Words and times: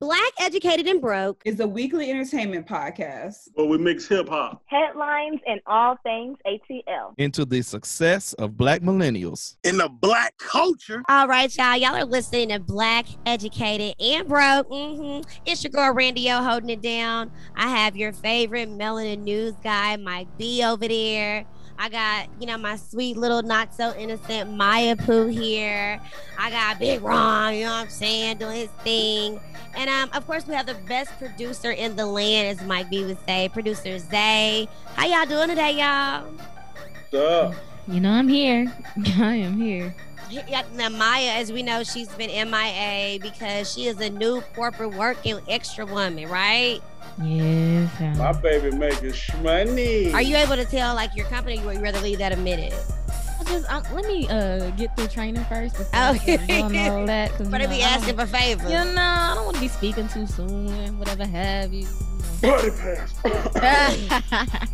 Black 0.00 0.32
Educated 0.38 0.86
and 0.86 1.00
Broke 1.00 1.42
is 1.44 1.58
a 1.58 1.66
weekly 1.66 2.08
entertainment 2.08 2.68
podcast 2.68 3.48
where 3.54 3.66
we 3.66 3.78
mix 3.78 4.06
hip 4.06 4.28
hop, 4.28 4.62
headlines, 4.66 5.40
and 5.44 5.60
all 5.66 5.96
things 6.04 6.38
ATL 6.46 7.14
into 7.18 7.44
the 7.44 7.60
success 7.62 8.32
of 8.34 8.56
Black 8.56 8.80
millennials 8.80 9.56
in 9.64 9.76
the 9.76 9.88
Black 9.88 10.38
culture. 10.38 11.02
All 11.08 11.26
right, 11.26 11.54
y'all. 11.56 11.76
Y'all 11.76 11.96
are 11.96 12.04
listening 12.04 12.50
to 12.50 12.60
Black 12.60 13.06
Educated 13.26 13.96
and 13.98 14.28
Broke. 14.28 14.70
Mm-hmm. 14.70 15.28
It's 15.46 15.64
your 15.64 15.72
girl 15.72 15.92
Randy 15.92 16.30
O 16.30 16.44
holding 16.44 16.70
it 16.70 16.80
down. 16.80 17.32
I 17.56 17.66
have 17.68 17.96
your 17.96 18.12
favorite 18.12 18.68
melanin 18.68 19.24
news 19.24 19.54
guy, 19.64 19.96
Mike 19.96 20.28
B, 20.38 20.62
over 20.62 20.86
there. 20.86 21.44
I 21.80 21.88
got, 21.88 22.26
you 22.40 22.46
know, 22.46 22.58
my 22.58 22.74
sweet 22.74 23.16
little 23.16 23.42
not 23.42 23.72
so 23.72 23.94
innocent 23.96 24.52
Maya 24.52 24.96
Pooh 24.96 25.28
here. 25.28 26.00
I 26.36 26.50
got 26.50 26.80
Big 26.80 27.00
Ron, 27.02 27.54
you 27.54 27.64
know 27.64 27.70
what 27.70 27.84
I'm 27.84 27.88
saying, 27.88 28.38
doing 28.38 28.56
his 28.56 28.70
thing. 28.82 29.40
And 29.76 29.88
um, 29.88 30.10
of 30.12 30.26
course, 30.26 30.46
we 30.48 30.54
have 30.54 30.66
the 30.66 30.74
best 30.88 31.16
producer 31.18 31.70
in 31.70 31.94
the 31.94 32.04
land, 32.04 32.48
as 32.48 32.66
Mike 32.66 32.90
B 32.90 33.04
would 33.04 33.24
say, 33.26 33.48
producer 33.50 33.96
Zay. 33.98 34.66
How 34.96 35.06
y'all 35.06 35.26
doing 35.26 35.48
today, 35.48 35.78
y'all? 35.78 36.24
What's 37.10 37.14
up? 37.14 37.54
You 37.86 38.00
know, 38.00 38.10
I'm 38.10 38.26
here. 38.26 38.72
I 39.16 39.36
am 39.36 39.60
here. 39.60 39.94
Yeah, 40.30 40.64
now 40.74 40.88
Maya, 40.88 41.30
as 41.36 41.52
we 41.52 41.62
know, 41.62 41.84
she's 41.84 42.08
been 42.08 42.50
MIA 42.50 43.18
because 43.20 43.72
she 43.72 43.86
is 43.86 44.00
a 44.00 44.10
new 44.10 44.42
corporate 44.54 44.94
working 44.94 45.38
extra 45.48 45.86
woman, 45.86 46.28
right? 46.28 46.80
Yes. 47.22 48.16
My 48.18 48.32
baby 48.32 48.76
making 48.76 49.12
money. 49.42 50.12
Are 50.12 50.22
you 50.22 50.36
able 50.36 50.56
to 50.56 50.64
tell 50.64 50.94
like 50.94 51.14
your 51.16 51.26
company, 51.26 51.60
or 51.64 51.72
you 51.72 51.80
rather 51.80 52.00
leave 52.00 52.18
that 52.18 52.32
a 52.32 52.36
minute? 52.36 52.72
I 53.40 53.44
just 53.44 53.70
um, 53.72 53.82
let 53.94 54.04
me 54.06 54.28
uh 54.28 54.70
get 54.70 54.94
through 54.96 55.08
training 55.08 55.44
first 55.44 55.76
before 55.76 55.88
Oh. 55.94 56.10
I 56.12 56.18
get 56.18 56.46
doing 56.46 56.88
all 56.90 57.06
that. 57.06 57.30
Cause, 57.32 57.48
But 57.48 57.60
you 57.60 57.66
I 57.66 57.70
be 57.70 57.82
asking 57.82 58.16
don't- 58.16 58.26
for 58.28 58.36
favors. 58.36 58.70
You 58.70 58.78
know, 58.94 59.00
I 59.02 59.32
don't 59.34 59.44
want 59.44 59.56
to 59.56 59.62
be 59.62 59.68
speaking 59.68 60.08
too 60.08 60.26
soon, 60.26 60.98
whatever 60.98 61.26
have 61.26 61.72
you. 61.72 61.86
Buddy 62.42 62.70
pass. 62.70 63.14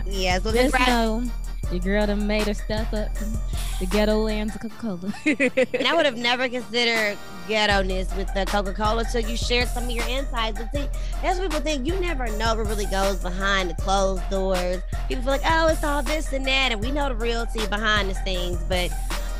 yeah, 0.07 0.39
so 0.39 0.53
Just 0.53 0.73
this 0.73 0.87
know 0.87 1.23
your 1.71 1.81
girl 1.81 2.07
done 2.07 2.27
made 2.27 2.47
her 2.47 2.55
step 2.55 2.93
up 2.93 3.17
from 3.17 3.33
the 3.81 3.87
ghetto 3.87 4.19
lands 4.19 4.55
of 4.55 4.61
Coca-Cola. 4.61 5.13
and 5.75 5.87
I 5.87 5.95
would 5.95 6.07
have 6.07 6.17
never 6.17 6.49
considered 6.49 7.19
ghetto-ness 7.49 8.15
with 8.17 8.33
the 8.35 8.45
Coca-Cola 8.47 9.01
until 9.01 9.29
you 9.29 9.37
shared 9.37 9.69
some 9.69 9.85
of 9.85 9.91
your 9.91 10.07
insights. 10.07 10.59
But 10.59 10.73
see, 10.73 10.89
that's 11.23 11.39
what 11.39 11.51
people 11.51 11.61
think. 11.65 11.87
You 11.87 11.99
never 12.01 12.27
know 12.37 12.55
what 12.55 12.67
really 12.67 12.87
goes 12.87 13.19
behind 13.19 13.71
the 13.71 13.75
closed 13.75 14.29
doors. 14.31 14.83
People 15.09 15.25
feel 15.25 15.33
like, 15.33 15.43
oh, 15.45 15.69
it's 15.69 15.85
all 15.85 16.03
this 16.03 16.33
and 16.33 16.47
that, 16.47 16.73
and 16.73 16.81
we 16.81 16.91
know 16.91 17.09
the 17.09 17.15
reality 17.15 17.67
behind 17.67 18.11
the 18.11 18.15
scenes. 18.15 18.63
But 18.65 18.91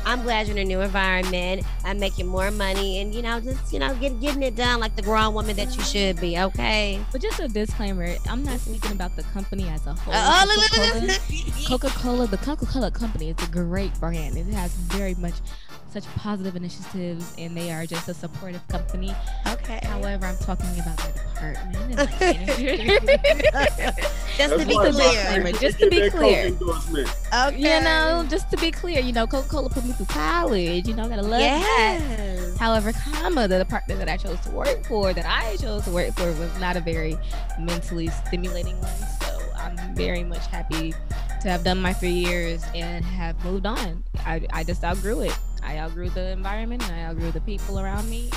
I'm 0.05 0.21
glad 0.23 0.47
you're 0.47 0.55
in 0.55 0.61
a 0.61 0.65
new 0.65 0.81
environment. 0.81 1.63
I'm 1.83 1.99
making 1.99 2.27
more 2.27 2.51
money, 2.51 2.99
and 3.01 3.13
you 3.13 3.21
know, 3.21 3.39
just 3.39 3.73
you 3.73 3.79
know, 3.79 3.93
get, 3.95 4.19
getting 4.21 4.43
it 4.43 4.55
done 4.55 4.79
like 4.79 4.95
the 4.95 5.01
grown 5.01 5.33
woman 5.33 5.55
that 5.55 5.75
you 5.75 5.83
should 5.83 6.19
be. 6.21 6.37
Okay. 6.37 7.03
But 7.11 7.21
just 7.21 7.39
a 7.39 7.47
disclaimer, 7.47 8.15
I'm 8.29 8.43
not 8.43 8.59
speaking 8.59 8.91
about 8.91 9.15
the 9.15 9.23
company 9.23 9.67
as 9.67 9.85
a 9.87 9.93
whole. 9.93 10.13
Oh, 10.15 10.45
look, 10.47 10.57
look, 10.57 10.71
Coca-Cola. 10.71 11.05
look, 11.05 11.57
look. 11.57 11.67
Coca-Cola, 11.67 12.27
the 12.27 12.37
Coca-Cola 12.37 12.91
company 12.91 13.29
is 13.29 13.47
a 13.47 13.51
great 13.51 13.93
brand. 13.99 14.37
It 14.37 14.45
has 14.47 14.71
very 14.73 15.15
much 15.15 15.35
such 15.95 16.13
positive 16.15 16.57
initiatives 16.57 17.33
and 17.37 17.55
they 17.55 17.71
are 17.71 17.85
just 17.85 18.09
a 18.09 18.13
supportive 18.13 18.67
company. 18.67 19.15
Okay. 19.47 19.79
However, 19.83 20.25
I'm 20.25 20.37
talking 20.39 20.67
about 20.77 20.97
their 20.97 21.13
department 21.13 21.99
and 21.99 23.53
like. 23.53 23.95
Just 24.35 24.59
to 24.59 24.65
be 24.65 24.75
clear. 24.75 25.53
Just 25.53 25.79
to 25.79 25.89
be 25.89 26.09
clear. 26.09 26.51
Okay. 27.33 27.57
you 27.57 27.81
know, 27.81 28.25
just 28.29 28.51
to 28.51 28.57
be 28.57 28.69
clear, 28.69 28.99
you 28.99 29.13
know, 29.13 29.25
Coca-Cola 29.25 29.69
put 29.69 29.85
me 29.85 29.93
through 29.93 30.07
college. 30.07 30.89
You 30.89 30.93
know, 30.93 31.05
I 31.05 31.07
gotta 31.07 31.21
love 31.21 31.39
that. 31.39 32.01
Yes. 32.01 32.57
However, 32.57 32.91
comma, 32.91 33.47
the 33.47 33.57
department 33.57 33.99
that 33.99 34.09
I 34.09 34.17
chose 34.17 34.41
to 34.41 34.51
work 34.51 34.85
for, 34.87 35.13
that 35.13 35.25
I 35.25 35.55
chose 35.55 35.85
to 35.85 35.91
work 35.91 36.13
for, 36.15 36.25
was 36.33 36.59
not 36.59 36.75
a 36.75 36.81
very 36.81 37.17
mentally 37.57 38.07
stimulating 38.07 38.77
one. 38.81 38.91
So 39.21 39.39
I'm 39.55 39.95
very 39.95 40.25
much 40.25 40.45
happy 40.47 40.93
to 41.41 41.49
have 41.49 41.63
done 41.63 41.81
my 41.81 41.93
three 41.93 42.09
years 42.09 42.65
and 42.73 43.05
have 43.05 43.41
moved 43.45 43.65
on. 43.65 44.03
I, 44.25 44.45
I 44.51 44.65
just 44.65 44.83
outgrew 44.83 45.21
it. 45.21 45.39
I 45.65 45.77
outgrew 45.79 46.09
the 46.09 46.29
environment 46.31 46.83
and 46.87 46.95
I 46.95 47.03
outgrew 47.05 47.31
the 47.31 47.41
people 47.41 47.79
around 47.79 48.09
me. 48.09 48.29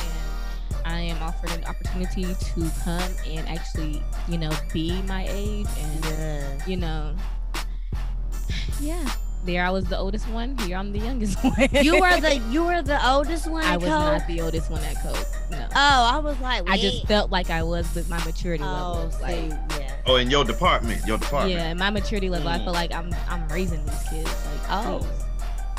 And 0.85 0.95
I 0.97 1.01
am 1.01 1.23
offered 1.23 1.51
an 1.51 1.65
opportunity 1.65 2.25
to 2.25 2.71
come 2.85 3.11
and 3.27 3.47
actually, 3.49 4.03
you 4.29 4.39
know, 4.39 4.51
be 4.73 5.03
my 5.03 5.27
age 5.29 5.67
and, 5.79 6.63
you 6.67 6.77
know, 6.77 7.15
yeah. 8.81 9.09
There 9.45 9.65
I 9.65 9.71
was 9.71 9.85
the 9.85 9.97
oldest 9.97 10.29
one. 10.31 10.59
Here 10.59 10.77
I'm 10.77 10.93
the 10.93 10.99
youngest 10.99 11.39
one. 11.45 11.55
You 11.81 12.01
were 12.01 12.21
the 12.21 12.37
you 12.51 12.65
were 12.65 12.83
the 12.83 12.99
oldest 13.09 13.47
one. 13.49 13.65
I 13.65 13.77
was 13.77 13.89
Coke? 13.89 14.19
not 14.21 14.27
the 14.27 14.41
oldest 14.41 14.69
one 14.71 14.83
at 14.83 14.97
Coke. 15.01 15.27
No. 15.51 15.65
Oh, 15.71 16.11
I 16.13 16.19
was 16.19 16.39
like, 16.41 16.69
I 16.69 16.77
just 16.77 17.07
felt 17.07 17.31
like 17.31 17.49
I 17.49 17.63
was 17.63 17.93
with 17.95 18.11
my 18.11 18.23
maturity 18.25 18.65
Oh, 18.65 18.67
level. 18.67 19.11
see, 19.13 19.23
Like, 19.23 19.51
yeah. 19.79 19.93
Oh, 20.07 20.17
in 20.17 20.29
your 20.29 20.45
department, 20.45 21.07
your 21.07 21.19
department. 21.19 21.55
yeah, 21.55 21.71
in 21.71 21.79
my 21.79 21.89
maturity 21.91 22.29
level, 22.29 22.49
I 22.49 22.59
Mm. 22.59 22.65
feel 22.65 22.73
like 22.73 22.93
I'm 22.93 23.15
I'm 23.29 23.47
raising 23.49 23.85
these 23.87 24.03
kids. 24.11 24.25
Like, 24.29 24.71
Oh, 24.71 24.99
please. 24.99 25.25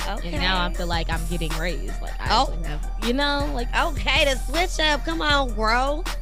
Okay. 0.07 0.29
and 0.33 0.41
now 0.41 0.65
I 0.65 0.73
feel 0.73 0.87
like 0.87 1.09
I'm 1.09 1.25
getting 1.29 1.51
raised. 1.57 2.01
Like, 2.01 2.19
I 2.19 2.27
Oh. 2.31 2.51
actually 2.51 2.67
have, 2.67 2.91
you 3.07 3.13
know, 3.13 3.49
like 3.53 3.67
okay, 3.75 4.25
to 4.25 4.37
switch 4.37 4.79
up. 4.79 5.03
Come 5.05 5.21
on, 5.21 5.53
bro. 5.53 6.03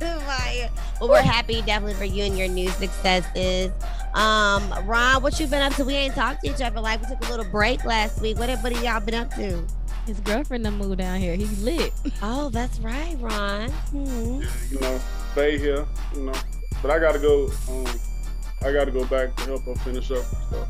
Maya. 0.00 0.68
well, 1.00 1.08
we're 1.08 1.22
happy 1.22 1.62
definitely 1.62 1.94
for 1.94 2.04
you 2.04 2.24
and 2.24 2.36
your 2.36 2.48
new 2.48 2.68
successes. 2.70 3.70
Um, 4.14 4.72
Ron, 4.86 5.22
what 5.22 5.38
you 5.38 5.46
been 5.46 5.62
up 5.62 5.72
to? 5.74 5.84
We 5.84 5.94
ain't 5.94 6.14
talked 6.16 6.42
to 6.44 6.50
each 6.50 6.60
other. 6.60 6.80
Like 6.80 7.00
we 7.00 7.08
took 7.08 7.24
a 7.26 7.30
little 7.30 7.44
break 7.46 7.84
last 7.84 8.20
week. 8.20 8.38
What 8.38 8.48
everybody 8.50 8.84
y'all 8.84 9.00
been 9.00 9.14
up 9.14 9.30
to? 9.34 9.64
his 10.06 10.20
girlfriend 10.20 10.64
done 10.64 10.76
moved 10.76 10.98
down 10.98 11.18
here. 11.18 11.34
He 11.34 11.46
lit. 11.64 11.92
Oh, 12.22 12.50
that's 12.50 12.78
right, 12.80 13.16
Ron. 13.20 13.70
Hmm. 13.70 14.42
You 14.70 14.80
know, 14.80 15.00
stay 15.32 15.58
here. 15.58 15.86
You 16.14 16.22
know, 16.26 16.32
but 16.82 16.90
I 16.90 16.98
gotta 16.98 17.18
go. 17.18 17.50
Um, 17.70 17.86
I 18.62 18.72
gotta 18.72 18.90
go 18.90 19.04
back 19.06 19.34
to 19.36 19.44
help 19.44 19.62
her 19.64 19.74
finish 19.76 20.10
up 20.10 20.24
stuff. 20.24 20.68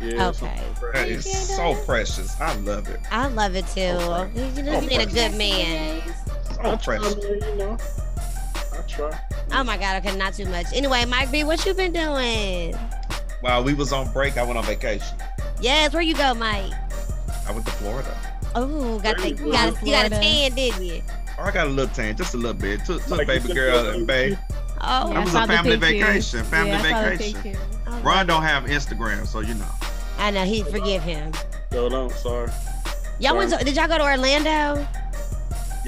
Yeah. 0.00 0.28
Okay. 0.28 0.32
something 0.32 0.74
fresh. 0.76 0.94
That 0.94 1.08
is 1.08 1.48
so 1.56 1.74
precious. 1.84 2.40
I 2.40 2.54
love 2.56 2.88
it. 2.88 3.00
I 3.10 3.26
love 3.28 3.56
it 3.56 3.66
too. 3.68 3.80
Okay. 3.80 4.50
You 4.56 4.62
know, 4.62 4.80
being 4.80 5.00
a 5.00 5.06
good 5.06 5.34
man. 5.34 6.02
So 6.54 6.60
I 6.62 6.76
precious. 6.76 7.16
man, 7.16 7.32
you 7.42 7.54
know. 7.56 7.78
I 8.72 8.80
try. 8.86 9.18
Oh 9.52 9.64
my 9.64 9.76
God. 9.76 10.04
Okay, 10.04 10.16
not 10.16 10.34
too 10.34 10.46
much. 10.46 10.66
Anyway, 10.72 11.04
Mike 11.06 11.30
B, 11.32 11.44
what 11.44 11.64
you 11.66 11.74
been 11.74 11.92
doing? 11.92 12.74
While 13.40 13.64
we 13.64 13.74
was 13.74 13.92
on 13.92 14.12
break, 14.12 14.36
I 14.36 14.44
went 14.44 14.58
on 14.58 14.64
vacation. 14.64 15.16
Yes, 15.60 15.92
where 15.92 16.02
you 16.02 16.14
go, 16.14 16.34
Mike? 16.34 16.72
I 17.46 17.52
went 17.52 17.66
to 17.66 17.72
Florida. 17.72 18.16
Oh, 18.54 18.98
got 19.00 19.18
the, 19.18 19.30
you 19.30 19.46
you 19.46 19.52
got 19.52 19.82
a, 19.82 19.86
you 19.86 19.92
got 19.92 20.06
a 20.06 20.10
tan, 20.10 20.52
didn't 20.54 20.84
you? 20.84 21.02
Oh, 21.38 21.42
I 21.44 21.50
got 21.50 21.66
a 21.66 21.70
little 21.70 21.92
tan, 21.94 22.16
just 22.16 22.34
a 22.34 22.36
little 22.36 22.54
bit. 22.54 22.84
Took, 22.84 23.02
took 23.02 23.18
Like, 23.18 23.26
baby 23.26 23.52
girl 23.52 23.88
and 23.90 24.06
baby- 24.06 24.34
babe. 24.34 24.38
Oh, 24.80 25.12
That 25.12 25.24
was 25.24 25.34
a 25.34 25.46
family 25.46 25.76
vacation. 25.76 26.44
Family 26.44 26.70
yeah, 26.70 26.78
I 26.78 26.90
saw 26.90 27.10
the 27.10 27.16
vacation. 27.16 27.56
oh, 27.86 28.00
Ron 28.00 28.26
don't 28.26 28.42
have 28.42 28.64
Instagram, 28.64 29.26
so 29.26 29.40
you 29.40 29.54
know. 29.54 29.68
I 30.18 30.30
know 30.30 30.44
he 30.44 30.62
forgive 30.64 31.02
him. 31.02 31.32
Yo, 31.72 31.88
don't. 31.88 32.10
Sorry. 32.12 32.50
Y'all 33.20 33.36
went 33.36 33.52
to, 33.52 33.64
did 33.64 33.74
y'all 33.76 33.88
go 33.88 33.98
to 33.98 34.04
Orlando? 34.04 34.86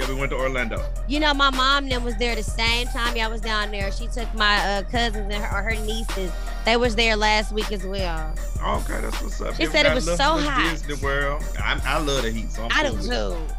Yeah, 0.01 0.09
we 0.09 0.15
went 0.15 0.31
to 0.31 0.39
Orlando. 0.39 0.83
You 1.09 1.21
know, 1.21 1.35
my 1.35 1.51
mom 1.51 1.89
then 1.91 2.03
was 2.05 2.17
there 2.17 2.35
the 2.35 2.43
same 2.43 2.87
time 2.87 3.17
y'all 3.17 3.31
was 3.31 3.43
down 3.43 3.71
there. 3.71 3.93
She 3.93 4.07
took 4.07 4.33
my 4.35 4.57
uh, 4.79 4.83
cousins 4.85 5.33
and 5.33 5.45
her, 5.45 5.59
or 5.59 5.63
her 5.63 5.85
nieces. 5.85 6.33
They 6.65 6.77
was 6.79 6.95
there 6.97 7.17
last 7.17 7.53
week 7.53 7.71
as 7.71 7.85
well. 7.85 8.35
Okay, 8.65 8.99
that's 9.01 9.21
what's 9.23 9.41
up. 9.43 9.55
She 9.57 9.65
Yeah, 9.65 9.71
said 9.71 9.87
it 9.87 9.95
was 9.95 10.05
so 10.07 10.35
little 10.37 10.51
hot. 10.51 10.71
Disney 10.71 10.95
World. 11.07 11.43
I, 11.59 11.79
I 11.85 11.99
love 11.99 12.23
the 12.23 12.31
heat, 12.31 12.51
so 12.51 12.63
I'm 12.65 12.71
I 12.73 12.83
do 12.85 12.89
cool 12.91 12.97
with 12.99 13.07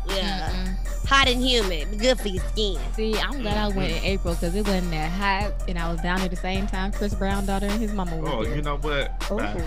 too. 0.07 0.13
Yeah, 0.15 0.49
Mm-mm. 0.51 1.07
hot 1.07 1.27
and 1.27 1.43
humid, 1.43 1.99
good 1.99 2.19
for 2.19 2.27
your 2.29 2.43
skin. 2.49 2.79
See, 2.95 3.15
I'm 3.19 3.41
glad 3.41 3.57
I 3.57 3.67
went 3.75 3.91
in 3.91 4.03
April 4.03 4.33
because 4.33 4.55
it 4.55 4.65
wasn't 4.65 4.89
that 4.91 5.11
hot, 5.11 5.53
and 5.69 5.77
I 5.77 5.91
was 5.91 6.01
down 6.01 6.21
at 6.21 6.31
the 6.31 6.37
same 6.37 6.65
time. 6.65 6.91
Chris 6.91 7.13
Brown 7.13 7.45
daughter 7.45 7.67
and 7.67 7.79
his 7.79 7.93
mama 7.93 8.17
were 8.17 8.29
Oh, 8.29 8.43
there. 8.43 8.55
you 8.55 8.61
know 8.63 8.77
what? 8.77 9.11
Ooh. 9.31 9.37
Bye. 9.37 9.63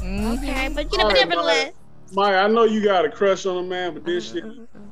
Mhm. 0.00 0.38
Okay, 0.38 0.68
but 0.74 0.90
you 0.90 0.98
know, 0.98 1.04
All 1.04 1.10
but 1.10 1.16
right, 1.18 1.28
nevertheless. 1.28 1.72
Maya, 2.12 2.36
I 2.44 2.48
know 2.48 2.64
you 2.64 2.82
got 2.84 3.04
a 3.04 3.10
crush 3.10 3.44
on 3.46 3.56
a 3.56 3.62
man, 3.66 3.94
but 3.94 4.04
this 4.04 4.30
shit 4.30 4.44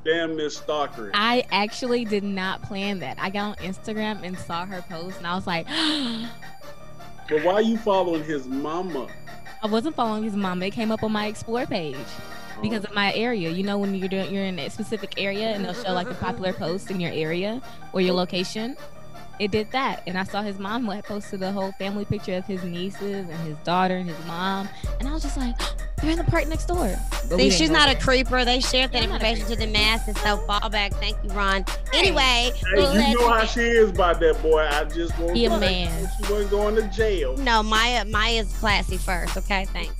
damn 0.04 0.36
near 0.36 0.48
stalkery. 0.48 1.10
I 1.14 1.44
actually 1.50 2.04
did 2.04 2.24
not 2.24 2.62
plan 2.62 2.98
that. 3.00 3.18
I 3.20 3.30
got 3.30 3.58
on 3.58 3.64
Instagram 3.66 4.22
and 4.22 4.38
saw 4.38 4.66
her 4.66 4.82
post, 4.82 5.18
and 5.18 5.26
I 5.26 5.34
was 5.34 5.46
like, 5.46 5.66
But 7.28 7.44
why 7.44 7.54
are 7.54 7.62
you 7.62 7.78
following 7.78 8.24
his 8.24 8.46
mama? 8.46 9.08
I 9.62 9.66
wasn't 9.66 9.94
following 9.94 10.24
his 10.24 10.34
mama. 10.34 10.66
It 10.66 10.72
came 10.72 10.90
up 10.90 11.02
on 11.02 11.12
my 11.12 11.26
explore 11.26 11.66
page 11.66 11.96
because 12.60 12.84
of 12.84 12.92
my 12.94 13.14
area. 13.14 13.50
You 13.50 13.62
know, 13.62 13.78
when 13.78 13.94
you're 13.94 14.08
doing, 14.08 14.34
you're 14.34 14.44
in 14.44 14.58
a 14.58 14.68
specific 14.68 15.14
area, 15.16 15.50
and 15.50 15.64
they'll 15.64 15.74
show 15.74 15.92
like 15.92 16.08
the 16.08 16.14
popular 16.14 16.52
posts 16.52 16.90
in 16.90 17.00
your 17.00 17.12
area 17.12 17.62
or 17.92 18.00
your 18.00 18.14
location. 18.14 18.76
It 19.38 19.50
did 19.50 19.70
that, 19.72 20.02
and 20.06 20.16
I 20.16 20.24
saw 20.24 20.42
his 20.42 20.58
mom 20.58 20.86
had 20.86 21.04
posted 21.04 21.42
a 21.42 21.50
whole 21.52 21.72
family 21.72 22.04
picture 22.04 22.36
of 22.36 22.44
his 22.46 22.62
nieces 22.62 23.28
and 23.28 23.40
his 23.40 23.56
daughter 23.58 23.96
and 23.96 24.08
his 24.08 24.26
mom, 24.26 24.68
and 25.00 25.08
I 25.08 25.12
was 25.12 25.22
just 25.22 25.36
like, 25.36 25.56
they're 26.02 26.10
in 26.10 26.18
the 26.18 26.24
park 26.24 26.46
next 26.48 26.66
door. 26.66 26.94
But 27.10 27.30
See, 27.30 27.36
didn't 27.36 27.52
she's 27.52 27.70
not 27.70 27.88
a 27.88 27.94
creeper. 27.98 28.44
They 28.44 28.60
shared 28.60 28.92
that 28.92 28.98
Yeah, 28.98 29.04
I'm 29.04 29.10
not 29.10 29.22
a 29.22 29.26
information 29.26 29.56
to 29.56 29.66
the 29.66 29.72
masses, 29.72 30.16
so 30.20 30.36
fall 30.38 30.68
back. 30.68 30.92
Thank 30.94 31.16
you, 31.24 31.30
Ron. 31.30 31.64
Anyway, 31.94 32.20
Hey, 32.22 32.52
we'll 32.74 32.94
you 32.94 33.18
know 33.18 33.28
how 33.28 33.44
she 33.46 33.60
is 33.60 33.90
about 33.90 34.20
that 34.20 34.40
boy. 34.42 34.66
I 34.70 34.84
just 34.84 35.18
want 35.18 35.36
He 35.36 35.46
a 35.46 35.50
to 35.50 35.58
man. 35.58 36.08
She 36.16 36.32
wasn't 36.32 36.50
going 36.50 36.74
to 36.76 36.82
jail. 36.88 37.36
No, 37.38 37.62
Maya 37.62 38.04
Maya's 38.04 38.52
classy 38.58 38.96
first, 38.98 39.36
okay? 39.36 39.64
Thanks. 39.66 39.94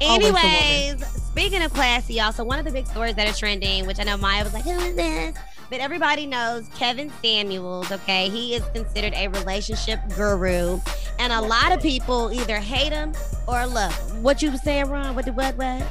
Always 0.00 0.26
the 0.26 0.32
woman. 0.32 0.44
Anyways, 0.44 1.06
speaking 1.06 1.62
of 1.62 1.72
classy, 1.72 2.20
also 2.20 2.44
one 2.44 2.58
of 2.58 2.64
the 2.64 2.70
big 2.70 2.86
stories 2.86 3.14
that 3.14 3.28
are 3.28 3.36
trending, 3.36 3.86
which 3.86 3.98
I 3.98 4.04
know 4.04 4.16
Maya 4.16 4.44
was 4.44 4.52
like, 4.52 4.64
"Who 4.64 4.72
is 4.72 4.94
this?" 4.94 5.36
But 5.70 5.80
everybody 5.80 6.26
knows 6.26 6.68
Kevin 6.76 7.10
Samuels. 7.22 7.90
Okay, 7.90 8.28
he 8.28 8.54
is 8.54 8.64
considered 8.74 9.14
a 9.14 9.28
relationship 9.28 10.00
guru, 10.14 10.80
and 11.18 11.32
a 11.32 11.40
lot 11.40 11.72
of 11.72 11.80
people 11.80 12.32
either 12.32 12.56
hate 12.56 12.92
him 12.92 13.12
or 13.46 13.66
love 13.66 13.94
him. 14.10 14.22
What 14.22 14.42
you 14.42 14.50
were 14.50 14.58
saying, 14.58 14.88
Ron? 14.88 15.14
What 15.14 15.24
the 15.24 15.32
what 15.32 15.56
what? 15.56 15.82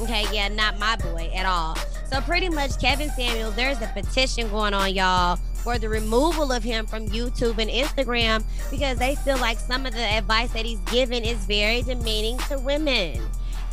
Okay, 0.00 0.26
yeah, 0.30 0.48
not 0.48 0.78
my 0.78 0.96
boy 0.96 1.30
at 1.34 1.46
all. 1.46 1.76
So 2.10 2.20
pretty 2.20 2.48
much 2.48 2.78
Kevin 2.78 3.10
Samuels, 3.10 3.56
there's 3.56 3.80
a 3.80 3.86
petition 3.88 4.48
going 4.50 4.74
on, 4.74 4.94
y'all, 4.94 5.36
for 5.54 5.78
the 5.78 5.88
removal 5.88 6.52
of 6.52 6.62
him 6.62 6.86
from 6.86 7.08
YouTube 7.08 7.58
and 7.58 7.70
Instagram 7.70 8.44
because 8.70 8.98
they 8.98 9.16
feel 9.16 9.38
like 9.38 9.58
some 9.58 9.86
of 9.86 9.92
the 9.92 10.04
advice 10.04 10.52
that 10.52 10.64
he's 10.64 10.80
given 10.80 11.24
is 11.24 11.38
very 11.46 11.82
demeaning 11.82 12.38
to 12.48 12.58
women. 12.58 13.20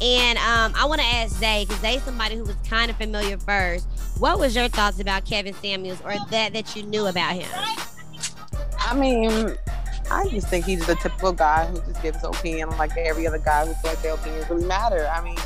And 0.01 0.37
um, 0.39 0.73
I 0.75 0.85
want 0.85 1.01
to 1.01 1.07
ask 1.07 1.37
Zay, 1.37 1.65
because 1.65 1.81
Zay's 1.81 2.03
somebody 2.03 2.35
who 2.35 2.43
was 2.43 2.55
kind 2.67 2.91
of 2.91 2.97
familiar 2.97 3.37
first. 3.37 3.87
What 4.19 4.39
was 4.39 4.55
your 4.55 4.67
thoughts 4.67 4.99
about 4.99 5.25
Kevin 5.25 5.53
Samuels 5.55 6.01
or 6.01 6.15
that 6.29 6.53
that 6.53 6.75
you 6.75 6.83
knew 6.83 7.07
about 7.07 7.35
him? 7.35 7.49
I 8.79 8.95
mean, 8.95 9.55
I 10.11 10.27
just 10.27 10.47
think 10.49 10.65
he's 10.65 10.85
the 10.85 10.95
typical 10.95 11.31
guy 11.31 11.65
who 11.65 11.79
just 11.79 12.01
gives 12.01 12.17
his 12.17 12.25
opinion 12.25 12.69
like 12.71 12.95
every 12.97 13.25
other 13.25 13.39
guy 13.39 13.65
who 13.65 13.73
feels 13.75 13.83
like 13.95 14.01
their 14.01 14.13
opinions 14.13 14.49
really 14.49 14.65
matter. 14.65 15.07
I 15.07 15.23
mean, 15.23 15.37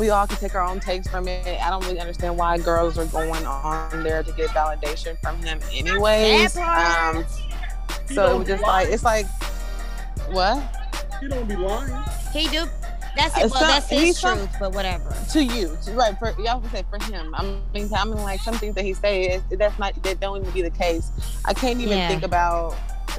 we 0.00 0.10
all 0.10 0.26
can 0.26 0.36
take 0.38 0.54
our 0.54 0.62
own 0.62 0.80
takes 0.80 1.08
from 1.08 1.28
it. 1.28 1.46
I 1.46 1.70
don't 1.70 1.84
really 1.84 2.00
understand 2.00 2.36
why 2.36 2.58
girls 2.58 2.98
are 2.98 3.06
going 3.06 3.46
on 3.46 4.02
there 4.02 4.22
to 4.22 4.32
get 4.32 4.50
validation 4.50 5.18
from 5.20 5.36
him 5.42 5.60
anyways. 5.72 6.56
Um, 6.56 7.24
so 8.06 8.34
it 8.34 8.38
was 8.38 8.48
just 8.48 8.62
like 8.62 8.88
it's 8.88 9.04
like 9.04 9.26
what? 10.30 10.62
he 11.20 11.28
don't 11.28 11.48
be 11.48 11.56
lying. 11.56 12.04
He 12.32 12.48
do. 12.48 12.66
That's 13.16 13.36
it. 13.36 13.40
Well, 13.42 13.60
some- 13.60 13.68
that's 13.68 13.88
his 13.88 14.20
truth, 14.20 14.48
but 14.58 14.72
whatever. 14.72 15.14
to 15.32 15.44
you, 15.44 15.76
to, 15.84 15.92
right? 15.92 16.18
For 16.18 16.34
y'all 16.40 16.60
would 16.60 16.70
say 16.72 16.84
for 16.90 17.02
him. 17.04 17.34
I 17.34 17.42
mean, 17.42 17.90
I 17.94 18.04
mean, 18.04 18.16
like 18.22 18.40
some 18.40 18.54
things 18.56 18.74
that 18.74 18.84
he 18.84 18.94
say 18.94 19.24
is 19.28 19.42
that's 19.58 19.78
not 19.78 20.00
that 20.02 20.20
don't 20.20 20.40
even 20.40 20.50
be 20.52 20.62
the 20.62 20.70
case. 20.70 21.10
I 21.44 21.54
can't 21.54 21.80
even 21.80 21.98
Yeah. 21.98 22.08
think 22.08 22.22
about 22.24 22.74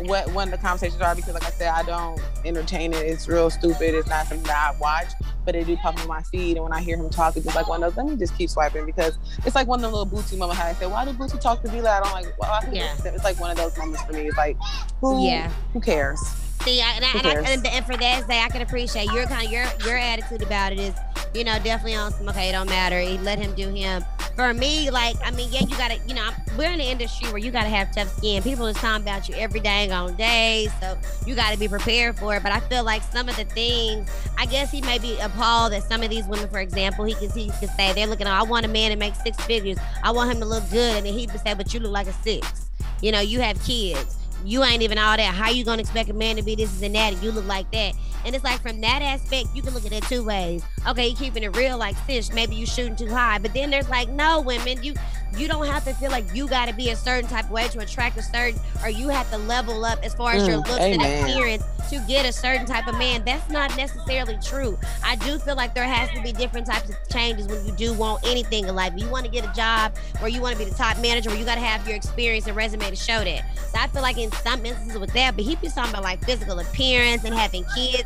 what 0.06 0.30
when 0.34 0.52
the 0.52 0.58
conversations 0.58 1.02
are 1.02 1.16
because, 1.16 1.34
like 1.34 1.46
I 1.46 1.52
said, 1.52 1.70
I 1.70 1.84
don't 1.84 2.20
entertain 2.44 2.94
it. 2.94 2.98
It's 3.06 3.28
real 3.30 3.50
stupid. 3.50 3.96
It's 3.96 4.10
not 4.10 4.28
something 4.28 4.46
that 4.48 4.74
I 4.76 4.78
watch, 4.80 5.08
but 5.46 5.56
it 5.56 5.66
do 5.68 5.78
pop 5.78 5.98
on 6.02 6.08
my 6.08 6.22
feed. 6.24 6.58
And 6.58 6.64
when 6.66 6.74
I 6.74 6.82
hear 6.82 6.98
him 6.98 7.10
talk, 7.10 7.38
it's 7.38 7.46
just 7.46 7.56
like 7.56 7.70
one 7.70 7.82
of 7.82 7.96
those. 7.96 8.04
Let 8.04 8.12
me 8.12 8.18
just 8.18 8.38
keep 8.38 8.50
swiping 8.50 8.86
because 8.86 9.18
it's 9.46 9.56
like 9.56 9.68
one 9.68 9.80
of 9.80 9.84
them 9.84 9.94
little 9.94 10.06
Bootsy 10.08 10.38
moments. 10.38 10.62
How 10.62 10.68
I 10.68 10.74
say, 10.74 10.88
why 10.88 11.06
do 11.06 11.14
Bootsy 11.14 11.40
talk 11.40 11.62
to 11.64 11.72
be 11.72 11.80
loud? 11.80 12.06
I'm 12.06 12.12
like, 12.12 12.38
well, 12.38 12.52
I 12.52 12.68
Yeah. 12.72 12.94
it's 13.06 13.24
like 13.24 13.40
one 13.40 13.52
of 13.52 13.56
those 13.58 13.78
moments 13.78 14.04
for 14.04 14.12
me. 14.12 14.28
It's 14.28 14.38
like, 14.38 14.58
who, 15.00 15.26
Yeah. 15.26 15.50
who 15.72 15.80
cares? 15.80 16.20
See, 16.64 16.82
I, 16.82 16.94
and, 16.96 17.06
I, 17.06 17.12
and, 17.12 17.28
I, 17.28 17.52
and, 17.52 17.68
and 17.68 17.86
for 17.86 17.96
that, 17.98 18.28
day, 18.28 18.42
I 18.42 18.48
can 18.50 18.62
appreciate 18.62 19.12
your 19.12 19.26
kind 19.26 19.46
of 19.46 19.52
your 19.52 19.66
your 19.86 19.98
attitude 19.98 20.42
about 20.42 20.72
it 20.72 20.80
is, 20.80 20.96
you 21.34 21.44
know, 21.44 21.58
definitely 21.60 21.96
on 21.96 22.12
some 22.12 22.28
okay, 22.30 22.50
it 22.50 22.54
don't 22.54 22.70
matter. 22.70 23.00
He 23.00 23.18
let 23.20 23.38
him 23.38 23.54
do 23.56 23.70
him. 23.70 24.04
For 24.36 24.54
me, 24.54 24.90
like, 24.90 25.16
I 25.24 25.32
mean, 25.32 25.50
yeah, 25.52 25.62
you 25.62 25.78
gotta, 25.78 25.98
you 26.08 26.14
know, 26.14 26.24
I'm- 26.24 26.34
we're 26.58 26.72
in 26.72 26.76
an 26.76 26.82
industry 26.82 27.28
where 27.30 27.38
you 27.38 27.52
gotta 27.52 27.70
have 27.70 27.94
tough 27.94 28.18
skin. 28.18 28.42
People 28.42 28.66
is 28.66 28.76
talking 28.78 29.04
about 29.04 29.30
you 29.30 29.36
every 29.36 29.60
dang 29.60 29.92
on 29.92 30.16
day, 30.16 30.68
so 30.82 30.98
you 31.26 31.36
gotta 31.36 31.58
be 31.58 31.68
prepared 31.68 32.18
for 32.18 32.36
it. 32.36 32.44
But 32.44 32.52
I 32.52 32.60
feel 32.62 32.84
like 32.84 33.04
some 33.04 33.30
of 33.30 33.36
the 33.36 33.46
things, 33.46 34.10
I 34.38 34.46
guess 34.46 34.72
he 34.72 34.82
may 34.82 34.98
be 34.98 35.18
appalled 35.20 35.74
that 35.74 35.84
some 35.84 36.02
of 36.02 36.10
these 36.10 36.26
women, 36.26 36.50
for 36.50 36.60
example, 36.60 37.06
he 37.06 37.14
can 37.14 37.30
he 37.30 37.48
can 37.60 37.70
say 37.78 37.94
they're 37.94 38.08
looking. 38.08 38.28
I 38.28 38.44
want 38.44 38.66
a 38.66 38.70
man 38.70 38.92
to 38.92 38.98
make 38.98 39.16
six 39.16 39.38
figures. 39.46 39.78
I 40.04 40.12
want 40.12 40.32
him 40.32 40.40
to 40.40 40.46
look 40.46 40.70
good, 40.72 40.98
and 40.98 41.06
then 41.06 41.14
he 41.14 41.28
would 41.28 41.40
say, 41.42 41.54
but 41.54 41.74
you 41.74 41.80
look 41.80 41.92
like 41.92 42.08
a 42.08 42.14
six. 42.14 42.70
You 43.02 43.12
know, 43.12 43.20
you 43.20 43.40
have 43.42 43.62
kids 43.64 44.18
you 44.46 44.64
ain't 44.64 44.82
even 44.82 44.98
all 44.98 45.18
that. 45.18 45.34
How 45.34 45.50
you 45.50 45.64
gonna 45.64 45.82
expect 45.82 46.10
a 46.10 46.14
man 46.14 46.36
to 46.36 46.42
be 46.44 46.56
this 46.56 46.82
and 46.82 46.96
that 46.96 47.14
and 47.14 47.24
you 47.24 47.32
look 47.32 47.46
like 47.46 47.70
that? 47.72 47.94
And 48.26 48.34
it's 48.36 48.44
like 48.44 48.62
from 48.62 48.82
that 48.82 49.02
aspect, 49.04 49.50
you 49.54 49.62
can 49.62 49.74
look 49.74 49.86
at 49.86 49.92
it 49.92 50.04
two 50.04 50.24
ways. 50.24 50.64
Okay, 50.88 51.08
you 51.10 51.16
keeping 51.16 51.44
it 51.44 51.56
real 51.56 51.78
like 51.78 51.96
fish, 52.06 52.30
maybe 52.32 52.56
you 52.56 52.66
shooting 52.66 52.96
too 52.96 53.08
high. 53.08 53.38
But 53.38 53.54
then 53.54 53.70
there's 53.70 53.88
like, 53.90 54.10
no, 54.10 54.42
women, 54.42 54.82
you 54.84 54.94
you 55.38 55.48
don't 55.50 55.66
have 55.68 55.84
to 55.84 55.94
feel 55.96 56.12
like 56.12 56.24
you 56.34 56.48
gotta 56.48 56.74
be 56.74 56.90
a 56.92 56.96
certain 56.96 57.30
type 57.30 57.46
of 57.46 57.52
way 57.52 57.68
to 57.68 57.80
attract 57.80 58.18
a 58.18 58.24
certain 58.24 58.60
or 58.84 58.90
you 58.90 59.10
have 59.10 59.30
to 59.32 59.38
level 59.38 59.84
up 59.84 60.00
as 60.04 60.14
far 60.16 60.32
as 60.34 60.48
your 60.48 60.58
Mm, 60.62 60.68
looks 60.68 60.80
amen. 60.82 61.02
and 61.02 61.30
appearance 61.30 61.64
to 61.90 62.00
get 62.08 62.26
a 62.26 62.32
certain 62.32 62.66
type 62.66 62.88
of 62.88 62.98
man. 62.98 63.24
That's 63.26 63.48
not 63.50 63.76
necessarily 63.78 64.38
true. 64.44 64.78
I 65.04 65.18
do 65.18 65.38
feel 65.38 65.56
like 65.56 65.76
there 65.76 65.84
has 65.84 66.10
to 66.18 66.22
be 66.24 66.32
different 66.32 66.66
types 66.66 66.90
of 66.90 66.96
changes 67.12 67.48
when 67.48 67.64
you 67.66 67.74
do 67.74 67.94
want 67.94 68.26
anything 68.26 68.66
in 68.68 68.76
life. 68.76 68.94
You 68.96 69.08
want 69.10 69.26
to 69.26 69.32
get 69.32 69.44
a 69.48 69.54
job 69.54 69.96
where 70.20 70.30
you 70.30 70.42
want 70.42 70.58
to 70.58 70.64
be 70.64 70.68
the 70.70 70.76
top 70.76 70.98
manager, 71.00 71.30
where 71.30 71.38
you 71.38 71.46
got 71.46 71.56
to 71.56 71.62
have 71.62 71.86
your 71.88 71.96
experience 71.96 72.48
and 72.48 72.56
resume 72.56 72.90
to 72.90 72.96
show 72.96 73.24
that. 73.24 73.44
So 73.72 73.78
I 73.80 73.88
feel 73.88 74.02
like 74.02 74.18
in 74.18 74.32
some 74.36 74.66
instances 74.66 74.98
with 75.00 75.14
that, 75.14 75.36
but 75.36 75.44
he 75.46 75.56
be 75.56 75.68
talking 75.70 75.92
about 75.92 76.04
like 76.04 76.24
physical 76.24 76.60
appearance 76.60 77.24
and 77.24 77.34
having 77.34 77.66
kids. 77.76 78.04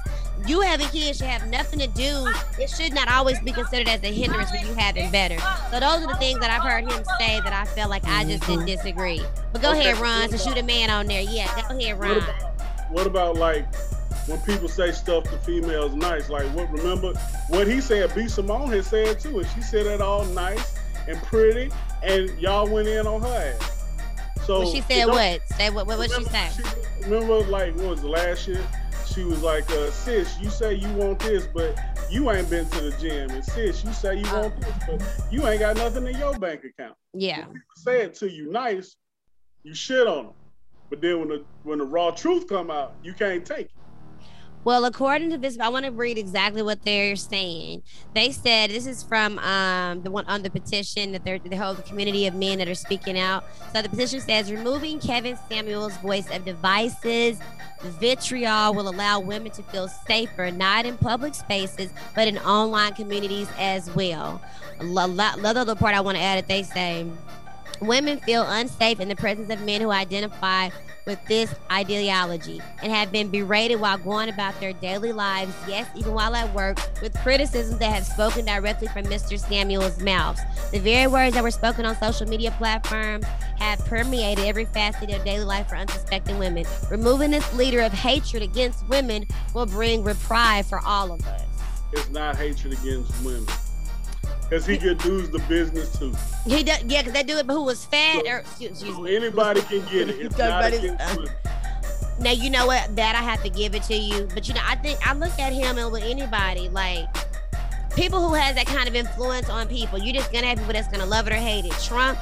You 0.48 0.62
having 0.62 0.88
kids 0.88 1.18
should 1.18 1.28
have 1.28 1.48
nothing 1.50 1.80
to 1.80 1.88
do. 1.88 2.28
It 2.58 2.70
should 2.70 2.94
not 2.94 3.12
always 3.12 3.40
be 3.42 3.52
considered 3.52 3.90
as 3.90 4.02
a 4.04 4.08
hindrance 4.14 4.52
when 4.52 4.66
you 4.66 4.74
having 4.74 5.12
better. 5.12 5.38
So 5.70 5.80
those 5.80 6.04
are 6.04 6.08
the 6.08 6.16
things 6.16 6.40
that 6.40 6.50
I've 6.50 6.64
heard 6.64 6.90
him 6.90 7.04
say 7.20 7.42
that 7.42 7.52
I 7.52 7.66
felt 7.66 7.90
like 7.90 8.06
I 8.06 8.24
just 8.24 8.46
didn't 8.48 8.60
mm-hmm. 8.60 8.68
disagree. 8.68 9.22
But 9.52 9.62
go 9.62 9.72
Okay, 9.72 9.92
ahead, 9.92 9.98
Ron, 9.98 10.30
to 10.30 10.38
shoot 10.38 10.58
a 10.58 10.64
man 10.64 10.90
on 10.90 11.08
there. 11.08 11.22
Yeah, 11.22 11.48
go 11.68 11.78
ahead, 11.78 12.00
What 12.00 12.08
Ron. 12.08 12.18
about, 12.18 12.90
what 12.90 13.08
about 13.08 13.36
like 13.36 13.66
when 14.28 14.40
people 14.42 14.70
say 14.70 14.92
stuff 14.92 15.26
to 15.26 15.38
females 15.40 15.94
nice? 15.94 16.30
Like 16.30 16.48
what? 16.56 16.72
Remember 16.72 17.14
what 17.50 17.68
he 17.68 17.82
said? 17.82 18.14
B 18.16 18.28
Simone 18.28 18.70
had 18.70 18.86
said 18.86 19.20
too, 19.20 19.40
and 19.40 19.48
she 19.50 19.62
said 19.62 19.86
it 19.88 20.02
all 20.02 20.24
nice 20.26 20.76
and 21.08 21.18
pretty, 21.24 21.72
and 22.04 22.30
y'all 22.40 22.68
went 22.70 22.88
in 22.88 23.06
on 23.08 23.22
her 23.22 23.56
ass. 23.60 23.79
So 24.50 24.62
Well, 24.62 24.74
she 24.74 24.82
said 24.82 25.06
what? 25.06 25.48
Say 25.58 25.70
what? 25.70 25.86
What? 25.86 26.00
What 26.00 26.10
she 26.10 26.16
remember 26.18 26.32
say? 26.32 26.64
remember, 27.04 27.44
like 27.52 27.76
what 27.76 27.86
was 27.90 28.02
the 28.02 28.08
last 28.10 28.48
year? 28.48 28.66
She 29.06 29.24
was 29.24 29.44
like, 29.44 29.70
uh, 29.70 29.92
"Sis, 29.92 30.40
you 30.42 30.50
say 30.50 30.74
you 30.74 30.92
want 30.94 31.20
this, 31.20 31.46
but 31.46 31.78
you 32.10 32.32
ain't 32.32 32.50
been 32.50 32.68
to 32.70 32.82
the 32.90 32.98
gym, 33.00 33.30
and 33.30 33.46
sis, 33.46 33.84
you 33.84 33.94
say 33.94 34.16
you 34.18 34.26
Oh. 34.30 34.42
want 34.42 34.60
this, 34.60 34.74
but 34.88 35.32
you 35.32 35.48
ain't 35.48 35.60
got 35.60 35.76
nothing 35.78 36.08
in 36.08 36.18
your 36.18 36.34
bank 36.40 36.64
account." 36.64 36.96
Yeah. 37.14 37.46
say 37.76 38.02
it 38.02 38.16
to 38.16 38.28
you 38.32 38.52
nice, 38.52 38.96
you 39.62 39.76
shit 39.76 40.08
on 40.08 40.26
them. 40.26 40.34
But 40.90 41.02
then 41.02 41.20
when 41.20 41.28
the 41.28 41.46
when 41.62 41.78
the 41.78 41.86
raw 41.86 42.10
truth 42.10 42.48
come 42.50 42.72
out, 42.72 42.96
you 43.04 43.14
can't 43.14 43.46
take 43.46 43.68
it. 43.68 43.72
Well, 44.66 44.84
according 44.84 45.30
to 45.32 45.38
this, 45.38 45.58
I 45.58 45.70
want 45.70 45.86
to 45.86 45.92
read 45.92 46.18
exactly 46.18 46.62
what 46.62 46.84
they're 46.84 47.16
saying. 47.16 47.82
They 48.14 48.32
said 48.32 48.70
this 48.70 48.86
is 48.86 49.02
from 49.02 49.40
um, 49.40 50.02
the 50.04 50.12
one 50.12 50.26
on 50.26 50.44
the 50.44 50.50
petition 50.50 51.14
that 51.14 51.24
they're 51.24 51.40
the 51.40 51.56
whole 51.56 51.76
community 51.76 52.28
of 52.28 52.36
men 52.36 52.58
that 52.60 52.68
are 52.68 52.76
speaking 52.76 53.18
out. 53.18 53.46
So 53.74 53.82
the 53.82 53.90
petition 53.90 54.20
says 54.20 54.52
removing 54.52 55.00
Kevin 55.00 55.38
Samuel's 55.50 55.96
voice 55.98 56.30
of 56.30 56.44
devices, 56.44 57.40
vitriol 57.84 58.74
will 58.74 58.90
allow 58.90 59.22
women 59.22 59.52
to 59.54 59.64
feel 59.64 59.88
safer, 59.88 60.52
not 60.52 60.86
in 60.86 60.98
public 60.98 61.36
spaces, 61.36 61.92
but 62.14 62.28
in 62.28 62.38
online 62.40 62.94
communities 62.94 63.48
as 63.58 63.90
well. 63.96 64.42
La- 64.82 65.06
la- 65.06 65.38
The 65.38 65.48
other 65.62 65.76
part 65.76 65.96
I 65.96 66.02
want 66.02 66.18
to 66.18 66.24
add 66.24 66.38
it, 66.38 66.48
they 66.50 66.64
say 66.64 67.06
women 67.82 68.20
feel 68.20 68.44
unsafe 68.44 69.00
in 69.00 69.08
the 69.08 69.16
presence 69.16 69.50
of 69.52 69.62
men 69.62 69.82
who 69.82 69.92
identify 69.92 70.70
with 71.06 71.24
this 71.26 71.54
ideology 71.72 72.62
and 72.84 72.92
have 72.92 73.12
been 73.12 73.30
berated 73.30 73.80
while 73.80 73.98
going 73.98 74.30
about 74.30 74.60
their 74.60 74.74
daily 74.74 75.12
lives, 75.12 75.54
yes, 75.68 75.90
even 75.96 76.14
while 76.14 76.36
at 76.36 76.54
work, 76.54 76.78
with 77.02 77.18
criticisms 77.20 77.80
that 77.80 77.92
have 77.92 78.06
spoken 78.06 78.46
directly 78.46 78.88
from 78.88 79.06
Mr. 79.06 79.40
Samuel's 79.40 80.00
mouth. 80.02 80.40
The 80.72 80.80
very 80.80 81.08
words 81.08 81.34
that 81.34 81.44
were 81.44 81.52
spoken 81.52 81.86
on 81.86 81.96
social 81.98 82.28
media 82.28 82.52
platforms 82.52 83.26
have 83.58 83.80
permeated 83.86 84.46
every 84.46 84.66
facet 84.66 85.12
of 85.12 85.26
daily 85.26 85.46
life 85.46 85.70
for 85.70 85.76
unsuspecting 85.76 86.38
women. 86.38 86.66
Removing 86.92 87.32
this 87.32 87.54
leader 87.56 87.82
of 87.82 87.92
hatred 87.92 88.44
against 88.44 88.88
women 88.88 89.26
will 89.56 89.66
bring 89.66 90.04
reprieve 90.04 90.66
for 90.68 90.80
all 90.86 91.12
of 91.12 91.26
us. 91.28 91.42
It's 91.92 92.10
not 92.10 92.36
hatred 92.36 92.74
against 92.74 93.12
women. 93.24 93.48
Cause 94.50 94.66
he 94.66 94.78
get 94.78 94.98
dudes 95.00 95.30
the 95.30 95.40
business 95.48 95.98
too. 95.98 96.14
He 96.46 96.64
does, 96.64 96.84
yeah, 96.84 97.02
because 97.02 97.14
they 97.14 97.24
do 97.24 97.38
it, 97.38 97.46
who 97.46 97.64
was 97.64 97.86
fat 97.86 98.26
or 98.28 98.40
excuse, 98.40 98.80
So 98.80 99.02
me. 99.02 99.16
anybody 99.16 99.62
can 99.62 99.82
get 99.92 100.10
it. 100.10 100.20
It's 100.26 100.38
not 100.38 100.64
Everybody's- 100.64 100.96
against. 100.96 101.20
Uh, 101.20 101.34
now 102.20 102.32
you 102.32 102.50
know 102.50 102.66
what 102.68 102.96
that 102.96 103.16
I 103.16 103.20
have 103.22 103.42
to 103.44 103.50
give 103.50 103.76
it 103.76 103.84
to 103.84 103.96
you, 103.96 104.28
but 104.34 104.48
you 104.48 104.54
know 104.56 104.62
I 104.66 104.76
think 104.76 105.06
I 105.08 105.14
look 105.14 105.38
at 105.40 105.54
him 105.54 105.78
and 105.78 105.92
with 105.92 106.04
anybody 106.04 106.68
like 106.70 107.08
people 107.96 108.28
who 108.28 108.34
has 108.34 108.56
that 108.56 108.66
kind 108.66 108.88
of 108.90 108.96
influence 108.96 109.50
on 109.50 109.68
people. 109.68 110.00
you're 110.00 110.14
just 110.16 110.32
gonna 110.34 110.48
have 110.48 110.58
people 110.58 110.74
that's 110.74 110.88
gonna 110.90 111.06
love 111.06 111.28
it 111.28 111.34
or 111.34 111.38
hate 111.38 111.66
it. 111.66 111.72
Trump, 111.84 112.18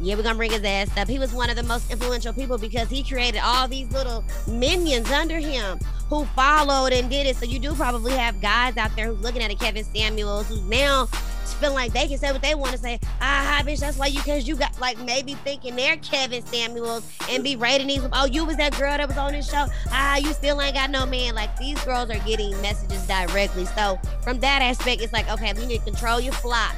yeah, 0.00 0.14
we're 0.14 0.22
gonna 0.22 0.36
bring 0.36 0.50
his 0.50 0.62
ass 0.62 0.94
up. 0.96 1.08
He 1.08 1.18
was 1.18 1.32
one 1.32 1.50
of 1.50 1.56
the 1.56 1.62
most 1.62 1.90
influential 1.90 2.32
people 2.32 2.58
because 2.58 2.88
he 2.88 3.02
created 3.02 3.40
all 3.42 3.66
these 3.66 3.90
little 3.92 4.24
minions 4.46 5.10
under 5.10 5.38
him 5.38 5.78
who 6.08 6.24
followed 6.26 6.92
and 6.92 7.08
did 7.10 7.26
it. 7.26 7.36
So 7.36 7.46
you 7.46 7.58
do 7.58 7.74
probably 7.74 8.12
have 8.12 8.40
guys 8.40 8.76
out 8.76 8.94
there 8.94 9.06
who's 9.06 9.20
looking 9.20 9.42
at 9.42 9.50
a 9.50 9.56
Kevin 9.56 9.84
Samuels 9.84 10.48
who's 10.48 10.62
now 10.62 11.08
feeling 11.56 11.74
like 11.74 11.92
they 11.92 12.06
can 12.06 12.18
say 12.18 12.32
what 12.32 12.42
they 12.42 12.54
want 12.54 12.72
to 12.72 12.78
say. 12.78 13.00
Ah, 13.20 13.62
bitch, 13.64 13.80
that's 13.80 13.96
why 13.96 14.06
you, 14.06 14.20
cause 14.20 14.46
you 14.46 14.56
got 14.56 14.78
like 14.80 14.98
maybe 14.98 15.34
thinking 15.34 15.74
they're 15.74 15.96
Kevin 15.96 16.44
Samuels 16.44 17.10
and 17.30 17.42
be 17.42 17.56
rating 17.56 17.86
these. 17.86 18.06
Oh, 18.12 18.26
you 18.26 18.44
was 18.44 18.56
that 18.56 18.78
girl 18.78 18.96
that 18.96 19.08
was 19.08 19.16
on 19.16 19.32
this 19.32 19.50
show. 19.50 19.66
Ah, 19.90 20.16
you 20.18 20.32
still 20.32 20.60
ain't 20.60 20.74
got 20.74 20.90
no 20.90 21.06
man. 21.06 21.34
Like 21.34 21.56
these 21.56 21.82
girls 21.84 22.10
are 22.10 22.18
getting 22.20 22.50
messages 22.60 23.06
directly. 23.06 23.64
So 23.64 23.98
from 24.22 24.38
that 24.40 24.62
aspect, 24.62 25.00
it's 25.02 25.12
like 25.12 25.30
okay, 25.30 25.52
you 25.58 25.66
need 25.66 25.78
to 25.78 25.84
control 25.84 26.20
your 26.20 26.34
flock 26.34 26.76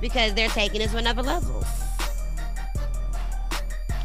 because 0.00 0.34
they're 0.34 0.48
taking 0.48 0.80
it 0.80 0.90
to 0.90 0.98
another 0.98 1.22
level. 1.22 1.64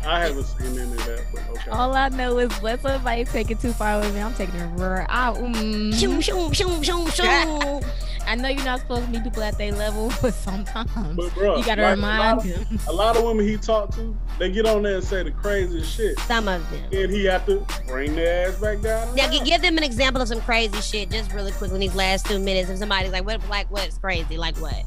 I 0.05 0.19
haven't 0.19 0.43
seen 0.43 0.79
any 0.79 0.91
of 0.91 1.05
that, 1.05 1.25
but 1.33 1.49
okay. 1.49 1.71
All 1.71 1.93
I 1.95 2.09
know 2.09 2.37
is 2.37 2.61
let 2.61 2.81
somebody 2.81 3.25
take 3.25 3.49
it 3.51 3.59
too 3.59 3.73
far 3.73 3.99
with 3.99 4.13
me. 4.13 4.21
I'm 4.21 4.33
taking 4.35 4.55
it 4.59 4.67
right 4.79 5.05
out. 5.09 5.37
Mm. 5.37 5.93
Shoom, 5.93 6.21
shoom, 6.21 6.53
shoom, 6.53 6.83
shoom, 6.83 7.07
shoom. 7.07 7.83
I 8.27 8.35
know 8.35 8.49
you're 8.49 8.65
not 8.65 8.79
supposed 8.79 9.05
to 9.05 9.11
meet 9.11 9.23
people 9.23 9.43
at 9.43 9.57
their 9.57 9.71
level, 9.71 10.11
but 10.21 10.33
sometimes 10.33 11.15
But 11.15 11.33
bro, 11.33 11.57
you 11.57 11.65
gotta 11.65 11.81
like, 11.83 11.95
remind 11.95 12.21
a 12.21 12.35
lot, 12.35 12.43
them. 12.43 12.79
a 12.87 12.93
lot 12.93 13.17
of 13.17 13.23
women 13.23 13.47
he 13.47 13.57
talked 13.57 13.93
to, 13.93 14.15
they 14.39 14.51
get 14.51 14.65
on 14.65 14.83
there 14.83 14.95
and 14.95 15.03
say 15.03 15.23
the 15.23 15.31
craziest 15.31 15.95
shit. 15.95 16.19
Some 16.21 16.47
of 16.47 16.69
them. 16.71 16.83
And 16.91 17.11
he 17.11 17.25
have 17.25 17.45
to 17.45 17.65
bring 17.87 18.15
their 18.15 18.47
ass 18.47 18.55
back 18.59 18.81
down. 18.81 19.15
Now, 19.15 19.29
give 19.29 19.61
them 19.61 19.77
an 19.77 19.83
example 19.83 20.21
of 20.21 20.27
some 20.27 20.41
crazy 20.41 20.81
shit, 20.81 21.11
just 21.11 21.33
really 21.33 21.51
quick 21.51 21.71
in 21.71 21.79
these 21.79 21.95
last 21.95 22.25
two 22.25 22.39
minutes. 22.39 22.69
If 22.69 22.79
somebody's 22.79 23.11
like, 23.11 23.25
"What? 23.25 23.47
Like, 23.49 23.69
what's 23.69 23.97
crazy? 23.97 24.37
Like 24.37 24.57
what?" 24.57 24.83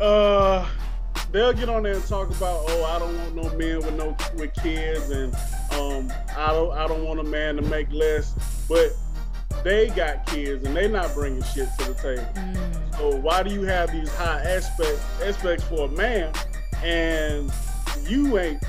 Uh, 0.00 0.66
they'll 1.32 1.52
get 1.52 1.68
on 1.68 1.82
there 1.82 1.94
and 1.94 2.06
talk 2.06 2.28
about, 2.30 2.64
oh, 2.68 2.84
I 2.84 2.98
don't 2.98 3.16
want 3.16 3.34
no 3.34 3.56
men 3.56 3.78
with 3.78 3.94
no 3.94 4.16
with 4.36 4.54
kids, 4.54 5.10
and 5.10 5.34
um, 5.72 6.12
I 6.36 6.52
don't, 6.52 6.72
I 6.72 6.86
don't 6.86 7.04
want 7.04 7.20
a 7.20 7.24
man 7.24 7.56
to 7.56 7.62
make 7.62 7.90
less, 7.92 8.34
but 8.68 8.92
they 9.62 9.88
got 9.88 10.26
kids 10.26 10.64
and 10.64 10.76
they 10.76 10.88
not 10.88 11.12
bringing 11.14 11.42
shit 11.42 11.68
to 11.78 11.92
the 11.92 11.94
table. 11.94 12.26
Mm. 12.34 12.96
So 12.96 13.16
why 13.16 13.42
do 13.42 13.52
you 13.52 13.62
have 13.62 13.92
these 13.92 14.12
high 14.14 14.40
aspects 14.40 15.02
aspects 15.22 15.64
for 15.64 15.86
a 15.86 15.88
man, 15.88 16.32
and 16.82 17.52
you 18.08 18.38
ain't 18.38 18.62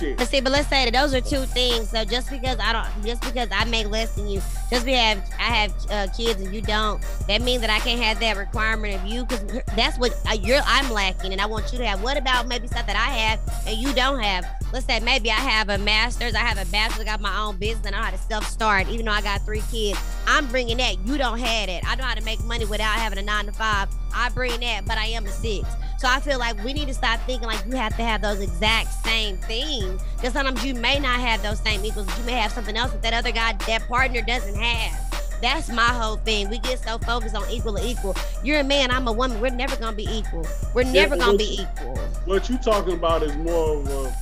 shit? 0.00 0.16
But 0.16 0.28
see, 0.28 0.40
but 0.40 0.52
let's 0.52 0.68
say 0.68 0.84
that 0.84 0.92
those 0.92 1.14
are 1.14 1.20
two 1.20 1.44
things. 1.44 1.90
So 1.90 2.04
just 2.04 2.30
because 2.30 2.58
I 2.58 2.72
don't, 2.72 3.06
just 3.06 3.22
because 3.22 3.48
I 3.52 3.64
make 3.64 3.88
less 3.88 4.14
than 4.14 4.28
you, 4.28 4.40
just 4.70 4.84
because 4.84 5.18
I 5.38 5.42
have, 5.42 5.74
uh, 5.90 6.06
kids 6.16 6.40
and 6.40 6.52
you 6.54 6.60
don't, 6.60 7.02
that 7.28 7.42
means 7.42 7.60
that 7.60 7.70
I 7.70 7.78
can't 7.78 8.00
have 8.02 8.18
that 8.20 8.36
requirement 8.36 8.94
of 8.94 9.06
you 9.06 9.24
because 9.24 9.44
that's 9.76 9.98
what 9.98 10.12
uh, 10.28 10.34
you're. 10.34 10.60
I'm 10.66 10.90
lacking, 10.90 11.32
and 11.32 11.40
I 11.40 11.46
want 11.46 11.72
you 11.72 11.78
to 11.78 11.86
have. 11.86 12.02
What 12.02 12.16
about 12.16 12.48
maybe 12.48 12.66
stuff 12.66 12.86
that 12.86 12.96
I 12.96 13.10
have 13.10 13.66
and 13.66 13.76
you 13.76 13.92
don't 13.92 14.20
have? 14.20 14.46
Let's 14.72 14.86
say 14.86 15.00
maybe 15.00 15.30
I 15.30 15.34
have 15.34 15.68
a 15.68 15.78
master's, 15.78 16.34
I 16.34 16.40
have 16.40 16.58
a 16.58 16.70
bachelor, 16.70 17.02
I 17.02 17.04
got 17.04 17.20
my 17.20 17.36
own 17.40 17.56
business, 17.56 17.86
I 17.86 17.90
know 17.90 17.96
how 17.96 18.10
to 18.10 18.18
self 18.18 18.46
start. 18.48 18.88
Even 18.88 19.06
though 19.06 19.12
I 19.12 19.20
got 19.20 19.44
three 19.44 19.62
kids, 19.70 19.98
I'm 20.26 20.46
bringing 20.46 20.76
that. 20.76 20.98
You 21.04 21.18
don't 21.18 21.38
have 21.38 21.68
it. 21.68 21.82
I 21.86 21.96
know 21.96 22.04
how 22.04 22.14
to 22.14 22.22
make 22.22 22.42
money 22.44 22.64
without 22.64 22.94
having 22.94 23.18
a 23.18 23.22
nine 23.22 23.46
to 23.46 23.52
five. 23.52 23.88
I 24.14 24.28
bring 24.30 24.60
that, 24.60 24.84
but 24.86 24.96
I 24.96 25.06
am 25.06 25.26
a 25.26 25.28
six. 25.28 25.68
So 25.98 26.08
I 26.08 26.20
feel 26.20 26.38
like 26.38 26.62
we 26.64 26.72
need 26.72 26.88
to 26.88 26.94
stop 26.94 27.20
thinking 27.26 27.46
like 27.48 27.64
you 27.66 27.76
have 27.76 27.96
to 27.96 28.02
have 28.02 28.22
those 28.22 28.40
exact 28.40 28.92
same 29.04 29.36
things. 29.38 29.89
Because 30.16 30.32
sometimes 30.32 30.64
you 30.64 30.74
may 30.74 30.98
not 30.98 31.20
have 31.20 31.42
those 31.42 31.60
same 31.60 31.84
equals, 31.84 32.06
you 32.18 32.24
may 32.24 32.32
have 32.32 32.52
something 32.52 32.76
else 32.76 32.92
that 32.92 33.02
that 33.02 33.14
other 33.14 33.32
guy, 33.32 33.52
that 33.66 33.86
partner 33.88 34.22
doesn't 34.22 34.54
have. 34.56 35.38
That's 35.40 35.70
my 35.70 35.82
whole 35.82 36.16
thing. 36.16 36.50
We 36.50 36.58
get 36.58 36.80
so 36.80 36.98
focused 36.98 37.34
on 37.34 37.48
equal 37.50 37.74
to 37.76 37.86
equal. 37.86 38.14
You're 38.44 38.60
a 38.60 38.64
man, 38.64 38.90
I'm 38.90 39.08
a 39.08 39.12
woman. 39.12 39.40
We're 39.40 39.50
never 39.50 39.74
gonna 39.76 39.96
be 39.96 40.06
equal. 40.10 40.46
We're 40.74 40.84
never 40.84 41.16
but 41.16 41.24
gonna 41.24 41.38
be 41.38 41.44
you- 41.44 41.62
equal. 41.62 41.96
What 42.26 42.48
you 42.50 42.58
talking 42.58 42.94
about 42.94 43.22
is 43.22 43.34
more 43.36 43.78
of 43.78 43.88
a 43.88 44.14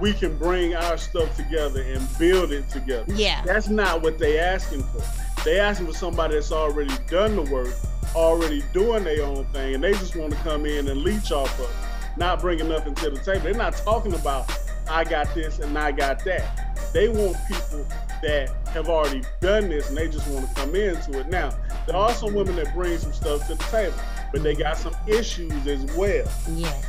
we 0.00 0.12
can 0.12 0.36
bring 0.36 0.74
our 0.74 0.96
stuff 0.98 1.34
together 1.36 1.80
and 1.82 2.06
build 2.18 2.52
it 2.52 2.68
together. 2.68 3.12
Yeah. 3.14 3.42
That's 3.44 3.68
not 3.68 4.02
what 4.02 4.18
they 4.18 4.38
asking 4.38 4.82
for. 4.84 5.02
They 5.42 5.58
asking 5.58 5.86
for 5.86 5.94
somebody 5.94 6.34
that's 6.34 6.52
already 6.52 6.94
done 7.08 7.36
the 7.36 7.42
work, 7.42 7.74
already 8.14 8.62
doing 8.72 9.04
their 9.04 9.24
own 9.24 9.44
thing, 9.46 9.74
and 9.74 9.82
they 9.82 9.92
just 9.92 10.16
want 10.16 10.32
to 10.32 10.38
come 10.40 10.66
in 10.66 10.88
and 10.88 11.02
leech 11.02 11.32
off 11.32 11.58
of, 11.58 11.66
it, 11.66 12.18
not 12.18 12.40
bringing 12.40 12.68
nothing 12.68 12.94
to 12.96 13.10
the 13.10 13.18
table. 13.18 13.40
They're 13.40 13.54
not 13.54 13.74
talking 13.76 14.12
about 14.14 14.50
I 14.88 15.04
got 15.04 15.34
this 15.34 15.58
and 15.58 15.76
I 15.78 15.92
got 15.92 16.24
that. 16.24 16.92
They 16.92 17.08
want 17.08 17.36
people 17.48 17.86
that 18.22 18.50
have 18.68 18.88
already 18.88 19.22
done 19.40 19.68
this 19.68 19.88
and 19.88 19.96
they 19.98 20.08
just 20.08 20.26
want 20.28 20.48
to 20.48 20.54
come 20.54 20.74
into 20.74 21.18
it. 21.20 21.28
Now, 21.28 21.50
there 21.86 21.96
are 21.96 22.12
some 22.12 22.34
women 22.34 22.56
that 22.56 22.72
bring 22.74 22.96
some 22.98 23.12
stuff 23.12 23.46
to 23.48 23.54
the 23.54 23.64
table, 23.64 23.96
but 24.32 24.42
they 24.42 24.54
got 24.54 24.76
some 24.78 24.94
issues 25.06 25.66
as 25.66 25.84
well. 25.96 26.26
Yes. 26.52 26.86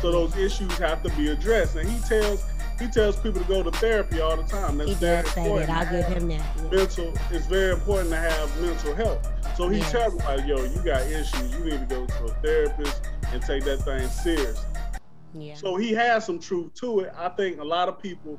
So 0.00 0.10
those 0.12 0.36
issues 0.36 0.72
have 0.78 1.02
to 1.02 1.10
be 1.16 1.28
addressed. 1.30 1.76
And 1.76 1.88
he 1.88 1.98
tells 2.08 2.44
he 2.78 2.86
tells 2.88 3.16
people 3.16 3.42
to 3.42 3.46
go 3.46 3.62
to 3.62 3.70
therapy 3.72 4.20
all 4.22 4.34
the 4.38 4.42
time. 4.44 4.78
That's 4.78 4.88
He 4.90 4.96
very 4.96 5.22
does 5.22 5.32
say 5.34 5.42
important. 5.44 5.68
that. 5.68 5.86
I'll 5.86 5.92
give 6.02 6.06
him 6.16 6.28
that. 6.28 6.72
Mental 6.72 7.12
it's 7.30 7.46
very 7.46 7.72
important 7.74 8.08
to 8.10 8.16
have 8.16 8.60
mental 8.62 8.94
health. 8.94 9.28
So 9.56 9.68
he 9.68 9.78
Yes. 9.80 9.92
tells 9.92 10.14
like, 10.14 10.46
yo, 10.46 10.56
you 10.64 10.80
got 10.82 11.02
issues. 11.02 11.52
You 11.52 11.64
need 11.64 11.80
to 11.80 11.86
go 11.94 12.06
to 12.06 12.24
a 12.24 12.28
therapist 12.42 13.02
and 13.34 13.42
take 13.42 13.64
that 13.64 13.78
thing 13.82 14.08
serious. 14.08 14.64
Yeah. 15.34 15.54
So 15.54 15.76
he 15.76 15.92
has 15.92 16.26
some 16.26 16.38
truth 16.38 16.74
to 16.74 17.00
it. 17.00 17.12
I 17.16 17.28
think 17.30 17.60
a 17.60 17.64
lot 17.64 17.88
of 17.88 18.00
people 18.00 18.38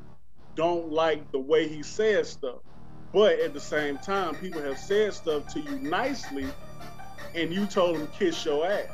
don't 0.54 0.90
like 0.90 1.30
the 1.32 1.38
way 1.38 1.68
he 1.68 1.82
says 1.82 2.30
stuff. 2.30 2.56
But 3.12 3.38
at 3.40 3.52
the 3.52 3.60
same 3.60 3.98
time, 3.98 4.34
people 4.36 4.62
have 4.62 4.78
said 4.78 5.14
stuff 5.14 5.46
to 5.54 5.60
you 5.60 5.78
nicely 5.78 6.46
and 7.34 7.52
you 7.52 7.66
told 7.66 7.96
them 7.96 8.08
kiss 8.18 8.44
your 8.44 8.66
ass. 8.66 8.88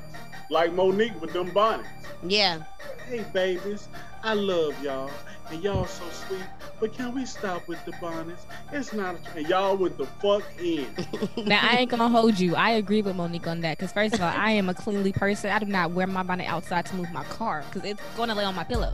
Like 0.51 0.73
Mo'Nique 0.73 1.21
with 1.21 1.33
them 1.33 1.51
bonnets. 1.51 1.89
Yeah. 2.27 2.63
Hey 3.09 3.25
babies, 3.33 3.89
I 4.23 4.35
love 4.35 4.83
y'all, 4.83 5.11
and 5.51 5.63
y'all 5.63 5.87
so 5.87 6.05
sweet. 6.11 6.43
But 6.81 6.93
can 6.93 7.15
we 7.15 7.25
stop 7.25 7.67
with 7.69 7.83
the 7.85 7.93
bonnets? 8.01 8.47
It's 8.73 8.93
not. 8.93 9.15
A, 9.15 9.39
and 9.39 9.49
y'all 9.49 9.77
with 9.77 9.97
the 9.97 10.07
fuck 10.07 10.43
in. 10.61 10.87
Now 11.47 11.61
I 11.63 11.79
ain't 11.79 11.91
gonna 11.91 12.09
hold 12.09 12.39
you. 12.39 12.57
I 12.57 12.71
agree 12.71 13.01
with 13.01 13.17
Mo'Nique 13.17 13.47
on 13.47 13.61
that 13.61 13.79
because 13.79 13.93
first 13.93 14.15
of 14.15 14.21
all, 14.21 14.33
I 14.35 14.51
am 14.51 14.69
a 14.69 14.75
cleanly 14.75 15.13
person. 15.13 15.51
I 15.51 15.59
do 15.61 15.67
not 15.67 15.93
wear 15.93 16.07
my 16.07 16.23
bonnet 16.23 16.47
outside 16.47 16.85
to 16.87 16.97
move 16.97 17.11
my 17.13 17.25
car 17.25 17.65
because 17.67 17.89
it's 17.89 18.03
gonna 18.17 18.35
lay 18.35 18.45
on 18.45 18.55
my 18.55 18.65
pillow. 18.65 18.93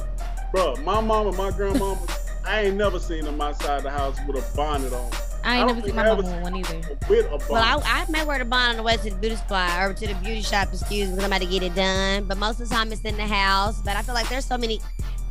Bro, 0.53 0.77
my 0.85 1.01
mama, 1.01 1.33
my 1.33 1.51
grandmama, 1.51 2.01
I 2.45 2.63
ain't 2.63 2.77
never 2.77 2.99
seen 2.99 3.25
them 3.25 3.41
outside 3.41 3.83
the 3.83 3.91
house 3.91 4.19
with 4.27 4.37
a 4.37 4.57
bonnet 4.57 4.93
on. 4.93 5.11
I 5.43 5.57
I 5.57 5.59
ain't 5.59 5.69
don't 5.69 5.77
never 5.79 5.87
seen 5.89 5.97
my 5.97 6.03
I 6.03 6.11
ever 6.11 6.23
mama 6.23 6.35
with 6.37 6.43
one 6.43 6.57
either. 6.57 6.99
With 7.09 7.27
a 7.27 7.29
bonnet. 7.31 7.51
Well, 7.51 7.83
I, 7.85 8.05
I 8.07 8.11
may 8.11 8.25
wear 8.25 8.39
the 8.39 8.45
bonnet 8.45 8.71
on 8.71 8.77
the 8.77 8.83
way 8.83 8.97
to 8.97 9.11
the 9.11 9.17
beauty 9.17 9.37
spot 9.37 9.83
or 9.83 9.95
to 9.95 10.07
the 10.07 10.15
beauty 10.15 10.43
shop, 10.43 10.69
excuse 10.73 11.09
me, 11.09 11.15
because 11.17 11.25
I'm 11.25 11.33
about 11.33 11.43
to 11.43 11.47
get 11.47 11.63
it 11.63 11.75
done. 11.75 12.25
But 12.25 12.39
most 12.39 12.61
of 12.61 12.69
the 12.69 12.75
time 12.75 12.93
it's 12.93 13.03
in 13.03 13.17
the 13.17 13.27
house. 13.27 13.81
But 13.83 13.97
I 13.97 14.03
feel 14.03 14.15
like 14.15 14.29
there's 14.29 14.45
so 14.45 14.57
many. 14.57 14.81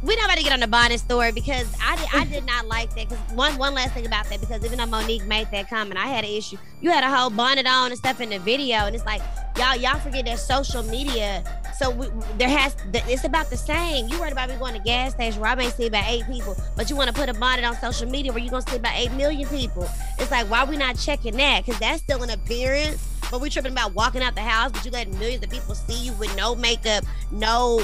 We 0.04 0.18
not 0.18 0.26
about 0.26 0.38
to 0.38 0.44
get 0.44 0.52
on 0.52 0.60
the 0.60 0.68
bonnet 0.68 1.00
story 1.00 1.32
because 1.32 1.74
I 1.82 1.96
did, 1.96 2.08
I 2.14 2.26
did 2.26 2.46
not 2.46 2.68
like 2.68 2.94
that. 2.96 3.08
Because 3.08 3.24
one 3.34 3.58
one 3.58 3.74
last 3.74 3.94
thing 3.94 4.06
about 4.06 4.28
that, 4.30 4.42
because 4.42 4.66
even 4.66 4.78
though 4.78 4.86
Mo'Nique 4.86 5.26
made 5.28 5.50
that 5.52 5.70
comment, 5.70 5.98
I 5.98 6.08
had 6.08 6.26
an 6.26 6.30
issue. 6.30 6.58
You 6.82 6.92
had 6.92 7.06
a 7.06 7.10
whole 7.10 7.30
bonnet 7.30 7.66
on 7.66 7.90
and 7.92 7.98
stuff 7.98 8.20
in 8.20 8.30
the 8.30 8.40
video, 8.40 8.80
and 8.80 8.94
it's 8.94 9.06
like 9.06 9.22
y'all 9.58 9.78
y'all 9.78 10.00
forget 10.00 10.26
that 10.26 10.40
social 10.40 10.84
media. 10.84 11.42
So 11.78 11.90
we, 11.90 12.08
there 12.38 12.50
has 12.50 12.76
it's 12.94 13.24
about 13.24 13.50
the 13.50 13.56
same. 13.56 14.10
You 14.10 14.20
worried 14.20 14.34
about 14.34 14.50
me 14.50 14.58
going 14.58 14.74
to 14.74 14.82
gas 14.82 15.14
station 15.14 15.40
where 15.40 15.52
I 15.52 15.56
may 15.56 15.70
see 15.70 15.88
about 15.88 16.04
eight 16.10 16.26
people, 16.28 16.58
but 16.76 16.90
you 16.90 16.98
want 16.98 17.08
to 17.08 17.14
put 17.14 17.30
a 17.30 17.34
bonnet 17.34 17.64
on 17.64 17.78
social 17.78 18.10
media 18.10 18.34
where 18.34 18.44
you're 18.44 18.52
gonna 18.52 18.70
see 18.70 18.76
about 18.76 18.98
eight 18.98 19.12
million 19.14 19.48
people. 19.48 19.90
It's 20.20 20.32
like 20.32 20.50
why 20.52 20.66
we 20.66 20.76
not 20.76 20.98
checking 20.98 21.38
that? 21.38 21.66
Because 21.66 21.80
that's 21.80 22.02
still 22.02 22.22
an 22.24 22.30
appearance. 22.30 23.10
But 23.32 23.40
we 23.40 23.50
tripping 23.50 23.72
about 23.72 23.96
walking 23.96 24.22
out 24.22 24.36
the 24.36 24.42
house, 24.42 24.72
but 24.74 24.84
you 24.86 24.92
letting 24.92 25.18
millions 25.18 25.44
of 25.44 25.50
people 25.50 25.74
see 25.74 26.06
you 26.06 26.14
with 26.14 26.36
no 26.36 26.54
makeup, 26.56 27.04
no 27.32 27.82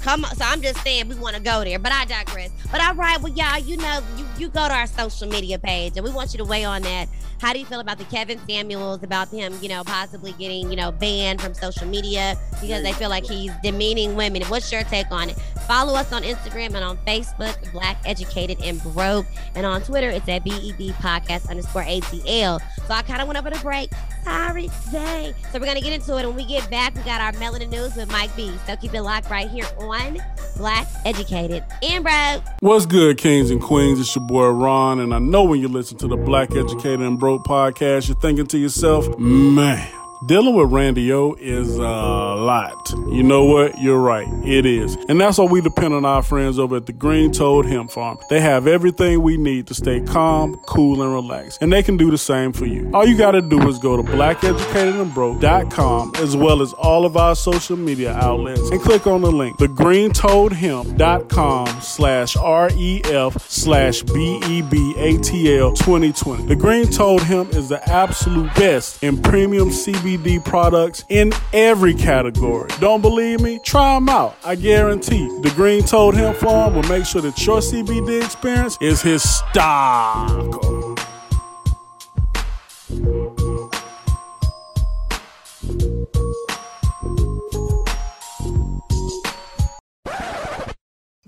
Come 0.00 0.24
on, 0.24 0.34
so 0.36 0.44
I'm 0.44 0.62
just 0.62 0.80
saying 0.82 1.08
we 1.08 1.16
want 1.16 1.36
to 1.36 1.42
go 1.42 1.64
there, 1.64 1.78
but 1.78 1.92
I 1.92 2.04
digress. 2.04 2.50
But 2.70 2.80
all 2.80 2.94
right, 2.94 3.20
well, 3.20 3.32
y'all, 3.32 3.58
you 3.58 3.76
know, 3.76 4.00
you, 4.16 4.24
you 4.38 4.48
go 4.48 4.68
to 4.68 4.74
our 4.74 4.86
social 4.86 5.28
media 5.28 5.58
page 5.58 5.96
and 5.96 6.04
we 6.04 6.12
want 6.12 6.32
you 6.32 6.38
to 6.38 6.44
weigh 6.44 6.64
on 6.64 6.82
that. 6.82 7.08
How 7.40 7.52
do 7.52 7.58
you 7.58 7.66
feel 7.66 7.80
about 7.80 7.98
the 7.98 8.04
Kevin 8.04 8.40
Samuels, 8.48 9.02
about 9.02 9.28
him, 9.28 9.54
you 9.60 9.68
know, 9.68 9.84
possibly 9.84 10.32
getting, 10.32 10.70
you 10.70 10.76
know, 10.76 10.92
banned 10.92 11.40
from 11.40 11.54
social 11.54 11.86
media 11.86 12.36
because 12.60 12.82
they 12.82 12.92
feel 12.92 13.10
like 13.10 13.24
he's 13.24 13.52
demeaning 13.62 14.16
women? 14.16 14.42
What's 14.44 14.70
your 14.72 14.82
take 14.84 15.10
on 15.10 15.30
it? 15.30 15.38
Follow 15.68 15.94
us 15.94 16.12
on 16.14 16.22
Instagram 16.22 16.74
and 16.74 16.78
on 16.78 16.96
Facebook, 17.06 17.70
Black 17.72 17.98
Educated 18.06 18.58
and 18.64 18.82
Broke. 18.82 19.26
And 19.54 19.66
on 19.66 19.82
Twitter, 19.82 20.08
it's 20.08 20.26
at 20.26 20.42
BEB 20.42 20.94
Podcast 20.94 21.50
underscore 21.50 21.82
ATL. 21.82 22.58
So 22.86 22.94
I 22.94 23.02
kind 23.02 23.20
of 23.20 23.28
went 23.28 23.38
over 23.38 23.50
the 23.50 23.58
break. 23.58 23.90
Sorry, 24.24 24.70
they. 24.90 25.34
So 25.52 25.58
we're 25.58 25.66
going 25.66 25.76
to 25.76 25.82
get 25.82 25.92
into 25.92 26.16
it. 26.18 26.26
When 26.26 26.34
we 26.34 26.46
get 26.46 26.70
back, 26.70 26.94
we 26.94 27.02
got 27.02 27.20
our 27.20 27.32
Melanin 27.32 27.68
News 27.68 27.96
with 27.96 28.10
Mike 28.10 28.34
B. 28.34 28.50
So 28.66 28.76
keep 28.76 28.94
it 28.94 29.02
locked 29.02 29.28
right 29.28 29.50
here 29.50 29.66
on 29.78 30.18
Black 30.56 30.88
Educated 31.04 31.62
and 31.82 32.02
Broke. 32.02 32.44
What's 32.60 32.86
good, 32.86 33.18
kings 33.18 33.50
and 33.50 33.60
queens? 33.60 34.00
It's 34.00 34.16
your 34.16 34.24
boy 34.24 34.48
Ron, 34.48 35.00
and 35.00 35.12
I 35.14 35.18
know 35.18 35.44
when 35.44 35.60
you 35.60 35.68
listen 35.68 35.98
to 35.98 36.08
the 36.08 36.16
Black 36.16 36.50
Educated 36.56 37.00
and 37.00 37.18
Broke 37.18 37.44
podcast, 37.44 38.08
you're 38.08 38.16
thinking 38.16 38.46
to 38.46 38.58
yourself, 38.58 39.18
man. 39.18 39.97
Dealing 40.26 40.56
with 40.56 40.72
Randy 40.72 41.12
O 41.12 41.34
is 41.34 41.76
a 41.76 41.80
lot. 41.80 42.90
You 42.90 43.22
know 43.22 43.44
what? 43.44 43.78
You're 43.78 44.00
right. 44.00 44.26
It 44.44 44.66
is. 44.66 44.96
And 45.08 45.20
that's 45.20 45.38
why 45.38 45.44
we 45.44 45.60
depend 45.60 45.94
on 45.94 46.04
our 46.04 46.24
friends 46.24 46.58
over 46.58 46.74
at 46.76 46.86
the 46.86 46.92
Green 46.92 47.30
Toad 47.30 47.66
Hemp 47.66 47.92
Farm. 47.92 48.18
They 48.28 48.40
have 48.40 48.66
everything 48.66 49.22
we 49.22 49.36
need 49.36 49.68
to 49.68 49.74
stay 49.74 50.00
calm, 50.00 50.56
cool, 50.66 51.02
and 51.02 51.12
relaxed. 51.12 51.62
And 51.62 51.72
they 51.72 51.84
can 51.84 51.96
do 51.96 52.10
the 52.10 52.18
same 52.18 52.52
for 52.52 52.66
you. 52.66 52.90
All 52.92 53.06
you 53.06 53.16
got 53.16 53.30
to 53.32 53.40
do 53.40 53.68
is 53.68 53.78
go 53.78 53.96
to 53.96 54.02
blackeducatedandbroke.com 54.02 56.12
as 56.16 56.36
well 56.36 56.62
as 56.62 56.72
all 56.72 57.06
of 57.06 57.16
our 57.16 57.36
social 57.36 57.76
media 57.76 58.12
outlets 58.14 58.70
and 58.70 58.80
click 58.80 59.06
on 59.06 59.20
the 59.20 59.30
link, 59.30 59.56
thegreentoadhemp.com 59.58 61.80
slash 61.80 62.34
REF 62.34 63.48
slash 63.48 64.02
BEBATL 64.02 65.76
2020. 65.78 66.46
The 66.46 66.56
Green 66.56 66.90
Toad 66.90 67.20
Hemp 67.20 67.54
is 67.54 67.68
the 67.68 67.88
absolute 67.88 68.52
best 68.56 69.00
in 69.04 69.22
premium 69.22 69.70
CBD 69.70 70.07
products 70.44 71.04
in 71.08 71.32
every 71.52 71.94
category. 71.94 72.70
Don't 72.80 73.02
believe 73.02 73.40
me? 73.40 73.58
Try 73.58 73.94
them 73.94 74.08
out. 74.08 74.36
I 74.44 74.54
guarantee 74.54 75.28
the 75.42 75.52
Green 75.54 75.82
Toad 75.82 76.14
Hemp 76.14 76.36
Farm 76.38 76.74
will 76.74 76.82
make 76.84 77.04
sure 77.04 77.20
that 77.22 77.44
your 77.44 77.58
CBD 77.58 78.24
experience 78.24 78.78
is 78.80 79.02
his 79.02 79.22
historical. 79.22 80.77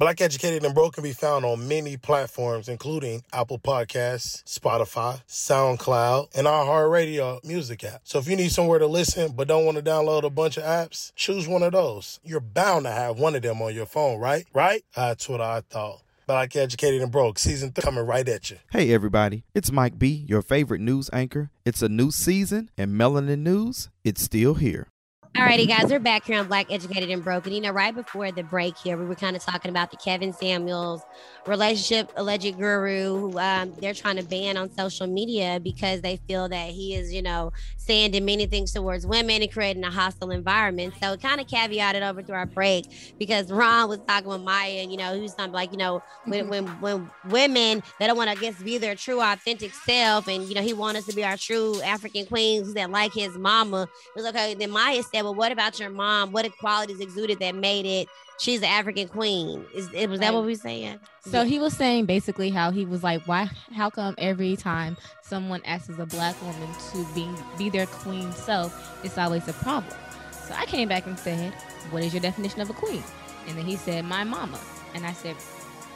Black 0.00 0.22
Educated 0.22 0.64
and 0.64 0.74
Broke 0.74 0.94
can 0.94 1.02
be 1.02 1.12
found 1.12 1.44
on 1.44 1.68
many 1.68 1.98
platforms, 1.98 2.70
including 2.70 3.22
Apple 3.34 3.58
Podcasts, 3.58 4.42
Spotify, 4.44 5.20
SoundCloud, 5.28 6.28
and 6.34 6.46
iHeartRadio 6.46 7.44
music 7.44 7.84
app. 7.84 8.00
So 8.04 8.18
if 8.18 8.26
you 8.26 8.34
need 8.34 8.50
somewhere 8.50 8.78
to 8.78 8.86
listen 8.86 9.32
but 9.32 9.46
don't 9.46 9.66
want 9.66 9.76
to 9.76 9.82
download 9.82 10.22
a 10.22 10.30
bunch 10.30 10.56
of 10.56 10.62
apps, 10.62 11.12
choose 11.16 11.46
one 11.46 11.62
of 11.62 11.72
those. 11.72 12.18
You're 12.24 12.40
bound 12.40 12.86
to 12.86 12.90
have 12.90 13.18
one 13.18 13.34
of 13.34 13.42
them 13.42 13.60
on 13.60 13.74
your 13.74 13.84
phone, 13.84 14.18
right? 14.18 14.46
Right? 14.54 14.86
That's 14.96 15.28
what 15.28 15.42
I 15.42 15.60
thought. 15.68 16.00
Black 16.26 16.56
Educated 16.56 17.02
and 17.02 17.12
Broke, 17.12 17.38
season 17.38 17.70
three 17.70 17.82
coming 17.82 18.06
right 18.06 18.26
at 18.26 18.50
you. 18.50 18.56
Hey 18.72 18.94
everybody, 18.94 19.44
it's 19.54 19.70
Mike 19.70 19.98
B, 19.98 20.24
your 20.26 20.40
favorite 20.40 20.80
news 20.80 21.10
anchor. 21.12 21.50
It's 21.66 21.82
a 21.82 21.90
new 21.90 22.10
season, 22.10 22.70
and 22.78 22.98
Melanin 22.98 23.40
News, 23.40 23.90
it's 24.02 24.22
still 24.22 24.54
here. 24.54 24.88
Alrighty, 25.36 25.68
guys, 25.68 25.88
we're 25.90 26.00
back 26.00 26.24
here 26.24 26.40
on 26.40 26.48
Black 26.48 26.66
Educated 26.72 27.08
and 27.08 27.22
Broken. 27.22 27.52
You 27.52 27.60
know, 27.60 27.70
right 27.70 27.94
before 27.94 28.32
the 28.32 28.42
break 28.42 28.76
here, 28.76 28.96
we 28.96 29.04
were 29.06 29.14
kind 29.14 29.36
of 29.36 29.42
talking 29.42 29.70
about 29.70 29.92
the 29.92 29.96
Kevin 29.96 30.32
Samuels 30.32 31.02
relationship 31.46 32.12
alleged 32.16 32.58
guru 32.58 33.16
who 33.16 33.38
um, 33.38 33.72
they're 33.80 33.94
trying 33.94 34.16
to 34.16 34.24
ban 34.24 34.56
on 34.56 34.70
social 34.72 35.06
media 35.06 35.60
because 35.62 36.00
they 36.00 36.16
feel 36.28 36.48
that 36.48 36.70
he 36.70 36.96
is, 36.96 37.14
you 37.14 37.22
know, 37.22 37.52
saying 37.76 38.10
demeaning 38.10 38.50
things 38.50 38.72
towards 38.72 39.06
women 39.06 39.40
and 39.40 39.52
creating 39.52 39.84
a 39.84 39.90
hostile 39.90 40.32
environment. 40.32 40.94
So 41.00 41.12
it 41.12 41.22
kind 41.22 41.40
of 41.40 41.46
caveated 41.46 42.02
over 42.08 42.22
through 42.22 42.34
our 42.34 42.46
break 42.46 43.14
because 43.16 43.52
Ron 43.52 43.88
was 43.88 44.00
talking 44.00 44.28
with 44.28 44.42
Maya, 44.42 44.80
and 44.82 44.90
you 44.90 44.98
know, 44.98 45.14
he 45.14 45.20
was 45.20 45.34
talking 45.34 45.52
like, 45.52 45.70
you 45.70 45.78
know, 45.78 46.02
when 46.24 46.48
when 46.48 46.66
when 46.80 47.08
women 47.28 47.84
they 48.00 48.08
don't 48.08 48.16
want 48.16 48.30
to 48.30 48.36
I 48.36 48.40
guess 48.40 48.60
be 48.60 48.78
their 48.78 48.96
true 48.96 49.22
authentic 49.22 49.74
self, 49.74 50.26
and 50.26 50.48
you 50.48 50.56
know, 50.56 50.62
he 50.62 50.72
wants 50.72 51.00
us 51.00 51.06
to 51.06 51.14
be 51.14 51.24
our 51.24 51.36
true 51.36 51.80
African 51.82 52.26
queens 52.26 52.74
that 52.74 52.90
like 52.90 53.14
his 53.14 53.38
mama. 53.38 53.84
It 53.84 54.16
was 54.16 54.26
okay. 54.26 54.54
Then 54.54 54.70
Maya 54.70 55.02
said, 55.04 55.19
Well, 55.24 55.34
what 55.34 55.52
about 55.52 55.78
your 55.78 55.90
mom? 55.90 56.32
What 56.32 56.50
qualities 56.58 57.00
exuded 57.00 57.38
that 57.40 57.54
made 57.54 57.86
it 57.86 58.08
she's 58.40 58.60
the 58.60 58.66
African 58.66 59.06
queen? 59.08 59.64
Is 59.74 59.92
it 59.92 60.08
was 60.08 60.20
that 60.20 60.34
what 60.34 60.44
we 60.44 60.54
saying? 60.54 60.98
So 61.20 61.44
he 61.44 61.58
was 61.58 61.76
saying 61.76 62.06
basically 62.06 62.50
how 62.50 62.70
he 62.70 62.84
was 62.84 63.04
like, 63.04 63.22
why? 63.28 63.48
How 63.74 63.90
come 63.90 64.14
every 64.18 64.56
time 64.56 64.96
someone 65.22 65.60
asks 65.64 65.96
a 65.98 66.06
black 66.06 66.40
woman 66.42 66.68
to 66.92 67.06
be 67.14 67.28
be 67.56 67.70
their 67.70 67.86
queen 67.86 68.32
self, 68.32 69.04
it's 69.04 69.18
always 69.18 69.46
a 69.46 69.52
problem? 69.52 69.94
So 70.32 70.54
I 70.56 70.66
came 70.66 70.88
back 70.88 71.06
and 71.06 71.18
said, 71.18 71.52
what 71.90 72.02
is 72.02 72.12
your 72.12 72.22
definition 72.22 72.60
of 72.60 72.70
a 72.70 72.72
queen? 72.72 73.04
And 73.46 73.56
then 73.56 73.64
he 73.64 73.76
said, 73.76 74.04
my 74.04 74.24
mama. 74.24 74.58
And 74.94 75.06
I 75.06 75.12
said, 75.12 75.36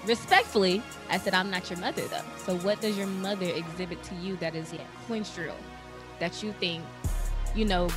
respectfully, 0.07 0.83
I 1.11 1.19
said, 1.19 1.35
I'm 1.35 1.50
not 1.50 1.69
your 1.69 1.78
mother 1.81 2.02
though. 2.02 2.23
So 2.45 2.57
what 2.59 2.81
does 2.81 2.97
your 2.97 3.09
mother 3.09 3.47
exhibit 3.47 4.02
to 4.04 4.14
you 4.16 4.37
that 4.37 4.54
is 4.54 4.73
quinstrial, 5.09 5.57
that 6.21 6.43
you 6.43 6.52
think, 6.52 6.85
you 7.57 7.64
know, 7.64 7.88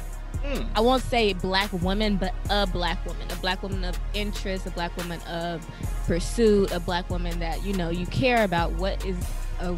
I 0.76 0.80
won't 0.80 1.04
say 1.04 1.34
black 1.34 1.72
woman, 1.74 2.18
but 2.18 2.34
a 2.50 2.66
black 2.68 3.06
woman, 3.06 3.28
a 3.32 3.36
black 3.38 3.62
woman 3.64 3.84
of 3.84 4.00
interest, 4.14 4.66
a 4.66 4.72
black 4.72 4.96
woman 4.96 5.20
of 5.24 5.68
pursuit, 6.06 6.72
a 6.72 6.80
black 6.80 7.10
woman 7.10 7.40
that 7.40 7.64
you 7.66 7.74
know 7.74 7.90
you 7.90 8.06
care 8.06 8.44
about. 8.44 8.72
What 8.74 9.04
is 9.06 9.18
a 9.60 9.78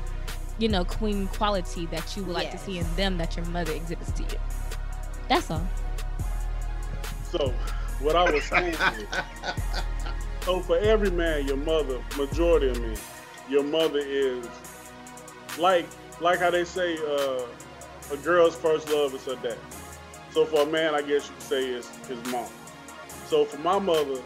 you 0.60 0.68
know 0.68 0.86
queen 0.86 1.28
quality 1.28 1.86
that 1.88 2.16
you 2.16 2.24
would 2.24 2.34
like 2.34 2.52
to 2.52 2.58
see 2.58 2.78
in 2.78 2.96
them 2.96 3.18
that 3.18 3.36
your 3.36 3.46
mother 3.48 3.72
exhibits 3.72 4.12
to 4.12 4.24
you? 4.24 4.40
That's 5.28 5.50
all. 5.50 5.68
So, 7.24 7.54
what 8.00 8.16
I 8.16 8.30
was 8.32 8.44
saying 8.44 8.74
is, 8.74 9.08
so 10.42 10.60
for 10.62 10.78
every 10.78 11.12
man, 11.12 11.48
your 11.48 11.58
mother, 11.58 12.00
majority 12.18 12.70
of 12.70 12.82
men, 12.82 12.98
your 13.50 13.64
mother 13.64 14.00
is 14.00 14.48
like, 15.58 15.88
like 16.22 16.40
how 16.40 16.50
they 16.50 16.66
say, 16.66 16.98
uh, 16.98 17.46
a 18.12 18.18
girl's 18.18 18.56
first 18.56 18.90
love 18.92 19.14
is 19.14 19.26
her 19.26 19.36
dad. 19.36 19.58
So 20.32 20.46
for 20.46 20.62
a 20.62 20.66
man, 20.66 20.96
I 20.96 21.02
guess 21.02 21.28
you 21.28 21.34
could 21.34 21.44
say 21.44 21.66
it's 21.70 22.08
his 22.08 22.24
mom. 22.32 22.48
So 23.28 23.46
for 23.46 23.58
my 23.60 23.80
mother, 23.80 24.22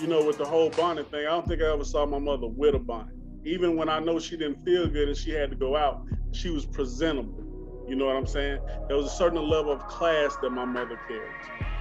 you 0.00 0.06
know, 0.06 0.24
with 0.24 0.38
the 0.38 0.44
whole 0.44 0.70
bonnet 0.70 1.10
thing, 1.10 1.26
I 1.26 1.30
don't 1.30 1.46
think 1.46 1.62
I 1.62 1.72
ever 1.72 1.84
saw 1.84 2.06
my 2.06 2.18
mother 2.18 2.46
with 2.46 2.74
a 2.74 2.78
bonnet. 2.78 3.14
Even 3.44 3.76
when 3.76 3.88
I 3.88 3.98
know 3.98 4.18
she 4.18 4.36
didn't 4.36 4.64
feel 4.64 4.86
good 4.88 5.08
and 5.08 5.16
she 5.16 5.30
had 5.30 5.50
to 5.50 5.56
go 5.56 5.76
out, 5.76 6.02
she 6.32 6.50
was 6.50 6.64
presentable. 6.66 7.44
You 7.88 7.96
know 7.96 8.06
what 8.06 8.16
I'm 8.16 8.26
saying? 8.26 8.60
There 8.86 8.96
was 8.96 9.06
a 9.06 9.16
certain 9.16 9.48
level 9.48 9.72
of 9.72 9.86
class 9.86 10.36
that 10.42 10.50
my 10.50 10.64
mother 10.64 10.98
carried. 11.08 11.30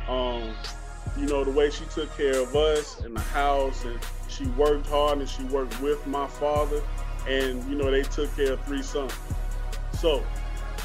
Um, 0.08 0.56
you 1.18 1.26
know, 1.26 1.44
the 1.44 1.52
way 1.52 1.70
she 1.70 1.84
took 1.86 2.16
care 2.16 2.40
of 2.40 2.56
us 2.56 3.02
and 3.02 3.16
the 3.16 3.22
house 3.22 3.84
and 3.84 4.00
she 4.30 4.46
worked 4.48 4.88
hard 4.88 5.20
and 5.20 5.28
she 5.28 5.44
worked 5.46 5.80
with 5.82 6.06
my 6.08 6.28
father 6.28 6.82
and, 7.28 7.64
you 7.70 7.76
know, 7.76 7.92
they 7.92 8.04
took 8.04 8.34
care 8.36 8.54
of 8.54 8.64
three 8.66 8.82
sons. 8.82 9.14
So 10.00 10.24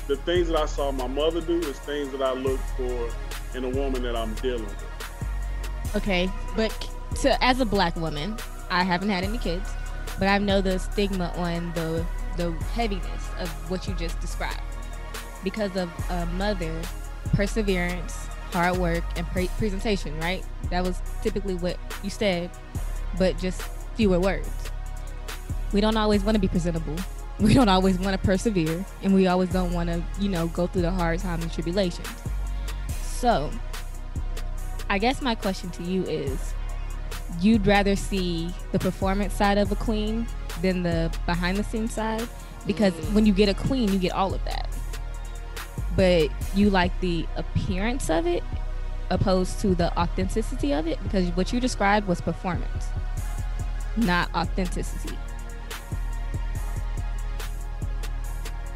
the 0.09 0.17
things 0.17 0.49
that 0.49 0.57
I 0.57 0.67
saw 0.67 0.91
my 0.93 1.07
mother 1.07 1.41
do 1.41 1.59
is 1.61 1.79
things 1.81 2.11
that 2.13 2.23
I 2.23 2.33
look 2.33 2.61
for 2.77 3.11
in 3.57 3.65
a 3.65 3.69
woman 3.69 4.03
that 4.03 4.17
I'm 4.17 4.35
dealing 4.35 4.65
with. 4.65 5.97
Okay, 5.97 6.31
but 6.57 6.71
to 7.21 7.43
as 7.45 7.61
a 7.61 7.65
black 7.65 7.95
woman, 7.97 8.37
I 8.71 8.83
haven't 8.83 9.11
had 9.11 9.25
any 9.25 9.39
kids, 9.39 9.69
but 10.19 10.29
I 10.29 10.39
know 10.39 10.61
the 10.61 10.79
stigma 10.79 11.33
on 11.37 11.73
the 11.75 12.05
the 12.37 12.51
heaviness 12.75 13.29
of 13.39 13.49
what 13.71 13.87
you 13.87 13.95
just 13.95 14.19
described 14.21 14.61
because 15.45 15.77
of 15.77 15.91
a 16.11 16.27
mother, 16.27 16.81
perseverance, 17.35 18.15
hard 18.53 18.79
work, 18.79 19.05
and 19.17 19.27
pre- 19.29 19.49
presentation. 19.59 20.19
Right? 20.19 20.45
That 20.71 20.83
was 20.83 21.01
typically 21.23 21.55
what 21.55 21.77
you 22.03 22.11
said, 22.11 22.51
but 23.19 23.39
just 23.39 23.63
fewer 23.95 24.19
words. 24.19 24.49
We 25.73 25.81
don't 25.81 25.97
always 25.97 26.23
want 26.23 26.35
to 26.35 26.41
be 26.41 26.49
presentable. 26.49 26.97
We 27.41 27.55
don't 27.55 27.69
always 27.69 27.99
want 27.99 28.13
to 28.13 28.25
persevere, 28.25 28.85
and 29.03 29.15
we 29.15 29.27
always 29.27 29.49
don't 29.49 29.73
want 29.73 29.89
to, 29.89 30.03
you 30.21 30.29
know, 30.29 30.47
go 30.49 30.67
through 30.67 30.83
the 30.83 30.91
hard 30.91 31.19
times 31.19 31.43
and 31.43 31.53
tribulations. 31.53 32.09
So, 33.03 33.51
I 34.89 34.99
guess 34.99 35.21
my 35.23 35.35
question 35.35 35.71
to 35.71 35.83
you 35.83 36.05
is 36.05 36.55
you'd 37.41 37.67
rather 37.67 37.97
see 37.97 38.55
the 38.71 38.79
performance 38.79 39.35
side 39.35 39.59
of 39.59 39.73
a 39.73 39.77
queen 39.77 40.27
than 40.61 40.83
the 40.83 41.13
behind 41.27 41.57
the 41.57 41.65
scenes 41.65 41.95
side? 41.95 42.29
Because 42.67 42.93
mm. 42.93 43.15
when 43.15 43.27
you 43.27 43.33
get 43.33 43.49
a 43.49 43.55
queen 43.55 43.93
you 43.93 43.99
get 43.99 44.13
all 44.13 44.35
of 44.35 44.45
that. 44.45 44.69
But 45.97 46.31
you 46.55 46.71
like 46.71 46.99
the 47.01 47.27
appearance 47.37 48.09
of 48.11 48.27
it 48.27 48.45
opposed 49.11 49.61
to 49.61 49.75
the 49.75 49.97
authenticity 49.99 50.73
of 50.73 50.87
it? 50.87 51.03
Because 51.03 51.29
what 51.31 51.53
you 51.53 51.61
described 51.61 52.07
was 52.07 52.21
performance 52.21 52.87
not 53.97 54.35
authenticity 54.35 55.17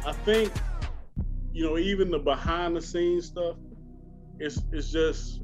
I 0.07 0.13
think, 0.13 0.53
you 1.51 1.65
know, 1.65 1.77
even 1.77 2.09
the 2.09 2.17
behind 2.17 2.77
the 2.77 2.81
scenes 2.81 3.25
stuff, 3.25 3.57
it's 4.39 4.61
it's 4.71 4.89
just 4.89 5.41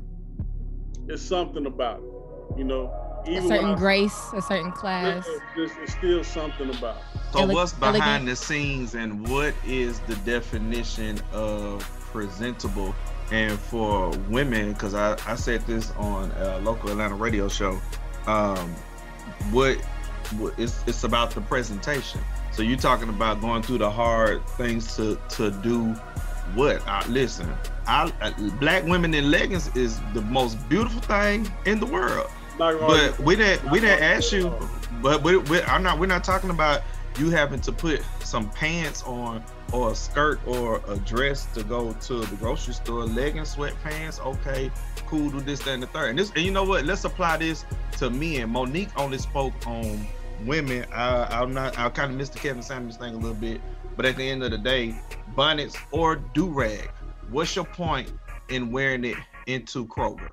it's 1.10 1.21
something 1.21 1.65
about 1.65 1.97
it. 1.99 2.58
You 2.58 2.63
know, 2.63 3.23
a 3.26 3.30
even 3.30 3.43
when 3.49 3.60
certain 3.60 3.76
grace 3.76 4.17
a 4.34 4.41
certain 4.41 4.71
class 4.71 5.28
it's, 5.28 5.41
just- 5.58 5.80
it's 5.82 5.93
still 5.93 6.23
something 6.23 6.69
about 6.69 6.95
it. 6.95 7.04
So 7.34 7.39
Ele- 7.41 7.54
what's 7.54 7.73
behind 7.73 7.97
elegant. 8.04 8.26
the 8.28 8.36
scenes 8.38 8.95
and 8.95 9.28
what 9.28 9.54
is 9.65 9.99
the 10.02 10.15
definition 10.17 11.19
of 11.34 11.82
presentable? 12.13 12.95
And 13.32 13.60
for 13.60 14.12
women, 14.30 14.71
because 14.71 14.93
I, 14.93 15.17
I 15.26 15.36
said 15.36 15.62
this 15.67 15.91
on 15.97 16.32
a 16.34 16.60
local 16.60 16.89
Atlanta 16.89 17.15
radio 17.15 17.49
show, 17.49 17.82
um, 18.28 18.69
what, 19.52 19.78
what 20.38 20.54
it's, 20.58 20.84
it's 20.88 21.04
about 21.04 21.32
the 21.32 21.41
presentation. 21.41 22.21
So 22.54 22.62
you're 22.62 22.78
talking 22.78 23.10
about 23.10 23.42
going 23.42 23.63
through 23.63 23.80
the 23.80 23.89
hard 23.89 24.48
things 24.50 24.96
to 24.96 25.20
to 25.30 25.50
do 25.50 25.94
what? 26.54 26.88
I, 26.88 27.06
listen, 27.08 27.52
I, 27.88 28.12
I 28.22 28.32
black 28.60 28.84
women 28.86 29.13
in 29.13 29.32
leggings 29.32 29.76
is 29.76 30.00
the 30.13 30.22
most 30.22 30.58
beautiful 30.70 31.02
thing 31.02 31.52
in 31.66 31.80
the 31.80 31.88
world. 31.88 32.30
But 32.58 33.20
we 33.20 33.36
didn't 33.36 33.70
we 33.72 33.80
didn't 33.80 34.04
ask 34.04 34.32
you. 34.32 34.54
But 35.02 35.24
we, 35.24 35.38
we, 35.38 35.62
I'm 35.63 35.82
not. 35.82 36.00
We're 36.00 36.06
not 36.06 36.24
talking 36.24 36.52
about 36.52 36.82
you 37.18 37.30
having 37.32 37.60
to 37.62 37.72
put 37.72 38.04
some 38.20 38.50
pants 38.52 39.04
on 39.04 39.44
or 39.72 39.92
a 39.92 39.96
skirt 39.96 40.39
or 40.46 40.82
a 40.88 40.98
dress 40.98 41.46
to 41.54 41.63
go 41.63 41.94
to 41.94 42.20
the 42.20 42.36
grocery 42.36 42.76
store. 42.76 43.06
Leggings, 43.06 43.56
sweatpants. 43.56 44.24
Okay, 44.24 44.72
cool. 45.08 45.32
Do 45.32 45.42
this, 45.42 45.60
that, 45.62 45.72
and 45.72 45.84
the 45.84 45.88
third. 45.88 46.12
And 46.12 46.20
this, 46.20 46.32
and 46.36 46.46
you 46.46 46.52
know 46.52 46.63
what? 46.63 46.86
Let's 46.86 47.04
apply 47.04 47.38
this 47.38 47.66
to 47.98 48.12
men. 48.12 48.50
Mo'Nique 48.54 48.92
only 48.96 49.18
spoke 49.18 49.54
on 49.66 50.06
women. 50.46 50.86
I, 50.91 51.41
I'm 51.41 51.54
not. 51.54 51.78
I 51.78 51.89
kind 51.89 52.12
of 52.12 52.17
missed 52.17 52.34
the 52.34 52.39
Kevin 52.39 52.63
Samuels 52.63 52.98
thing 52.98 53.13
a 53.13 53.17
little 53.17 53.36
bit. 53.36 53.62
But 53.96 54.06
at 54.06 54.17
the 54.17 54.28
end 54.28 54.43
of 54.43 54.52
the 54.52 54.58
day, 54.58 54.96
bonnets 55.36 55.76
or 55.91 56.15
do 56.15 56.48
rag. 56.48 56.89
What's 57.30 57.56
your 57.56 57.65
point 57.65 58.12
in 58.50 58.72
wearing 58.72 59.06
it 59.06 59.17
into 59.48 59.86
Kroger? 59.88 60.30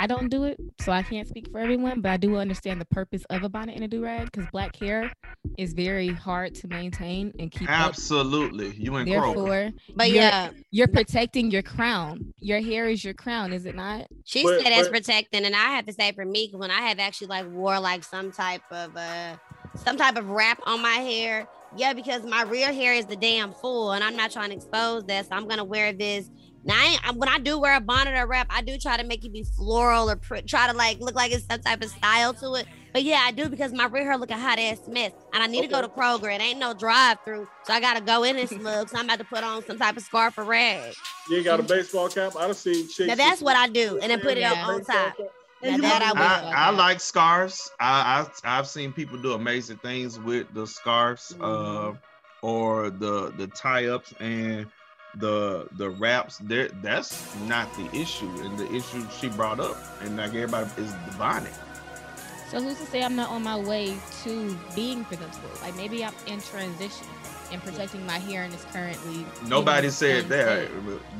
I 0.00 0.06
don't 0.06 0.28
do 0.28 0.44
it, 0.44 0.58
so 0.80 0.92
I 0.92 1.02
can't 1.02 1.26
speak 1.26 1.50
for 1.50 1.58
everyone, 1.58 2.00
but 2.00 2.10
I 2.12 2.16
do 2.16 2.36
understand 2.36 2.80
the 2.80 2.84
purpose 2.86 3.24
of 3.30 3.42
a 3.42 3.48
bonnet 3.48 3.74
and 3.74 3.84
a 3.84 3.88
do 3.88 4.02
rag 4.02 4.30
because 4.30 4.46
black 4.52 4.76
hair 4.76 5.12
is 5.58 5.72
very 5.72 6.08
hard 6.08 6.54
to 6.56 6.68
maintain 6.68 7.32
and 7.40 7.50
keep 7.50 7.68
up. 7.68 7.88
Absolutely, 7.88 8.74
you 8.76 8.96
in 8.96 9.06
Kroger. 9.06 9.34
Therefore, 9.34 9.70
But 9.96 10.08
you're, 10.10 10.16
yeah, 10.22 10.50
you're 10.70 10.86
protecting 10.88 11.50
your 11.50 11.62
crown. 11.62 12.32
Your 12.38 12.60
hair 12.60 12.88
is 12.88 13.02
your 13.04 13.14
crown, 13.14 13.52
is 13.52 13.66
it 13.66 13.74
not? 13.74 14.06
she 14.24 14.44
But- 14.44 14.62
said 14.62 14.72
that's 14.72 14.88
but- 14.88 14.92
protecting, 14.98 15.44
and 15.44 15.54
I 15.56 15.70
have 15.74 15.86
to 15.86 15.92
say 15.92 16.12
for 16.12 16.24
me, 16.24 16.50
when 16.54 16.70
I 16.70 16.80
have 16.82 17.00
actually 17.00 17.26
like 17.26 17.50
wore 17.50 17.80
like 17.80 18.04
some 18.04 18.30
type 18.30 18.62
of 18.70 18.96
uh 18.96 19.36
some 19.74 19.96
type 19.96 20.16
of 20.16 20.30
wrap 20.30 20.60
on 20.66 20.80
my 20.80 20.88
hair, 20.94 21.46
yeah, 21.76 21.92
because 21.92 22.22
my 22.24 22.42
real 22.42 22.72
hair 22.72 22.94
is 22.94 23.06
the 23.06 23.16
damn 23.16 23.52
fool, 23.52 23.92
and 23.92 24.02
I'm 24.02 24.16
not 24.16 24.30
trying 24.30 24.50
to 24.50 24.56
expose 24.56 25.04
that, 25.04 25.26
so 25.26 25.32
I'm 25.36 25.46
gonna 25.48 25.64
wear 25.64 25.92
this 25.92 26.30
Now, 26.68 26.74
I 26.74 26.98
ain't, 27.06 27.16
when 27.16 27.30
I 27.30 27.38
do 27.38 27.58
wear 27.58 27.74
a 27.76 27.80
bonnet 27.80 28.14
or 28.14 28.26
wrap, 28.26 28.46
I 28.50 28.60
do 28.60 28.76
try 28.76 28.98
to 28.98 29.02
make 29.04 29.24
it 29.24 29.32
be 29.32 29.42
floral 29.42 30.10
or 30.10 30.16
pr- 30.16 30.36
try 30.46 30.70
to 30.70 30.76
like 30.76 31.00
look 31.00 31.14
like 31.14 31.32
it's 31.32 31.46
some 31.46 31.60
type 31.60 31.82
of 31.82 31.88
style 31.88 32.34
to 32.34 32.54
it. 32.56 32.66
But 32.92 33.04
yeah, 33.04 33.20
I 33.22 33.30
do 33.32 33.48
because 33.48 33.72
my 33.72 33.86
rear 33.86 34.04
hair 34.04 34.18
look 34.18 34.30
a 34.30 34.36
hot 34.36 34.58
ass 34.58 34.80
mess, 34.86 35.12
and 35.32 35.42
I 35.42 35.46
need 35.46 35.62
to 35.62 35.66
go 35.66 35.80
to 35.80 35.88
Kroger. 35.88 36.34
It 36.34 36.42
ain't 36.42 36.58
no 36.58 36.74
drive 36.74 37.18
through, 37.24 37.48
so 37.64 37.72
I 37.72 37.80
gotta 37.80 38.02
go 38.02 38.22
in 38.22 38.36
and 38.36 38.48
smug. 38.48 38.90
So 38.90 38.98
I'm 38.98 39.06
about 39.06 39.18
to 39.18 39.24
put 39.24 39.42
on 39.42 39.64
some 39.64 39.78
type 39.78 39.96
of 39.96 40.02
scarf 40.02 40.36
or 40.36 40.44
rag. 40.44 40.94
You 41.30 41.36
ain't 41.36 41.46
got 41.46 41.58
a 41.58 41.62
baseball 41.62 42.08
cap. 42.10 42.36
I 42.36 42.46
done 42.46 42.54
seen 42.54 42.86
chicks. 42.86 43.08
Now 43.08 43.14
that's 43.14 43.40
what 43.40 43.56
I 43.56 43.68
do, 43.68 43.98
and 44.02 44.10
then 44.10 44.20
put 44.20 44.36
it 44.36 44.40
Yeah. 44.40 44.64
on, 44.66 44.74
on 44.74 44.84
top. 44.84 45.14
And 45.62 45.80
Now 45.82 45.88
that 45.88 46.14
I. 46.14 46.50
I, 46.50 46.66
I 46.66 46.70
like 46.70 47.00
scarves. 47.00 47.70
I, 47.80 48.26
I 48.44 48.58
I've 48.58 48.68
seen 48.68 48.92
people 48.92 49.16
do 49.16 49.32
amazing 49.32 49.78
things 49.78 50.18
with 50.18 50.52
the 50.52 50.66
scarves, 50.66 51.34
uh, 51.40 51.94
or 52.42 52.90
the 52.90 53.32
the 53.36 53.46
tie 53.48 53.86
ups 53.86 54.12
and 54.20 54.66
the 55.18 55.68
the 55.76 55.90
wraps. 55.90 56.38
There, 56.38 56.68
that's 56.82 57.34
not 57.46 57.72
the 57.74 57.88
issue, 57.96 58.30
and 58.40 58.58
the 58.58 58.70
issue 58.72 59.06
she 59.18 59.28
brought 59.28 59.60
up, 59.60 59.76
and 60.02 60.16
like 60.16 60.30
everybody 60.30 60.70
is 60.80 60.92
bonnet. 61.16 61.52
So 62.50 62.62
who's 62.62 62.78
to 62.78 62.86
say 62.86 63.02
I'm 63.02 63.14
not 63.14 63.28
on 63.30 63.42
my 63.42 63.58
way 63.58 63.96
to 64.24 64.58
being 64.74 65.04
presentable? 65.04 65.50
Like 65.60 65.76
maybe 65.76 66.04
I'm 66.04 66.14
in 66.26 66.40
transition 66.40 67.06
and 67.52 67.62
protecting 67.62 68.04
my 68.06 68.18
hearing 68.18 68.52
is 68.52 68.64
currently 68.72 69.24
Nobody 69.46 69.90
said 69.90 70.28
that. 70.28 70.68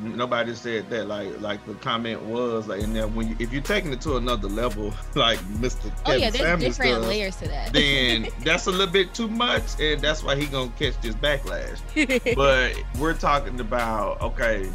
Nobody 0.02 0.54
said 0.54 0.88
that. 0.90 1.06
Like 1.06 1.40
like 1.40 1.64
the 1.66 1.74
comment 1.74 2.22
was 2.22 2.68
like, 2.68 2.82
and 2.82 2.94
then 2.94 3.14
when 3.14 3.28
you, 3.28 3.36
if 3.38 3.52
you're 3.52 3.62
taking 3.62 3.92
it 3.92 4.00
to 4.02 4.16
another 4.16 4.48
level, 4.48 4.92
like 5.14 5.38
Mr. 5.60 5.86
Oh 5.86 5.92
Kevin 6.06 6.20
yeah, 6.20 6.30
there's 6.30 6.42
Samuels 6.42 6.76
different 6.76 7.02
does, 7.02 7.08
layers 7.08 7.36
to 7.36 7.48
that. 7.48 7.72
then 7.72 8.28
that's 8.44 8.66
a 8.66 8.70
little 8.70 8.92
bit 8.92 9.14
too 9.14 9.28
much, 9.28 9.80
and 9.80 10.00
that's 10.00 10.22
why 10.22 10.36
he 10.36 10.46
gonna 10.46 10.70
catch 10.78 11.00
this 11.00 11.14
backlash. 11.14 11.80
but 12.36 12.74
we're 13.00 13.14
talking 13.14 13.60
about 13.60 14.20
okay, 14.20 14.68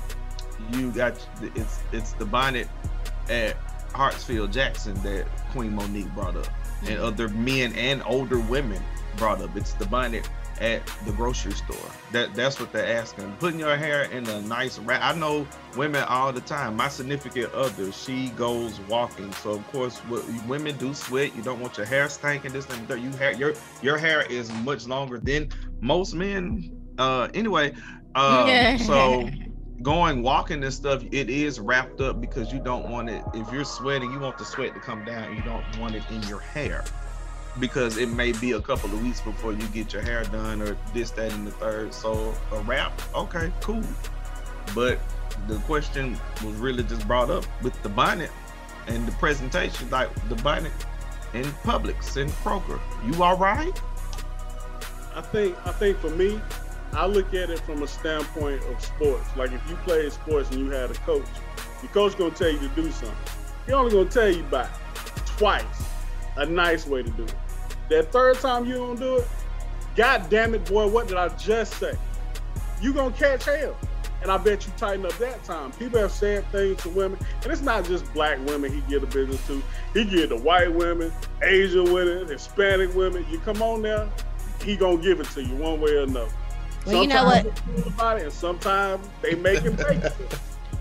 you 0.72 0.92
got 0.92 1.26
it's 1.56 1.82
it's 1.92 2.14
the 2.14 2.26
bonnet 2.26 2.68
at 3.30 3.56
Hartsfield 3.92 4.52
Jackson 4.52 4.96
that 5.04 5.28
Queen 5.52 5.76
Mo'Nique 5.76 6.14
brought 6.14 6.36
up, 6.36 6.48
and 6.82 6.90
mm-hmm. 6.90 7.04
other 7.04 7.30
men 7.30 7.74
and 7.74 8.02
older 8.06 8.40
women 8.40 8.82
brought 9.18 9.42
up. 9.42 9.56
It's 9.56 9.74
the 9.74 9.86
bonnet 9.86 10.30
at 10.62 10.86
the 11.06 11.12
grocery 11.12 11.54
store. 11.54 11.90
That 12.12 12.34
that's 12.36 12.60
what 12.60 12.72
they're 12.72 12.98
asking. 12.98 13.36
Putting 13.40 13.60
your 13.60 13.76
hair 13.76 14.04
in 14.04 14.28
a 14.28 14.42
nice 14.42 14.80
wrap. 14.80 15.02
I 15.02 15.18
know 15.18 15.48
women 15.76 16.04
all 16.04 16.32
the 16.32 16.42
time. 16.42 16.76
My 16.76 16.88
significant 16.88 17.54
other, 17.54 17.92
she 17.92 18.30
goes 18.30 18.80
walking, 18.82 19.32
so 19.34 19.52
of 19.52 19.68
course, 19.72 19.98
what, 20.00 20.24
women 20.48 20.78
do 20.78 20.94
sweat. 20.94 21.36
You 21.36 21.42
don't 21.42 21.60
want 21.60 21.78
your 21.78 21.86
hair 21.86 22.08
stinking. 22.10 22.54
This 22.54 22.70
and 22.70 22.88
that. 22.88 23.00
You 23.00 23.10
hair 23.12 23.34
your 23.34 23.54
your 23.82 23.98
hair 23.98 24.24
is 24.24 24.52
much 24.64 24.88
longer 24.88 25.20
than 25.20 25.50
most 25.82 26.14
men. 26.14 26.72
Uh, 26.98 27.28
anyway, 27.34 27.74
um, 28.16 28.78
so 28.78 29.30
going 29.82 30.22
walking 30.22 30.64
and 30.64 30.74
stuff, 30.74 31.04
it 31.12 31.30
is 31.30 31.60
wrapped 31.60 32.00
up 32.00 32.22
because 32.22 32.54
you 32.54 32.60
don't 32.60 32.90
want 32.90 33.10
it. 33.10 33.24
If 33.34 33.52
you're 33.52 33.66
sweating, 33.66 34.12
you 34.12 34.20
want 34.20 34.38
the 34.38 34.46
sweat 34.46 34.74
to 34.74 34.80
come 34.80 35.04
down. 35.04 35.36
You 35.36 35.42
don't 35.42 35.66
want 35.80 35.96
it 35.96 36.04
in 36.12 36.22
your 36.24 36.40
hair 36.40 36.84
because 37.60 37.98
it 37.98 38.10
may 38.10 38.32
be 38.32 38.54
a 38.54 38.62
couple 38.62 38.90
of 38.92 39.04
weeks 39.04 39.22
before 39.22 39.54
you 39.54 39.68
get 39.68 39.94
your 39.94 40.02
hair 40.02 40.24
done 40.26 40.62
or 40.62 40.78
this, 40.94 41.12
that, 41.12 41.32
and 41.34 41.46
the 41.46 41.52
third. 41.52 41.94
So 41.94 42.34
a 42.52 42.60
wrap, 42.62 43.00
okay, 43.16 43.52
cool. 43.62 43.84
But 44.74 45.00
the 45.48 45.58
question 45.60 46.20
was 46.44 46.56
really 46.56 46.84
just 46.84 47.08
brought 47.08 47.30
up 47.30 47.46
with 47.62 47.82
the 47.84 47.90
bonnet 47.90 48.32
and 48.88 49.08
the 49.08 49.12
presentation, 49.14 49.90
like 49.90 50.10
the 50.30 50.36
bonnet 50.36 50.72
in 51.34 51.46
Publix 51.64 52.18
and 52.18 52.30
Kroger. 52.32 52.80
You 53.06 53.24
all 53.24 53.38
right? 53.38 53.80
I 55.16 55.22
think 55.22 55.56
I 55.66 55.72
think 55.72 55.98
for 56.00 56.10
me, 56.10 56.42
I 56.94 57.06
look 57.06 57.34
at 57.34 57.50
it 57.50 57.60
from 57.60 57.84
a 57.84 57.88
standpoint 57.88 58.64
of 58.64 58.84
sports. 58.84 59.28
Like 59.36 59.52
if 59.52 59.62
you 59.70 59.76
play 59.78 60.10
sports 60.10 60.50
and 60.52 60.60
you 60.60 60.72
had 60.72 60.90
a 60.90 60.96
coach, 60.96 61.26
your 61.82 61.92
coach 61.92 62.18
gonna 62.18 62.32
tell 62.32 62.50
you 62.50 62.60
to 62.60 62.68
do 62.70 62.92
something. 62.92 63.16
He 63.66 63.74
only 63.74 63.92
gonna 63.92 64.10
tell 64.10 64.30
you 64.30 64.42
about 64.42 64.70
twice 65.26 65.64
a 66.38 66.46
nice 66.46 66.88
way 66.88 67.04
to 67.04 67.10
do 67.12 67.24
it. 67.24 67.36
That 67.90 68.12
third 68.12 68.40
time 68.40 68.66
you 68.66 68.76
don't 68.76 69.00
do 69.00 69.18
it, 69.18 69.28
god 69.96 70.30
damn 70.30 70.54
it, 70.56 70.66
boy, 70.66 70.88
what 70.88 71.08
did 71.08 71.18
I 71.18 71.30
just 71.38 71.74
say? 71.76 71.98
You 72.82 72.94
gonna 72.94 73.16
catch 73.16 73.46
hell. 73.46 73.76
And 74.22 74.32
I 74.32 74.38
bet 74.38 74.66
you 74.66 74.72
tighten 74.78 75.06
up 75.06 75.12
that 75.18 75.44
time. 75.44 75.74
People 75.74 76.00
have 76.00 76.12
said 76.12 76.46
things 76.50 76.82
to 76.84 76.90
women, 76.90 77.20
and 77.44 77.52
it's 77.52 77.62
not 77.62 77.84
just 77.84 78.12
black 78.14 78.40
women 78.46 78.72
he 78.72 78.80
get 78.90 79.04
a 79.04 79.06
business 79.06 79.46
to. 79.48 79.62
He 79.94 80.06
get 80.06 80.30
the 80.30 80.38
white 80.38 80.74
women, 80.74 81.12
Asian 81.42 81.92
women, 81.92 82.28
Hispanic 82.30 82.96
women. 82.96 83.26
You 83.30 83.40
come 83.40 83.62
on 83.62 83.82
now, 83.82 84.10
he 84.64 84.78
gonna 84.78 84.98
give 85.02 85.20
it 85.20 85.28
to 85.32 85.44
you 85.44 85.54
one 85.58 85.82
way 85.82 85.92
or 85.92 86.04
another. 86.04 86.32
Well, 86.86 87.02
you 87.02 87.08
know 87.10 87.26
what? 87.26 87.46
about 87.86 88.20
it, 88.20 88.24
and 88.24 88.32
sometimes 88.34 89.06
they 89.22 89.36
make 89.36 89.60
him 89.62 89.76
take 89.76 89.88
it. 90.04 90.14
Well, 90.20 90.40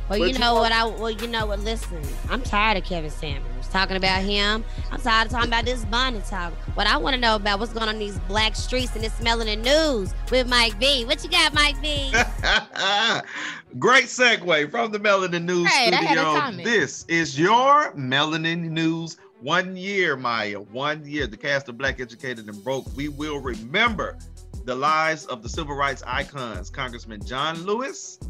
But 0.09 0.21
you 0.21 0.27
you 0.27 0.33
know 0.35 0.55
know- 0.55 0.61
what 0.61 0.71
I 0.71 0.85
well, 0.87 1.11
you 1.11 1.27
know 1.27 1.47
what, 1.47 1.59
listen, 1.61 2.01
I'm 2.31 2.43
tired 2.43 2.77
of 2.79 2.85
Kevin 2.85 3.11
Samuels 3.11 3.52
talking 3.73 3.97
about 3.97 4.23
him. 4.23 4.65
I'm 4.91 5.01
tired 5.01 5.27
of 5.27 5.33
talking 5.33 5.49
about 5.49 5.65
this 5.65 5.85
bonnet 5.87 6.25
talk. 6.27 6.53
What 6.75 6.87
I 6.87 6.97
want 6.97 7.15
to 7.15 7.21
know 7.21 7.37
about 7.37 7.59
what's 7.59 7.73
going 7.73 7.89
on 7.89 7.95
in 7.95 7.99
these 7.99 8.19
black 8.21 8.55
streets 8.55 8.95
and 8.95 9.03
this 9.03 9.19
melanin 9.21 9.65
news 9.65 10.15
with 10.31 10.47
Mike 10.47 10.79
B. 10.79 11.05
What 11.05 11.25
you 11.25 11.31
got, 11.31 11.55
Mike 11.55 11.81
B? 11.81 12.13
Great 13.79 14.05
segue 14.05 14.71
from 14.71 14.93
the 14.93 14.99
Melanin 14.99 15.45
News 15.45 15.65
Right, 15.65 15.93
I 15.93 15.97
had 15.97 16.19
a 16.19 16.53
studio. 16.53 16.65
This 16.65 17.07
is 17.09 17.39
your 17.39 17.93
Melanin 17.93 18.71
News. 18.71 19.17
One 19.41 19.77
year, 19.77 20.15
Maya. 20.17 20.61
One 20.61 21.05
year. 21.05 21.27
The 21.27 21.37
cast 21.37 21.69
of 21.69 21.79
Black 21.79 21.99
Educated 22.01 22.47
and 22.49 22.63
Broke. 22.63 22.87
We 22.95 23.09
will 23.09 23.41
remember 23.41 24.19
the 24.65 24.75
lives 24.75 25.27
of 25.27 25.43
the 25.43 25.49
civil 25.49 25.75
rights 25.75 26.03
icons, 26.07 26.71
Congressman 26.71 27.25
John 27.25 27.63
Lewis 27.65 28.21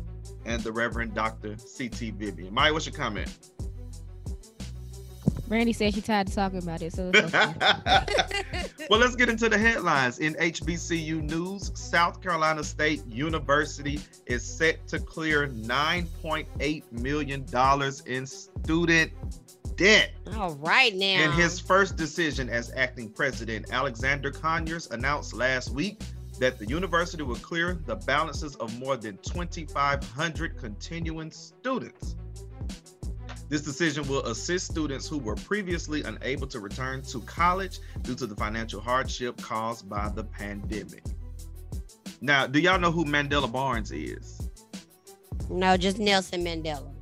and 0.44 0.62
the 0.62 0.72
Reverend 0.72 1.14
Dr. 1.14 1.57
C.T. 1.59 2.12
Vivian. 2.12 2.55
Maya, 2.55 2.72
what's 2.72 2.87
your 2.87 2.94
comment? 2.94 3.50
Brandy 5.52 5.74
said 5.74 5.92
she 5.92 6.00
tired 6.00 6.28
of 6.28 6.34
talking 6.34 6.62
about 6.62 6.80
it, 6.80 6.94
so 6.94 7.10
it's 7.12 7.34
okay. 7.34 8.86
well, 8.88 8.98
let's 8.98 9.14
get 9.14 9.28
into 9.28 9.50
the 9.50 9.58
headlines. 9.58 10.18
In 10.18 10.32
HBCU 10.36 11.20
news, 11.20 11.70
South 11.78 12.22
Carolina 12.22 12.64
State 12.64 13.06
University 13.06 14.00
is 14.24 14.42
set 14.42 14.88
to 14.88 14.98
clear 14.98 15.48
$9.8 15.48 16.92
million 16.92 17.44
in 18.06 18.26
student 18.26 19.12
debt. 19.76 20.12
All 20.38 20.54
right 20.54 20.94
now. 20.94 21.22
In 21.22 21.32
his 21.32 21.60
first 21.60 21.96
decision 21.96 22.48
as 22.48 22.72
acting 22.74 23.10
president, 23.10 23.66
Alexander 23.72 24.30
Conyers 24.30 24.90
announced 24.90 25.34
last 25.34 25.68
week 25.68 26.00
that 26.38 26.58
the 26.58 26.64
university 26.64 27.24
will 27.24 27.36
clear 27.36 27.78
the 27.84 27.96
balances 27.96 28.56
of 28.56 28.74
more 28.78 28.96
than 28.96 29.18
2,500 29.18 30.56
continuing 30.56 31.30
students. 31.30 32.16
This 33.52 33.60
decision 33.60 34.08
will 34.08 34.24
assist 34.24 34.70
students 34.70 35.06
who 35.06 35.18
were 35.18 35.34
previously 35.34 36.02
unable 36.04 36.46
to 36.46 36.58
return 36.58 37.02
to 37.02 37.20
college 37.20 37.80
due 38.00 38.14
to 38.14 38.26
the 38.26 38.34
financial 38.34 38.80
hardship 38.80 39.38
caused 39.42 39.90
by 39.90 40.08
the 40.08 40.24
pandemic. 40.24 41.04
Now, 42.22 42.46
do 42.46 42.60
y'all 42.60 42.80
know 42.80 42.90
who 42.90 43.04
Mandela 43.04 43.52
Barnes 43.52 43.92
is? 43.92 44.48
no, 45.50 45.76
just 45.76 45.98
Nelson 45.98 46.42
Mandela. 46.42 46.94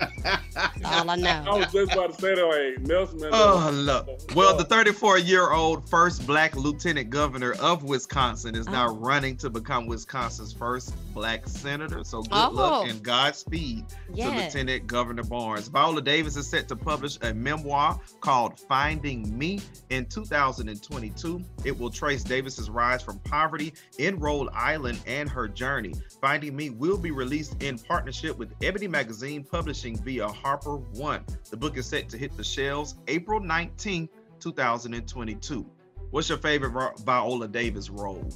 That's 0.54 0.84
all 0.84 1.10
I 1.10 1.16
know. 1.16 1.44
I 1.46 1.54
was 1.58 1.72
just 1.72 1.92
about 1.92 2.14
to 2.14 2.20
say 2.20 2.34
that, 2.34 2.44
like 2.76 2.86
Nelson 2.86 3.18
Mandela. 3.18 3.30
Oh, 3.32 3.70
look. 3.72 4.08
Well, 4.34 4.56
the 4.56 4.64
34 4.64 5.18
year 5.18 5.52
old 5.52 5.88
first 5.88 6.26
black 6.26 6.54
lieutenant 6.56 7.10
governor 7.10 7.52
of 7.60 7.82
Wisconsin 7.84 8.54
is 8.54 8.66
now 8.68 8.88
Oh. 8.88 8.94
running 8.96 9.36
to 9.38 9.50
become 9.50 9.86
Wisconsin's 9.86 10.52
first 10.52 10.94
black 11.14 11.46
senator. 11.48 12.04
So 12.04 12.22
good 12.22 12.30
Oh. 12.32 12.50
luck 12.50 12.88
and 12.88 13.02
Godspeed 13.02 13.84
to 14.16 14.28
Lieutenant 14.28 14.86
Governor 14.86 15.22
Barnes. 15.22 15.68
Viola 15.68 16.02
Davis 16.02 16.36
is 16.36 16.46
set 16.48 16.68
to 16.68 16.76
publish 16.76 17.18
a 17.22 17.32
memoir 17.32 17.98
called 18.20 18.58
Finding 18.60 19.36
Me 19.38 19.60
in 19.90 20.06
2022. 20.06 21.42
It 21.64 21.78
will 21.78 21.90
trace 21.90 22.22
Davis's 22.24 22.68
rise 22.70 23.02
from 23.02 23.18
poverty 23.20 23.72
in 23.98 24.18
Rhode 24.18 24.48
Island 24.52 24.98
and 25.06 25.28
her 25.28 25.48
journey. 25.48 25.94
Finding 26.20 26.56
Me 26.56 26.70
will 26.70 26.98
be 26.98 27.10
released 27.10 27.62
in 27.62 27.78
partnership 27.78 28.36
with 28.38 28.52
Ebony 28.62 28.88
Magazine 28.88 29.44
Publishing 29.44 29.96
via 30.02 30.28
HarperOne. 30.42 31.22
The 31.50 31.56
book 31.56 31.76
is 31.76 31.86
set 31.86 32.08
to 32.10 32.18
hit 32.18 32.36
the 32.36 32.44
shelves 32.44 32.96
April 33.08 33.40
19th, 33.40 34.08
2022. 34.40 35.66
What's 36.10 36.28
your 36.28 36.38
favorite 36.38 36.70
Ro- 36.70 36.92
Viola 37.04 37.48
Davis 37.48 37.88
role? 37.90 38.28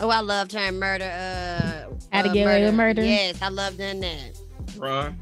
Oh, 0.00 0.08
I 0.08 0.20
loved 0.20 0.52
her 0.52 0.60
in 0.60 0.78
murder. 0.78 1.04
Uh, 1.04 1.94
How 2.12 2.22
to 2.22 2.30
uh, 2.30 2.32
Get 2.32 2.44
Away 2.44 2.64
with 2.64 2.74
Murder? 2.74 3.04
Yes, 3.04 3.40
I 3.40 3.48
loved 3.48 3.78
doing 3.78 4.00
that. 4.00 4.38
Ron? 4.76 5.16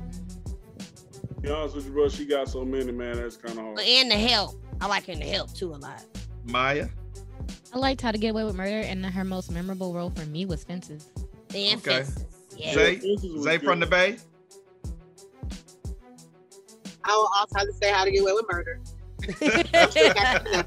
To 0.79 1.41
be 1.43 1.51
honest 1.51 1.77
with 1.77 1.85
you, 1.87 1.93
bro, 1.93 2.09
she 2.09 2.25
got 2.25 2.49
so 2.49 2.65
many, 2.65 2.91
man. 2.93 3.17
That's 3.17 3.37
kind 3.37 3.59
of 3.59 3.65
hard. 3.65 3.81
And 3.81 4.11
the 4.11 4.15
help. 4.15 4.55
I 4.81 4.87
like 4.87 5.07
her 5.07 5.13
in 5.13 5.19
the 5.21 5.27
help 5.27 5.53
too 5.53 5.75
a 5.75 5.77
lot. 5.77 6.03
Maya? 6.45 6.89
I 7.75 7.79
liked 7.79 8.01
How 8.01 8.13
to 8.13 8.19
Get 8.19 8.31
Away 8.31 8.45
with 8.45 8.55
Murder, 8.55 8.81
and 8.87 9.05
her 9.05 9.25
most 9.25 9.51
memorable 9.51 9.93
role 9.93 10.11
for 10.11 10.25
me 10.27 10.47
was 10.47 10.65
Fences. 10.65 11.11
The 11.51 11.59
Okay. 11.59 11.73
emphasis. 11.73 12.25
Yeah. 12.57 12.73
Zay? 12.75 12.97
Fences 12.97 13.33
was 13.35 13.43
Zay 13.45 13.59
from 13.59 13.81
the. 13.81 13.87
Bay? 13.87 14.17
I 17.05 17.17
will 17.17 17.31
also 17.37 17.59
have 17.59 17.67
to 17.67 17.73
say 17.75 17.91
how 17.91 18.05
to 18.05 18.11
get 18.11 18.21
away 18.23 18.33
with 18.33 18.47
murder. 18.51 18.81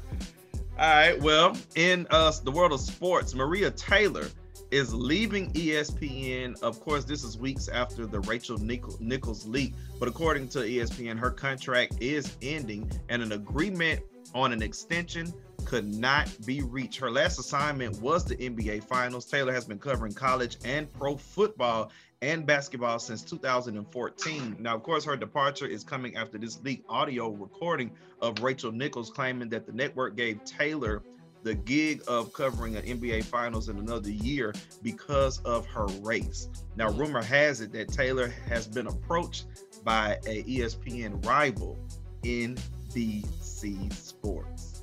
All 0.78 0.94
right. 0.94 1.20
Well, 1.20 1.56
in 1.74 2.06
uh, 2.10 2.32
the 2.44 2.50
world 2.50 2.72
of 2.72 2.80
sports, 2.80 3.34
Maria 3.34 3.70
Taylor 3.70 4.28
is 4.70 4.92
leaving 4.92 5.52
ESPN. 5.52 6.60
Of 6.62 6.80
course, 6.80 7.04
this 7.04 7.24
is 7.24 7.38
weeks 7.38 7.68
after 7.68 8.06
the 8.06 8.20
Rachel 8.20 8.58
Nichol- 8.58 8.98
Nichols 9.00 9.46
leak, 9.46 9.74
but 9.98 10.08
according 10.08 10.48
to 10.50 10.58
ESPN, 10.60 11.18
her 11.18 11.30
contract 11.30 11.94
is 12.00 12.36
ending 12.42 12.90
and 13.08 13.22
an 13.22 13.32
agreement 13.32 14.00
on 14.34 14.52
an 14.52 14.62
extension 14.62 15.32
could 15.64 15.86
not 15.86 16.28
be 16.46 16.62
reached. 16.62 17.00
Her 17.00 17.10
last 17.10 17.38
assignment 17.38 18.00
was 18.00 18.24
the 18.24 18.36
NBA 18.36 18.84
Finals. 18.84 19.26
Taylor 19.26 19.52
has 19.52 19.64
been 19.64 19.78
covering 19.78 20.12
college 20.12 20.58
and 20.64 20.92
pro 20.92 21.16
football 21.16 21.90
and 22.22 22.46
basketball 22.46 22.98
since 22.98 23.22
2014. 23.22 24.56
Now, 24.58 24.74
of 24.74 24.82
course, 24.82 25.04
her 25.04 25.16
departure 25.16 25.66
is 25.66 25.84
coming 25.84 26.16
after 26.16 26.38
this 26.38 26.60
leaked 26.62 26.86
audio 26.88 27.30
recording 27.30 27.90
of 28.20 28.42
Rachel 28.42 28.72
Nichols 28.72 29.10
claiming 29.10 29.48
that 29.50 29.66
the 29.66 29.72
network 29.72 30.16
gave 30.16 30.42
Taylor 30.44 31.02
the 31.42 31.54
gig 31.54 32.02
of 32.08 32.32
covering 32.32 32.76
an 32.76 32.82
NBA 32.82 33.24
Finals 33.24 33.68
in 33.68 33.78
another 33.78 34.10
year 34.10 34.52
because 34.82 35.38
of 35.40 35.66
her 35.66 35.86
race. 36.02 36.48
Now, 36.74 36.90
rumor 36.90 37.22
has 37.22 37.60
it 37.60 37.72
that 37.72 37.88
Taylor 37.92 38.28
has 38.48 38.66
been 38.66 38.86
approached 38.86 39.44
by 39.84 40.18
a 40.26 40.42
ESPN 40.42 41.24
rival, 41.24 41.78
NBC 42.22 43.92
Sports. 43.92 44.82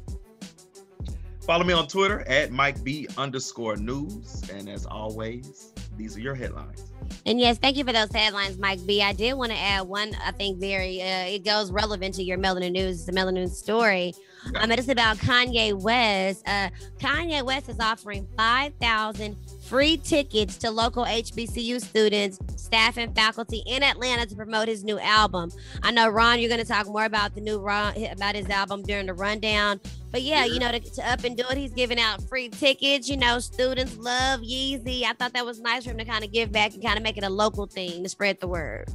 Follow 1.46 1.66
me 1.66 1.74
on 1.74 1.88
Twitter 1.88 2.22
at 2.22 2.52
Mike 2.52 2.82
B 2.86 3.06
underscore 3.18 3.76
news. 3.76 4.50
And 4.50 4.70
as 4.70 4.86
always, 4.86 5.73
these 5.98 6.18
are 6.18 6.20
your 6.20 6.36
headlines. 6.36 6.92
And 7.26 7.40
yes, 7.40 7.58
thank 7.58 7.78
you 7.78 7.84
for 7.84 7.94
those 7.94 8.12
headlines, 8.12 8.58
Mike 8.58 8.86
B. 8.86 9.02
I 9.02 9.14
did 9.14 9.34
want 9.34 9.52
to 9.52 9.58
add 9.58 9.82
one, 9.82 10.16
I 10.26 10.32
think, 10.32 10.60
very, 10.60 11.02
uh, 11.02 11.26
it 11.26 11.46
goes 11.46 11.72
relevant 11.72 12.16
to 12.16 12.24
your 12.24 12.38
Melanin 12.38 12.72
News, 12.72 13.06
the 13.06 13.12
Melanin 13.12 13.34
News 13.34 13.58
story. 13.58 14.14
Um, 14.56 14.72
it 14.72 14.80
is 14.80 14.90
about 14.90 15.18
Kanye 15.18 15.74
West. 15.74 16.48
Uh, 16.48 16.70
Kanye 17.00 17.44
West 17.44 17.70
is 17.70 17.80
offering 17.80 18.28
5,000 18.38 19.36
free 19.64 19.98
tickets 19.98 20.58
to 20.58 20.72
local 20.72 21.06
HBCU 21.06 21.82
students, 21.82 22.40
staff, 22.56 22.98
and 22.98 23.16
faculty 23.16 23.64
in 23.66 23.84
Atlanta 23.84 24.26
to 24.26 24.36
promote 24.36 24.68
his 24.68 24.84
new 24.84 25.00
album. 25.00 25.52
I 25.82 25.92
know, 25.92 26.10
Ron, 26.10 26.40
you're 26.40 26.50
going 26.50 26.62
to 26.62 26.68
talk 26.68 26.88
more 26.88 27.06
about 27.06 27.36
the 27.36 27.42
new 27.42 27.60
Ron, 27.60 27.94
about 28.06 28.36
his 28.36 28.50
album 28.50 28.84
during 28.84 29.08
the 29.08 29.14
rundown. 29.14 29.80
But 30.12 30.22
yeah, 30.22 30.46
you 30.46 30.60
know, 30.60 30.72
to, 30.72 30.80
to 30.80 31.10
up 31.10 31.24
and 31.24 31.36
do 31.36 31.44
it, 31.50 31.58
he's 31.58 31.74
giving 31.74 32.00
out 32.00 32.22
free 32.30 32.50
tickets. 32.50 33.10
You 33.10 33.18
know, 33.18 33.40
students 33.40 33.98
love 33.98 34.42
Yeezy. 34.42 35.04
I 35.04 35.14
thought 35.14 35.34
that 35.34 35.46
was 35.46 35.60
nice 35.60 35.86
for 35.86 35.92
him 35.92 35.98
to 35.98 36.06
kind 36.06 36.24
of 36.24 36.32
give 36.32 36.52
back 36.52 36.74
and 36.74 36.84
kind 36.84 36.98
of 36.98 37.04
make 37.04 37.18
it 37.18 37.24
a 37.24 37.30
local 37.30 37.66
thing 37.66 38.04
to 38.04 38.10
spread 38.10 38.40
the 38.40 38.48
word. 38.48 38.90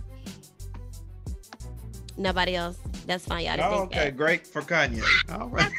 Nobody 2.18 2.56
else. 2.56 2.76
That's 3.06 3.24
fine, 3.24 3.44
y'all. 3.46 3.58
Oh, 3.62 3.82
okay, 3.84 4.10
great 4.10 4.46
for 4.46 4.60
Kanye. 4.60 5.02
All 5.30 5.48
right. 5.48 5.70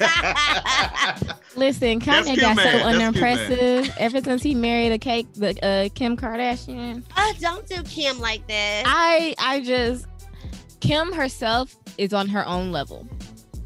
Listen, 1.55 1.99
Kanye 1.99 2.39
got 2.39 2.55
man. 2.55 2.65
so 2.65 2.71
That's 2.71 2.83
unimpressive 2.85 3.93
ever 3.99 4.21
since 4.21 4.41
he 4.41 4.55
married 4.55 4.93
a 4.93 4.97
cake, 4.97 5.27
the 5.33 5.49
uh, 5.63 5.89
Kim 5.93 6.15
Kardashian. 6.17 7.03
Uh, 7.15 7.33
don't 7.39 7.67
do 7.67 7.83
Kim 7.83 8.19
like 8.19 8.47
that. 8.47 8.83
I 8.87 9.35
I 9.37 9.59
just 9.59 10.07
Kim 10.79 11.11
herself 11.13 11.75
is 11.97 12.13
on 12.13 12.29
her 12.29 12.47
own 12.47 12.71
level. 12.71 13.07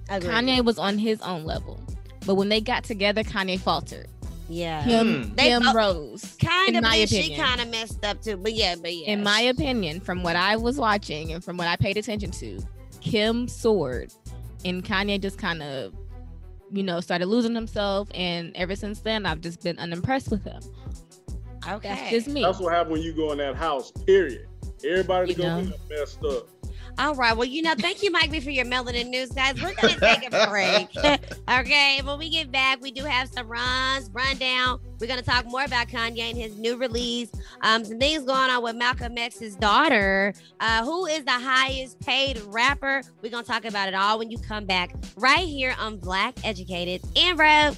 Agreed. 0.10 0.32
Kanye 0.32 0.66
was 0.66 0.80
on 0.80 0.98
his 0.98 1.22
own 1.22 1.46
level, 1.46 1.80
but 2.26 2.36
when 2.36 2.50
they 2.50 2.60
got 2.60 2.84
together, 2.84 3.24
Kanye 3.24 3.60
faltered. 3.60 4.08
Yeah. 4.50 4.84
Kim, 4.84 5.24
Hmm. 5.24 5.36
They 5.36 5.44
Kim 5.50 5.64
both- 5.64 5.76
rose. 5.76 6.36
Kind 6.44 6.70
in 6.70 6.76
of, 6.78 6.84
my 6.84 7.00
but 7.00 7.10
she 7.10 7.36
kind 7.36 7.62
of 7.62 7.70
messed 7.70 8.04
up 8.06 8.22
too. 8.22 8.38
But 8.38 8.54
yeah, 8.54 8.76
but 8.76 8.94
yeah. 8.94 9.08
In 9.12 9.24
my 9.24 9.40
opinion, 9.42 10.00
from 10.02 10.22
what 10.24 10.36
I 10.36 10.56
was 10.58 10.78
watching 10.78 11.32
and 11.32 11.44
from 11.44 11.58
what 11.58 11.68
I 11.68 11.76
paid 11.76 11.98
attention 11.98 12.32
to, 12.32 12.60
Kim 13.02 13.48
soared, 13.48 14.12
and 14.66 14.84
Kanye 14.84 15.20
just 15.22 15.38
kind 15.38 15.62
of, 15.64 15.94
you 16.72 16.84
know, 16.84 17.00
started 17.00 17.28
losing 17.28 17.56
himself. 17.56 18.10
And 18.14 18.52
ever 18.56 18.76
since 18.76 19.00
then, 19.00 19.26
I've 19.26 19.42
just 19.42 19.62
been 19.62 19.78
unimpressed 19.80 20.30
with 20.32 20.44
him. 20.44 20.62
okay. 21.70 21.90
That's 21.90 22.10
just 22.10 22.28
me. 22.28 22.42
That's 22.42 22.60
what 22.60 22.74
happened 22.74 22.94
when 22.94 23.02
you 23.02 23.14
go 23.14 23.32
in 23.32 23.38
that 23.40 23.56
house. 23.56 23.92
Period. 24.06 24.48
Everybody 24.86 25.30
You 25.30 25.36
that 25.36 25.42
go 25.44 25.58
in 25.58 25.70
know. 25.70 25.76
there 25.90 26.00
messed 26.00 26.24
up. 26.26 26.48
All 27.00 27.16
right. 27.16 27.36
Well, 27.36 27.48
you 27.48 27.62
know, 27.62 27.74
thank 27.78 28.04
you, 28.04 28.12
Mike 28.12 28.30
B, 28.30 28.40
for 28.40 28.52
your 28.52 28.66
melanin 28.66 29.10
news, 29.10 29.30
guys. 29.32 29.62
We're 29.62 29.74
gonna 29.74 30.00
take 30.00 30.32
a 30.32 30.48
break. 30.48 30.90
okay. 31.60 32.02
When 32.04 32.20
we 32.20 32.30
get 32.30 32.52
back, 32.52 32.82
we 32.82 32.92
do 32.92 33.04
have 33.04 33.30
some 33.30 33.48
runs, 33.48 34.10
rundown. 34.12 34.80
We're 35.00 35.08
gonna 35.08 35.24
talk 35.24 35.46
more 35.48 35.64
about 35.64 35.88
Kanye 35.88 36.20
and 36.20 36.38
his 36.38 36.56
new 36.58 36.78
release. 36.78 37.32
Um, 37.62 37.84
some 37.84 38.00
things 38.00 38.24
going 38.26 38.50
on 38.50 38.64
with 38.64 38.76
Malcolm 38.76 39.18
X's 39.18 39.56
daughter, 39.56 40.34
uh, 40.60 40.86
who 40.86 41.08
is 41.08 41.26
the 41.26 41.32
highest 41.32 42.00
paid 42.00 42.40
rapper. 42.48 43.02
We're 43.22 43.32
gonna 43.32 43.44
talk 43.44 43.66
about 43.66 43.88
it 43.88 43.96
all 43.96 44.20
when 44.20 44.30
you 44.30 44.38
come 44.38 44.66
back 44.66 44.94
right 45.18 45.48
here 45.48 45.76
on 45.80 45.98
Black 45.98 46.36
Educated 46.46 47.02
and 47.16 47.38
Broke. 47.38 47.76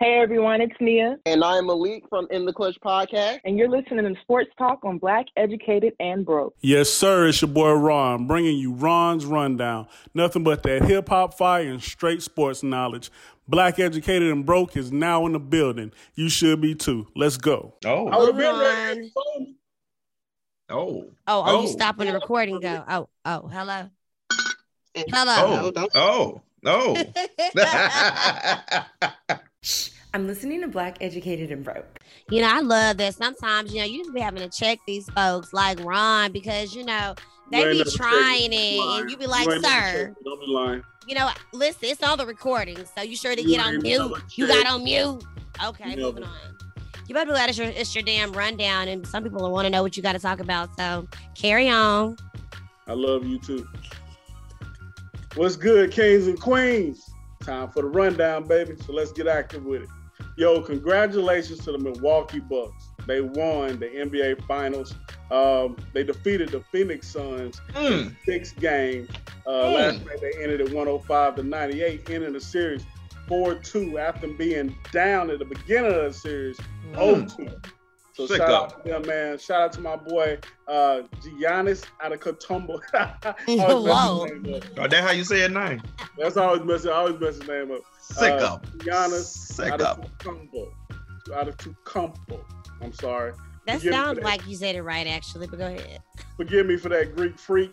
Hey 0.00 0.18
everyone, 0.18 0.62
it's 0.62 0.72
Nia, 0.80 1.18
And 1.26 1.44
I'm 1.44 1.66
Malik 1.66 2.04
from 2.08 2.26
In 2.30 2.46
the 2.46 2.52
Clutch 2.54 2.76
podcast. 2.82 3.40
and 3.44 3.58
you're 3.58 3.68
listening 3.68 4.12
to 4.14 4.18
Sports 4.22 4.50
Talk 4.56 4.82
on 4.82 4.96
Black, 4.98 5.26
Educated, 5.36 5.92
and 6.00 6.24
Broke. 6.24 6.54
Yes, 6.62 6.88
sir. 6.88 7.26
It's 7.28 7.42
your 7.42 7.50
boy 7.50 7.72
Ron, 7.72 8.26
bringing 8.26 8.56
you 8.56 8.72
Ron's 8.72 9.26
Rundown. 9.26 9.86
Nothing 10.14 10.42
but 10.42 10.62
that 10.62 10.84
hip 10.84 11.10
hop 11.10 11.34
fire 11.34 11.68
and 11.70 11.82
straight 11.82 12.22
sports 12.22 12.62
knowledge. 12.62 13.10
Black 13.46 13.78
Educated 13.78 14.32
and 14.32 14.46
Broke 14.46 14.74
is 14.76 14.90
now 14.90 15.26
in 15.26 15.32
the 15.32 15.38
building. 15.40 15.92
You 16.14 16.30
should 16.30 16.62
be 16.62 16.74
too. 16.74 17.06
Let's 17.14 17.36
go. 17.36 17.74
Oh, 17.84 18.08
I 18.08 18.16
would've 18.16 18.36
been 18.36 18.46
Hold 18.46 18.60
ready. 18.62 19.12
on. 19.14 19.54
oh, 20.70 21.04
Oh, 21.06 21.10
oh, 21.26 21.42
Oh. 21.46 21.62
you 21.62 21.68
stopping 21.68 22.06
the 22.06 22.14
recording 22.14 22.58
go. 22.60 22.84
Oh, 22.88 23.08
oh, 23.26 23.48
hello. 23.48 23.90
Hello. 24.94 25.34
oh, 25.66 25.70
don't- 25.70 25.90
oh, 25.94 26.42
oh. 26.66 27.04
I'm 30.12 30.26
listening 30.26 30.60
to 30.62 30.68
Black 30.68 30.98
Educated 31.00 31.52
and 31.52 31.62
Broke. 31.64 32.00
You 32.30 32.42
know, 32.42 32.48
I 32.50 32.60
love 32.60 32.96
that. 32.96 33.14
Sometimes, 33.14 33.72
you 33.72 33.78
know, 33.80 33.86
you 33.86 33.98
just 34.02 34.12
be 34.12 34.20
having 34.20 34.42
to 34.42 34.48
check 34.48 34.78
these 34.86 35.08
folks 35.10 35.52
like 35.52 35.78
Ron 35.84 36.32
because, 36.32 36.74
you 36.74 36.84
know, 36.84 37.14
they 37.52 37.64
ain't 37.68 37.84
be 37.84 37.90
trying 37.92 38.52
it. 38.52 38.56
it 38.56 39.00
and 39.00 39.10
you 39.10 39.16
be 39.16 39.26
like, 39.26 39.48
ain't 39.48 39.62
never 39.62 39.86
sir. 39.86 40.16
Don't 40.24 40.40
be 40.40 40.46
lying. 40.48 40.82
you 41.06 41.14
know, 41.14 41.30
listen, 41.52 41.88
it's 41.88 42.02
all 42.02 42.16
the 42.16 42.26
recording. 42.26 42.78
So 42.96 43.02
you 43.02 43.16
sure 43.16 43.36
to 43.36 43.42
You 43.42 43.56
get 43.56 43.64
on 43.66 43.80
mute. 43.82 44.12
You 44.34 44.48
got 44.48 44.66
on 44.66 44.82
mute. 44.82 45.24
Okay, 45.64 45.90
Never. 45.90 46.00
moving 46.00 46.24
on. 46.24 46.36
You 47.06 47.14
better 47.14 47.26
be 47.26 47.32
glad 47.32 47.48
it's 47.48 47.58
your, 47.58 47.68
it's 47.68 47.94
your 47.94 48.02
damn 48.04 48.32
rundown. 48.32 48.88
And 48.88 49.06
some 49.06 49.22
people 49.22 49.48
want 49.50 49.66
to 49.66 49.70
know 49.70 49.82
what 49.82 49.96
you 49.96 50.02
got 50.02 50.12
to 50.12 50.18
talk 50.20 50.40
about. 50.40 50.70
So 50.76 51.06
carry 51.36 51.68
on. 51.68 52.16
I 52.86 52.94
love 52.94 53.24
you 53.24 53.38
too. 53.38 53.66
What's 55.36 55.56
good, 55.56 55.92
kings 55.92 56.26
and 56.26 56.40
queens? 56.40 57.08
Time 57.40 57.70
for 57.70 57.82
the 57.82 57.88
rundown, 57.88 58.46
baby. 58.46 58.74
So 58.84 58.92
let's 58.92 59.12
get 59.12 59.26
active 59.26 59.64
with 59.64 59.82
it. 59.82 59.88
Yo, 60.36 60.60
congratulations 60.60 61.60
to 61.64 61.72
the 61.72 61.78
Milwaukee 61.78 62.40
Bucks. 62.40 62.88
They 63.06 63.20
won 63.20 63.78
the 63.78 63.86
NBA 63.86 64.42
Finals. 64.46 64.94
Um, 65.30 65.76
they 65.94 66.02
defeated 66.02 66.50
the 66.50 66.60
Phoenix 66.72 67.08
Suns 67.08 67.60
Mm. 67.74 68.14
sixth 68.24 68.58
game. 68.58 69.08
Uh, 69.46 69.50
Mm. 69.50 69.74
Last 69.74 70.06
night 70.06 70.20
they 70.20 70.42
ended 70.42 70.60
at 70.60 70.70
105 70.72 71.36
to 71.36 71.42
98, 71.42 72.10
ending 72.10 72.32
the 72.32 72.40
series 72.40 72.84
4-2 73.28 73.98
after 73.98 74.26
being 74.28 74.76
down 74.92 75.30
at 75.30 75.38
the 75.38 75.44
beginning 75.44 75.92
of 75.94 76.02
the 76.02 76.12
series 76.12 76.58
0-2. 76.94 77.48
So 78.12 78.26
Sick 78.26 78.38
shout 78.38 78.50
up. 78.50 78.62
out 78.72 78.84
to 78.84 78.90
them, 78.92 79.02
man. 79.06 79.38
Shout 79.38 79.60
out 79.62 79.72
to 79.74 79.80
my 79.80 79.96
boy 79.96 80.38
uh 80.68 81.02
Giannis 81.40 81.84
Antetokounmpo. 82.04 82.80
I 82.94 83.34
always 83.64 83.92
Whoa. 83.92 84.26
mess 84.26 84.42
name. 84.42 84.62
Oh, 84.78 84.88
that 84.88 85.02
how 85.04 85.10
you 85.12 85.24
say 85.24 85.42
it 85.42 85.52
name? 85.52 85.82
That's 86.18 86.36
always 86.36 86.62
mess. 86.62 86.86
I 86.86 86.90
always 86.92 87.20
mess 87.20 87.36
his 87.36 87.48
name 87.48 87.70
up. 87.70 87.82
Sick 88.00 88.32
Uh, 88.32 88.54
up. 88.54 88.66
Giannis 88.78 89.24
Sick 89.24 89.72
up. 89.80 90.00
Antetokounmpo. 90.18 90.72
Antetokounmpo. 91.28 92.40
I'm 92.82 92.92
sorry. 92.92 93.32
That 93.66 93.78
Forgive 93.78 93.92
sounds 93.94 94.16
that. 94.16 94.24
like 94.24 94.46
you 94.46 94.56
said 94.56 94.74
it 94.74 94.82
right, 94.82 95.06
actually. 95.06 95.46
But 95.46 95.58
go 95.58 95.66
ahead. 95.66 96.00
Forgive 96.36 96.66
me 96.66 96.76
for 96.76 96.88
that 96.88 97.14
Greek 97.14 97.38
freak, 97.38 97.72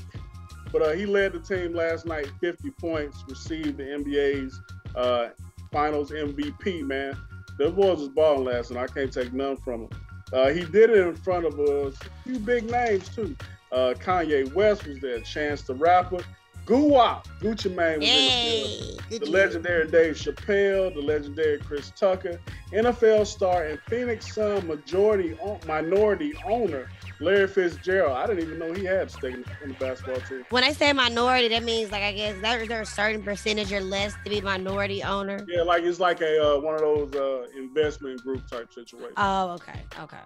but 0.72 0.82
uh, 0.82 0.92
he 0.92 1.06
led 1.06 1.32
the 1.34 1.40
team 1.40 1.74
last 1.74 2.06
night, 2.06 2.30
50 2.42 2.70
points, 2.72 3.24
received 3.30 3.78
the 3.78 3.84
NBA's 3.84 4.60
uh, 4.96 5.30
Finals 5.72 6.12
MVP. 6.12 6.82
Man, 6.84 7.18
the 7.58 7.72
boys 7.72 8.00
was 8.00 8.10
balling 8.10 8.44
last 8.46 8.72
night. 8.72 8.90
I 8.90 8.94
can't 8.94 9.12
take 9.14 9.32
none 9.34 9.56
from 9.58 9.84
him. 9.84 9.90
Uh, 10.34 10.50
he 10.50 10.66
did 10.66 10.90
it 10.90 11.08
in 11.08 11.16
front 11.16 11.46
of 11.46 11.58
a 11.60 11.92
few 12.24 12.40
big 12.40 12.70
names 12.70 13.10
too. 13.10 13.36
Uh, 13.72 13.94
Kanye 13.98 14.54
West 14.54 14.88
was 14.88 15.00
there, 15.00 15.20
Chance 15.22 15.64
the 15.64 15.74
Rapper, 15.74 16.24
Guwop, 16.66 17.26
Gucci 17.40 17.74
Mane 17.74 18.00
was 18.00 18.10
in 18.10 19.20
the 19.20 19.26
the 19.26 19.32
legendary 19.32 19.88
Dave 19.90 20.16
Chappelle, 20.16 20.94
the 20.94 21.02
legendary 21.02 21.60
Chris 21.60 21.94
Tucker, 21.96 22.40
NFL 22.74 23.26
star 23.26 23.64
and 23.64 23.80
Phoenix 23.88 24.34
Sun 24.34 24.68
majority 24.68 25.38
minority 25.66 26.34
owner 26.46 26.90
Larry 27.20 27.48
Fitzgerald. 27.48 28.16
I 28.16 28.28
didn't 28.28 28.44
even 28.44 28.60
know 28.60 28.74
he 28.74 28.86
had 28.86 29.08
a 29.08 29.10
stake 29.10 29.36
in, 29.36 29.46
in 29.64 29.70
the 29.70 29.76
basketball 29.76 30.22
team. 30.22 30.46
When 30.50 30.64
I 30.64 30.72
say 30.72 30.94
minority, 30.94 31.48
that 31.50 31.64
means 31.64 31.92
like 31.92 32.04
I 32.04 32.12
guess 32.12 32.40
there, 32.42 32.66
there 32.68 32.82
a 32.82 32.86
certain 32.86 33.24
percentage 33.24 33.72
or 33.74 33.82
less 33.82 34.14
to 34.24 34.30
be 34.30 34.42
minority 34.42 35.04
owner. 35.04 35.40
Yeah, 35.48 35.64
like 35.64 35.84
it's 35.84 36.00
like 36.00 36.22
a 36.22 36.56
uh, 36.56 36.60
one 36.60 36.76
of 36.76 36.82
those 36.82 37.16
uh, 37.16 37.48
investment 37.58 38.22
group 38.24 38.48
type 38.48 38.72
situations. 38.72 39.14
Oh, 39.18 39.50
okay, 39.52 39.82
okay. 40.00 40.18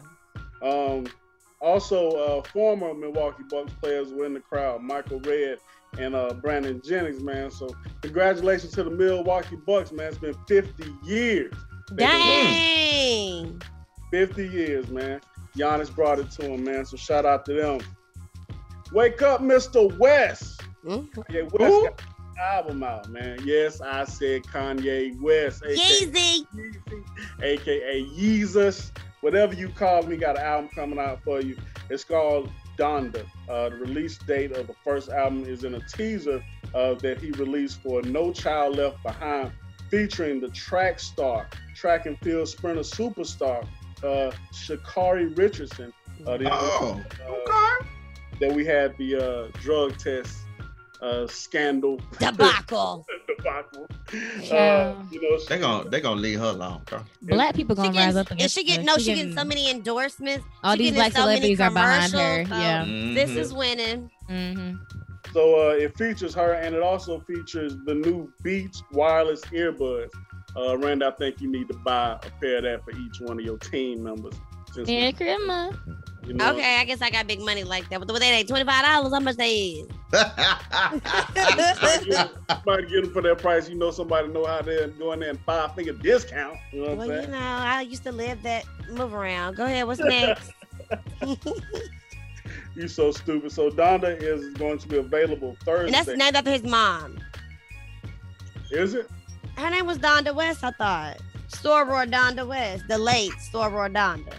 Um, 0.61 1.07
also, 1.61 2.11
uh, 2.11 2.43
former 2.43 2.93
Milwaukee 2.93 3.43
Bucks 3.49 3.71
players 3.81 4.11
were 4.11 4.25
in 4.25 4.33
the 4.33 4.39
crowd. 4.39 4.81
Michael 4.81 5.19
Redd 5.19 5.59
and 5.99 6.15
uh, 6.15 6.33
Brandon 6.33 6.81
Jennings, 6.83 7.21
man. 7.21 7.51
So 7.51 7.69
congratulations 8.01 8.73
to 8.73 8.83
the 8.83 8.89
Milwaukee 8.89 9.57
Bucks, 9.57 9.91
man. 9.91 10.07
It's 10.07 10.17
been 10.17 10.35
50 10.47 10.95
years. 11.03 11.53
Dang. 11.95 13.61
50 14.11 14.47
years, 14.47 14.89
man. 14.89 15.21
Giannis 15.55 15.93
brought 15.93 16.19
it 16.19 16.31
to 16.31 16.45
him, 16.51 16.63
man. 16.63 16.85
So 16.85 16.97
shout 16.97 17.25
out 17.25 17.45
to 17.45 17.53
them. 17.53 17.79
Wake 18.91 19.21
up, 19.21 19.41
Mr. 19.41 19.97
West. 19.97 20.61
Yeah, 20.85 21.43
West 21.43 21.57
Who? 21.59 21.83
got 21.83 22.01
an 22.01 22.37
album 22.39 22.83
out, 22.83 23.09
man. 23.09 23.39
Yes, 23.45 23.81
I 23.81 24.03
said 24.05 24.43
Kanye 24.43 25.19
West, 25.21 25.63
aka 25.63 25.77
Yeezy. 25.77 26.45
aka 27.41 28.03
Yeezus, 28.03 28.91
whatever 29.21 29.53
you 29.53 29.69
call 29.69 30.03
me, 30.03 30.17
got 30.17 30.37
an 30.37 30.43
album 30.43 30.69
coming 30.73 30.99
out 30.99 31.21
for 31.23 31.39
you. 31.41 31.55
It's 31.89 32.03
called 32.03 32.49
Donda. 32.77 33.25
Uh, 33.49 33.69
the 33.69 33.75
release 33.75 34.17
date 34.17 34.51
of 34.53 34.67
the 34.67 34.75
first 34.83 35.09
album 35.09 35.45
is 35.45 35.63
in 35.63 35.75
a 35.75 35.79
teaser 35.87 36.43
uh, 36.73 36.95
that 36.95 37.19
he 37.21 37.31
released 37.31 37.81
for 37.81 38.01
No 38.01 38.31
Child 38.33 38.77
Left 38.77 39.03
Behind, 39.03 39.51
featuring 39.89 40.39
the 40.41 40.49
track 40.49 40.99
star, 40.99 41.47
track 41.75 42.05
and 42.07 42.17
field 42.19 42.47
sprinter 42.47 42.81
superstar, 42.81 43.67
uh, 44.03 44.31
Sha'Carri 44.53 45.35
Richardson. 45.37 45.93
Uh, 46.25 46.37
the- 46.37 46.49
Oh, 46.51 47.01
uh, 47.27 47.85
That 48.39 48.53
we 48.53 48.65
had 48.65 48.97
the 48.97 49.15
uh, 49.15 49.59
drug 49.61 49.97
test 49.97 50.37
uh, 51.01 51.25
scandal 51.27 51.97
Debacle. 52.19 53.05
debacle. 53.27 53.87
Yeah. 54.41 54.55
Uh, 54.99 55.03
you 55.11 55.21
know, 55.21 55.39
They 55.49 55.57
gonna 55.59 55.89
they 55.89 55.99
gonna 56.01 56.19
leave 56.21 56.39
her 56.39 56.47
alone, 56.49 56.81
bro. 56.85 56.99
Black 57.23 57.55
people 57.55 57.75
gonna 57.75 57.91
She 57.91 57.97
rise 57.97 58.13
gets, 58.15 58.31
up 58.31 58.39
and 58.39 58.51
she 58.51 58.63
get 58.63 58.83
no, 58.83 58.97
she 58.97 59.05
getting 59.05 59.23
getting- 59.29 59.37
so 59.37 59.43
many 59.45 59.69
endorsements. 59.71 60.45
All 60.63 60.73
She 60.75 60.83
these 60.83 60.93
black 60.93 61.13
so 61.13 61.21
celebrities 61.21 61.59
are 61.59 61.71
behind 61.71 62.11
her. 62.13 62.43
commercials, 62.43 62.49
so 62.49 62.55
Yeah. 62.55 62.85
This 63.15 63.29
Mhm. 63.31 63.37
is 63.37 63.53
winning. 63.53 64.11
Mm-hmm. 64.29 64.75
So 65.33 65.69
uh, 65.69 65.73
it 65.75 65.97
features 65.97 66.33
her, 66.35 66.53
and 66.53 66.75
it 66.75 66.81
also 66.83 67.19
features 67.21 67.75
the 67.85 67.95
new 67.95 68.31
Beats 68.43 68.83
wireless 68.91 69.41
earbuds. 69.45 70.09
Uh, 70.55 70.77
Randy, 70.77 71.05
I 71.05 71.11
think 71.11 71.39
you 71.41 71.49
need 71.49 71.67
to 71.69 71.73
buy 71.75 72.19
a 72.23 72.29
pair 72.41 72.57
of 72.57 72.63
that 72.63 72.83
for 72.83 72.91
each 72.91 73.19
one 73.21 73.39
of 73.39 73.45
your 73.45 73.57
team 73.57 74.03
members. 74.03 74.33
Since 74.73 74.87
we- 74.87 74.95
Merry 74.95 75.13
Christmas. 75.13 75.75
you 76.25 76.33
know, 76.33 76.53
Okay, 76.53 76.77
I 76.79 76.85
guess 76.85 77.01
I 77.01 77.09
got 77.09 77.27
big 77.27 77.41
money 77.41 77.63
like 77.63 77.89
that. 77.89 77.99
But 77.99 78.09
what 78.09 78.19
they 78.21 78.43
twenty 78.43 78.65
five 78.65 78.85
dollars? 78.85 79.13
How 79.13 79.19
much 79.19 79.35
they 79.37 79.55
is? 79.55 79.87
somebody 82.47 82.87
get 82.87 83.03
them 83.03 83.11
for 83.13 83.21
that 83.21 83.37
price. 83.39 83.69
You 83.69 83.75
know, 83.75 83.91
somebody 83.91 84.27
know 84.29 84.45
how 84.45 84.61
to 84.61 84.93
go 84.97 85.11
in 85.13 85.19
there 85.21 85.29
and 85.29 85.39
five 85.41 85.73
finger 85.75 85.93
discount. 85.93 86.57
You 86.71 86.83
know 86.83 86.89
what 86.95 86.97
Well, 87.07 87.11
I'm 87.11 87.21
you 87.23 87.27
know, 87.27 87.37
I 87.39 87.81
used 87.81 88.03
to 88.03 88.11
live 88.11 88.41
that 88.43 88.65
move 88.89 89.13
around. 89.13 89.55
Go 89.55 89.65
ahead. 89.65 89.87
What's 89.87 89.99
next? 90.01 90.51
You 92.75 92.87
so 92.87 93.11
stupid. 93.11 93.51
So 93.51 93.69
Donda 93.69 94.21
is 94.21 94.53
going 94.53 94.77
to 94.79 94.87
be 94.87 94.97
available 94.97 95.57
Thursday. 95.65 95.85
and 95.87 95.93
that's 95.93 96.17
named 96.17 96.35
after 96.35 96.51
his 96.51 96.63
mom. 96.63 97.19
Is 98.71 98.93
it? 98.93 99.09
Her 99.57 99.69
name 99.69 99.85
was 99.85 99.99
Donda 99.99 100.33
West. 100.33 100.63
I 100.63 100.71
thought. 100.71 101.17
Soror 101.49 102.09
Donda 102.09 102.47
West, 102.47 102.87
the 102.87 102.97
late 102.97 103.33
Soror 103.53 103.93
Donda. 103.93 104.33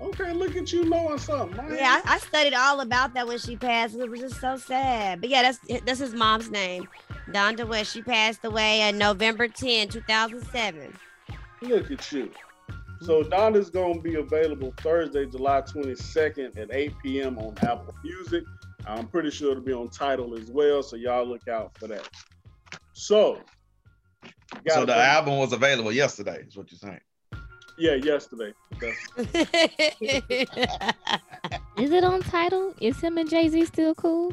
Okay, 0.00 0.32
look 0.32 0.56
at 0.56 0.72
you 0.72 0.84
knowing 0.84 1.18
something. 1.18 1.56
man. 1.56 1.76
Yeah, 1.76 2.00
I, 2.04 2.14
I 2.14 2.18
studied 2.18 2.54
all 2.54 2.80
about 2.80 3.14
that 3.14 3.26
when 3.26 3.38
she 3.38 3.56
passed. 3.56 3.94
It 3.94 4.10
was 4.10 4.20
just 4.20 4.40
so 4.40 4.56
sad. 4.56 5.20
But 5.20 5.30
yeah, 5.30 5.42
that's 5.42 5.82
that's 5.84 6.00
his 6.00 6.14
mom's 6.14 6.50
name, 6.50 6.88
Donda 7.30 7.66
West. 7.66 7.92
She 7.92 8.02
passed 8.02 8.44
away 8.44 8.82
on 8.82 8.98
November 8.98 9.46
10, 9.46 9.88
2007. 9.88 10.92
Look 11.62 11.90
at 11.90 12.12
you. 12.12 12.30
So 13.00 13.22
Donda's 13.22 13.70
gonna 13.70 14.00
be 14.00 14.16
available 14.16 14.74
Thursday, 14.78 15.26
July 15.26 15.60
22nd 15.62 16.56
at 16.56 16.68
8 16.72 16.94
p.m. 17.02 17.38
on 17.38 17.54
Apple 17.62 17.94
Music. 18.04 18.44
I'm 18.86 19.06
pretty 19.06 19.30
sure 19.30 19.52
it'll 19.52 19.62
be 19.62 19.72
on 19.72 19.88
Tidal 19.88 20.36
as 20.36 20.50
well, 20.50 20.82
so 20.82 20.96
y'all 20.96 21.26
look 21.26 21.46
out 21.46 21.76
for 21.78 21.86
that. 21.88 22.08
So, 22.92 23.40
So 24.68 24.80
the 24.80 24.86
bring- 24.86 24.98
album 24.98 25.38
was 25.38 25.52
available 25.52 25.92
yesterday, 25.92 26.44
is 26.46 26.56
what 26.56 26.70
you're 26.70 26.78
saying. 26.78 27.00
yeah, 27.78 27.94
yesterday. 27.94 28.52
Is 31.78 31.90
it 31.90 32.04
on 32.04 32.22
Tidal? 32.22 32.74
Is 32.80 33.00
him 33.00 33.18
and 33.18 33.28
Jay 33.28 33.48
Z 33.48 33.64
still 33.66 33.94
cool? 33.94 34.32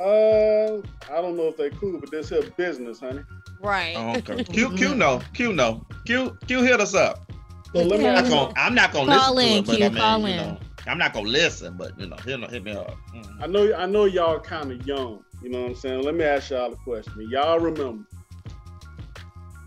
uh, 0.00 0.78
I 1.10 1.20
don't 1.22 1.36
know 1.36 1.48
if 1.48 1.56
they 1.56 1.70
cool, 1.70 1.98
but 2.00 2.10
this 2.10 2.28
here 2.28 2.42
business, 2.56 3.00
honey. 3.00 3.22
right. 3.60 3.94
Oh, 3.96 4.16
okay. 4.16 4.44
Q 4.52 4.70
Q 4.76 4.94
no. 4.94 5.20
Q 5.32 5.52
no. 5.52 5.86
Q 6.04 6.36
Q 6.46 6.62
hit 6.62 6.80
us 6.80 6.94
up. 6.94 7.30
So 7.72 7.82
let 7.82 7.98
me 8.00 8.06
I'm 8.06 8.14
not 8.14 8.28
gonna, 8.28 8.52
I'm 8.56 8.74
not 8.74 8.92
gonna 8.92 9.12
Call 9.18 9.34
listen 9.34 9.48
in, 9.48 9.52
to 9.52 9.58
it, 9.58 9.66
but 9.66 9.76
Q, 9.76 9.84
I 9.84 9.88
mean, 9.88 9.98
call 9.98 10.20
you 10.20 10.26
in. 10.26 10.36
know, 10.36 10.58
I'm 10.86 10.98
not 10.98 11.12
gonna 11.12 11.28
listen, 11.28 11.76
but 11.76 11.98
you 11.98 12.06
know, 12.06 12.16
hit, 12.16 12.50
hit 12.50 12.64
me 12.64 12.72
up. 12.72 12.94
Mhm. 13.14 13.42
I 13.42 13.46
know 13.46 13.74
I 13.74 13.86
know 13.86 14.04
y'all 14.04 14.38
kind 14.40 14.70
of 14.72 14.86
young. 14.86 15.24
You 15.42 15.50
know 15.50 15.62
what 15.62 15.68
I'm 15.70 15.74
saying? 15.76 16.02
Let 16.02 16.14
me 16.14 16.24
ask 16.24 16.50
y'all 16.50 16.72
a 16.72 16.76
question. 16.76 17.28
Y'all 17.30 17.58
remember 17.58 18.04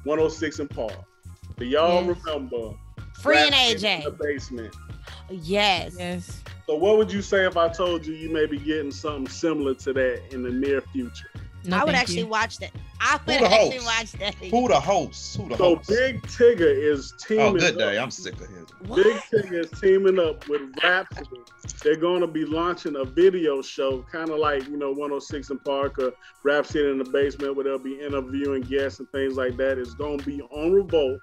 106 0.07 0.59
and 0.59 0.69
Park. 0.69 0.93
Do 1.57 1.65
y'all 1.65 2.03
Yes. 2.05 2.17
remember 2.25 2.75
Free 3.21 3.37
and 3.37 3.51
Rap 3.51 3.71
in 3.71 3.77
AJ. 3.77 4.03
the 4.05 4.11
basement? 4.11 4.75
Yes. 5.29 5.95
Yes. 5.97 6.43
So 6.65 6.75
what 6.75 6.97
would 6.97 7.11
you 7.11 7.21
say 7.21 7.45
if 7.45 7.57
I 7.57 7.67
told 7.69 8.05
you 8.05 8.13
you 8.13 8.29
may 8.29 8.45
be 8.45 8.57
getting 8.57 8.91
something 8.91 9.27
similar 9.27 9.73
to 9.75 9.93
that 9.93 10.33
in 10.33 10.43
the 10.43 10.51
near 10.51 10.81
future? 10.81 11.29
No, 11.67 11.77
I 11.77 11.83
would 11.83 11.95
actually 11.95 12.19
you. 12.19 12.27
watch 12.27 12.57
that. 12.59 12.71
I 12.99 13.19
would 13.27 13.35
Who 13.35 13.41
the 13.41 13.51
actually 13.53 13.77
host? 13.77 13.85
watch 13.85 14.11
that. 14.13 14.35
Who 14.35 14.67
the 14.67 14.79
host? 14.79 15.37
Who 15.37 15.49
the 15.49 15.57
So 15.57 15.75
host? 15.75 15.89
Big 15.89 16.21
Tigger 16.23 16.61
is 16.61 17.13
teaming 17.19 17.45
oh, 17.45 17.53
good 17.53 17.73
up. 17.73 17.77
day. 17.79 17.99
I'm 17.99 18.09
sick 18.09 18.33
of 18.35 18.47
his. 18.47 18.65
Big 18.95 19.15
Tigger 19.31 19.65
is 19.65 19.79
teaming 19.79 20.17
up 20.19 20.47
with 20.47 20.61
Rap 20.83 21.13
City. 21.13 21.27
They're 21.83 21.95
going 21.97 22.21
to 22.21 22.27
be 22.27 22.45
launching 22.45 22.95
a 22.95 23.03
video 23.03 23.61
show, 23.61 24.01
kind 24.11 24.29
of 24.29 24.39
like 24.39 24.65
you 24.67 24.77
know 24.77 24.89
106 24.91 25.49
in 25.51 25.59
Park 25.59 25.99
or 25.99 26.13
Rap 26.43 26.65
City 26.65 26.89
in 26.89 26.97
the 26.97 27.03
basement, 27.03 27.55
where 27.55 27.65
they'll 27.65 27.77
be 27.77 27.99
interviewing 27.99 28.61
guests 28.61 28.99
and 28.99 29.09
things 29.11 29.35
like 29.35 29.57
that. 29.57 29.77
It's 29.77 29.93
going 29.93 30.19
to 30.19 30.25
be 30.25 30.41
on 30.41 30.71
Revolt. 30.71 31.21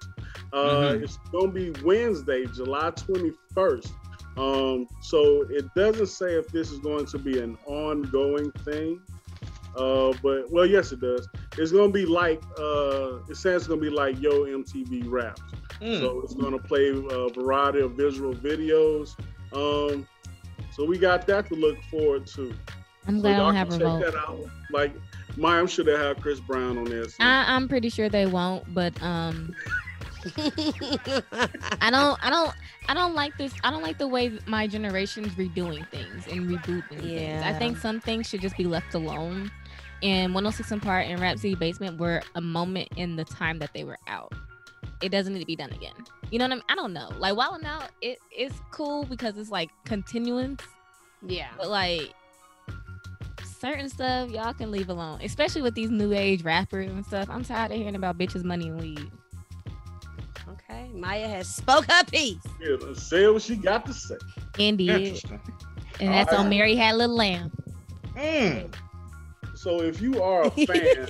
Uh, 0.52 0.92
Mhm. 0.92 1.02
It's 1.02 1.16
going 1.32 1.52
to 1.52 1.72
be 1.72 1.82
Wednesday, 1.84 2.46
July 2.46 2.90
21st. 2.90 3.90
Um, 4.36 4.86
so 5.00 5.46
it 5.50 5.64
doesn't 5.74 6.06
say 6.08 6.34
if 6.34 6.48
this 6.48 6.70
is 6.70 6.78
going 6.80 7.06
to 7.06 7.18
be 7.18 7.40
an 7.40 7.56
ongoing 7.66 8.50
thing. 8.64 9.00
Uh, 9.76 10.12
but 10.22 10.50
well, 10.50 10.66
yes, 10.66 10.92
it 10.92 11.00
does. 11.00 11.28
It's 11.58 11.72
gonna 11.72 11.90
be 11.92 12.06
like 12.06 12.42
uh, 12.58 13.16
it 13.28 13.36
says 13.36 13.62
it's 13.62 13.66
gonna 13.66 13.80
be 13.80 13.90
like 13.90 14.20
Yo 14.20 14.44
MTV 14.44 15.10
Raps. 15.10 15.42
Mm. 15.80 15.98
So 16.00 16.20
it's 16.20 16.34
gonna 16.34 16.58
play 16.58 16.90
a 16.90 17.28
variety 17.30 17.80
of 17.80 17.92
visual 17.92 18.34
videos. 18.34 19.16
Um, 19.52 20.06
so 20.72 20.84
we 20.84 20.98
got 20.98 21.26
that 21.26 21.48
to 21.48 21.54
look 21.54 21.82
forward 21.90 22.26
to. 22.28 22.54
I'm 23.06 23.20
glad 23.20 23.34
I 23.34 23.36
y'all 23.36 23.46
don't 23.46 23.56
have 23.56 23.68
can 23.68 23.78
remote. 23.80 24.02
check 24.02 24.12
that 24.12 24.18
out. 24.18 24.40
Like, 24.70 24.94
my, 25.36 25.58
I'm 25.58 25.66
sure 25.66 25.84
they 25.84 25.92
have 25.96 26.18
Chris 26.20 26.40
Brown 26.40 26.78
on 26.78 26.84
there. 26.84 27.04
so- 27.08 27.16
I, 27.22 27.44
I'm 27.54 27.68
pretty 27.68 27.90
sure 27.90 28.08
they 28.08 28.26
won't, 28.26 28.72
but 28.72 28.94
um, 29.02 29.54
I 30.36 31.90
don't, 31.90 32.18
I 32.24 32.30
don't, 32.30 32.52
I 32.88 32.94
don't 32.94 33.14
like 33.14 33.36
this. 33.36 33.52
I 33.62 33.70
don't 33.70 33.82
like 33.82 33.98
the 33.98 34.08
way 34.08 34.38
my 34.46 34.66
generation's 34.66 35.34
redoing 35.34 35.88
things 35.90 36.26
and 36.30 36.48
rebooting 36.48 36.88
things. 37.00 37.42
I 37.42 37.52
think 37.52 37.76
some 37.78 38.00
things 38.00 38.28
should 38.28 38.40
just 38.40 38.56
be 38.56 38.64
left 38.64 38.94
alone. 38.94 39.50
And 40.04 40.34
106 40.34 40.70
and 40.70 40.82
Park 40.82 41.06
and 41.08 41.18
Rap 41.18 41.38
City 41.38 41.54
Basement 41.54 41.98
were 41.98 42.20
a 42.34 42.40
moment 42.40 42.90
in 42.96 43.16
the 43.16 43.24
time 43.24 43.58
that 43.60 43.72
they 43.72 43.84
were 43.84 43.98
out. 44.06 44.32
It 45.00 45.08
doesn't 45.08 45.32
need 45.32 45.40
to 45.40 45.46
be 45.46 45.56
done 45.56 45.72
again. 45.72 45.94
You 46.30 46.38
know 46.38 46.44
what 46.44 46.52
I 46.52 46.54
mean? 46.56 46.64
I 46.68 46.74
don't 46.74 46.92
know. 46.92 47.10
Like 47.18 47.34
Wild 47.36 47.60
'N 47.60 47.66
Out, 47.66 47.90
it 48.02 48.18
it's 48.30 48.54
cool 48.70 49.04
because 49.04 49.38
it's 49.38 49.50
like 49.50 49.70
continuance, 49.86 50.62
yeah. 51.26 51.48
but 51.56 51.70
like 51.70 52.12
certain 53.64 53.88
stuff 53.88 54.30
y'all 54.30 54.52
can 54.52 54.70
leave 54.70 54.90
alone, 54.90 55.20
especially 55.22 55.62
with 55.62 55.74
these 55.74 55.90
new 55.90 56.12
age 56.12 56.44
rappers 56.44 56.90
and 56.90 57.04
stuff. 57.06 57.30
I'm 57.30 57.42
tired 57.42 57.72
of 57.72 57.78
hearing 57.78 57.96
about 57.96 58.18
bitches, 58.18 58.44
money, 58.44 58.68
and 58.68 58.78
weed. 58.78 59.10
Okay. 60.50 60.90
Maya 60.92 61.26
has 61.28 61.48
spoke 61.48 61.90
her 61.90 62.04
piece. 62.04 62.36
Yeah, 62.60 62.76
say 62.92 63.26
what 63.28 63.40
she 63.40 63.56
got 63.56 63.86
to 63.86 63.94
say. 63.94 64.16
Indeed. 64.58 64.90
Interesting. 64.90 65.40
And 66.00 66.12
that's 66.12 66.32
All 66.32 66.40
on. 66.40 66.50
Mary 66.50 66.76
Had 66.76 66.94
a 66.94 66.98
Little 66.98 67.16
Lamb. 67.16 67.50
Mm. 68.16 68.74
So 69.64 69.80
if 69.80 70.02
you 70.02 70.22
are 70.22 70.42
a 70.42 70.50
fan, 70.66 71.08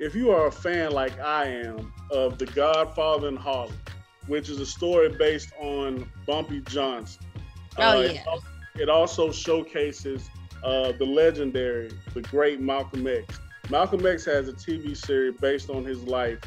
if 0.00 0.14
you 0.14 0.30
are 0.32 0.48
a 0.48 0.52
fan 0.52 0.92
like 0.92 1.18
I 1.18 1.46
am 1.46 1.90
of 2.10 2.36
The 2.36 2.44
Godfather 2.44 3.28
in 3.28 3.36
Harlem, 3.36 3.72
which 4.26 4.50
is 4.50 4.60
a 4.60 4.66
story 4.66 5.08
based 5.08 5.54
on 5.58 6.06
Bumpy 6.26 6.60
Johnson. 6.60 7.22
Oh, 7.78 8.02
it 8.02 8.16
yeah. 8.16 8.36
It 8.74 8.90
also 8.90 9.32
showcases 9.32 10.28
uh, 10.62 10.92
the 10.92 11.06
legendary, 11.06 11.90
the 12.12 12.20
great 12.20 12.60
Malcolm 12.60 13.06
X. 13.06 13.40
Malcolm 13.70 14.04
X 14.04 14.26
has 14.26 14.46
a 14.46 14.52
TV 14.52 14.94
series 14.94 15.40
based 15.40 15.70
on 15.70 15.82
his 15.82 16.02
life. 16.02 16.38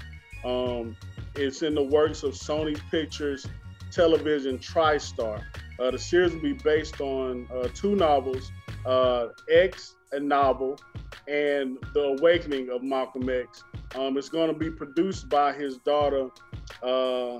Um, 0.46 0.96
it's 1.34 1.64
in 1.64 1.74
the 1.74 1.84
works 1.84 2.22
of 2.22 2.34
Sony 2.34 2.80
Pictures 2.92 3.48
Television 3.92 4.60
TriStar. 4.60 5.44
Uh, 5.80 5.90
the 5.90 5.98
series 5.98 6.32
will 6.32 6.42
be 6.42 6.54
based 6.54 7.02
on 7.02 7.48
uh, 7.52 7.70
two 7.74 7.96
novels, 7.96 8.52
uh, 8.86 9.30
X, 9.50 9.96
a 10.12 10.20
novel, 10.20 10.78
and 11.28 11.78
The 11.94 12.16
Awakening 12.20 12.70
of 12.70 12.84
Malcolm 12.84 13.30
X. 13.30 13.64
Um, 13.96 14.18
it's 14.18 14.30
going 14.30 14.52
to 14.52 14.58
be 14.58 14.70
produced 14.70 15.30
by 15.30 15.54
his 15.54 15.78
daughter, 15.78 16.30
uh, 16.82 17.40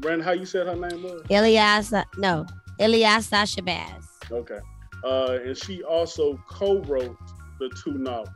Ren. 0.00 0.20
How 0.20 0.32
you 0.32 0.46
said 0.46 0.66
her 0.66 0.74
name 0.74 1.02
was? 1.02 1.22
Elias, 1.30 1.92
no, 2.18 2.46
Ilyasah 2.80 3.46
Shabazz. 3.46 4.30
Okay. 4.30 4.58
Uh, 5.04 5.38
and 5.44 5.56
she 5.56 5.82
also 5.82 6.36
co-wrote 6.48 7.16
the 7.58 7.70
two 7.84 7.94
novels. 7.94 8.34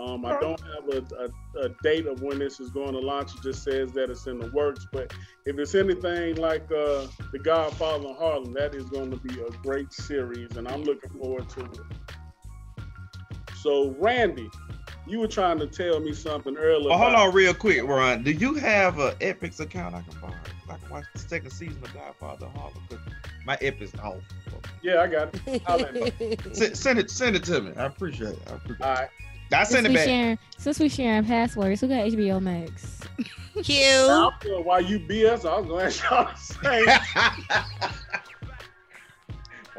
Um, 0.00 0.24
I 0.24 0.38
don't 0.38 0.60
have 0.60 0.88
a, 0.88 1.24
a, 1.24 1.64
a 1.64 1.68
date 1.82 2.06
of 2.06 2.22
when 2.22 2.38
this 2.38 2.60
is 2.60 2.70
going 2.70 2.92
to 2.92 3.00
launch. 3.00 3.34
It 3.34 3.42
just 3.42 3.64
says 3.64 3.90
that 3.92 4.10
it's 4.10 4.26
in 4.26 4.38
the 4.38 4.46
works. 4.52 4.86
But 4.92 5.12
if 5.44 5.58
it's 5.58 5.74
anything 5.74 6.36
like 6.36 6.70
uh, 6.70 7.08
The 7.32 7.40
Godfather 7.42 8.08
in 8.08 8.14
Harlem, 8.14 8.52
that 8.52 8.76
is 8.76 8.84
going 8.84 9.10
to 9.10 9.16
be 9.16 9.40
a 9.40 9.50
great 9.62 9.92
series, 9.92 10.56
and 10.56 10.68
I'm 10.68 10.82
looking 10.82 11.10
forward 11.10 11.48
to 11.50 11.64
it. 11.64 11.80
So, 13.68 13.94
Randy, 13.98 14.48
you 15.06 15.18
were 15.20 15.28
trying 15.28 15.58
to 15.58 15.66
tell 15.66 16.00
me 16.00 16.14
something 16.14 16.56
earlier. 16.56 16.90
Oh, 16.90 16.96
hold 16.96 17.12
on 17.14 17.34
real 17.34 17.52
quick, 17.52 17.82
Ron. 17.84 18.22
Do 18.22 18.30
you 18.30 18.54
have 18.54 18.98
a 18.98 19.10
Epix 19.16 19.60
account 19.60 19.94
I 19.94 20.00
can 20.00 20.18
borrow? 20.22 20.32
I 20.70 20.76
can 20.78 20.88
watch 20.88 21.04
the 21.12 21.18
second 21.18 21.50
season 21.50 21.76
of 21.84 21.92
Godfather 21.92 22.46
of 22.46 22.52
Harlem. 22.52 22.82
'cause 22.88 22.98
My 23.44 23.56
Epix 23.56 24.02
off. 24.02 24.22
Yeah, 24.80 25.02
I 25.02 25.06
got 25.06 25.34
it. 25.46 25.62
I'll 25.66 25.76
let 25.80 25.94
you 26.18 26.36
Send, 26.54 26.78
send 26.78 26.98
it, 26.98 27.10
send 27.10 27.36
it 27.36 27.44
to 27.44 27.60
me. 27.60 27.72
I 27.76 27.84
appreciate 27.84 28.30
it. 28.30 28.38
I 28.50 28.54
appreciate 28.54 28.80
it. 28.80 28.86
All 28.86 28.94
right. 28.94 29.08
I 29.52 29.64
Since 29.64 29.68
send 29.68 29.84
it 29.86 29.88
we 29.90 29.94
back. 29.96 30.04
sharing, 30.06 30.38
since 30.56 30.80
we 30.80 30.88
sharing 30.88 31.24
passwords, 31.26 31.82
who 31.82 31.88
got 31.88 32.06
HBO 32.06 32.40
Max? 32.40 33.00
Q. 33.62 33.82
Now, 34.08 34.30
I 34.30 34.42
feel 34.42 34.62
While 34.64 34.80
you 34.80 34.98
BS, 34.98 35.44
I 35.44 35.58
was 35.58 35.66
going 35.66 35.80
to 35.80 35.84
ask 35.84 36.10
y'all 36.10 36.30
the 36.32 37.60
same. 37.84 37.92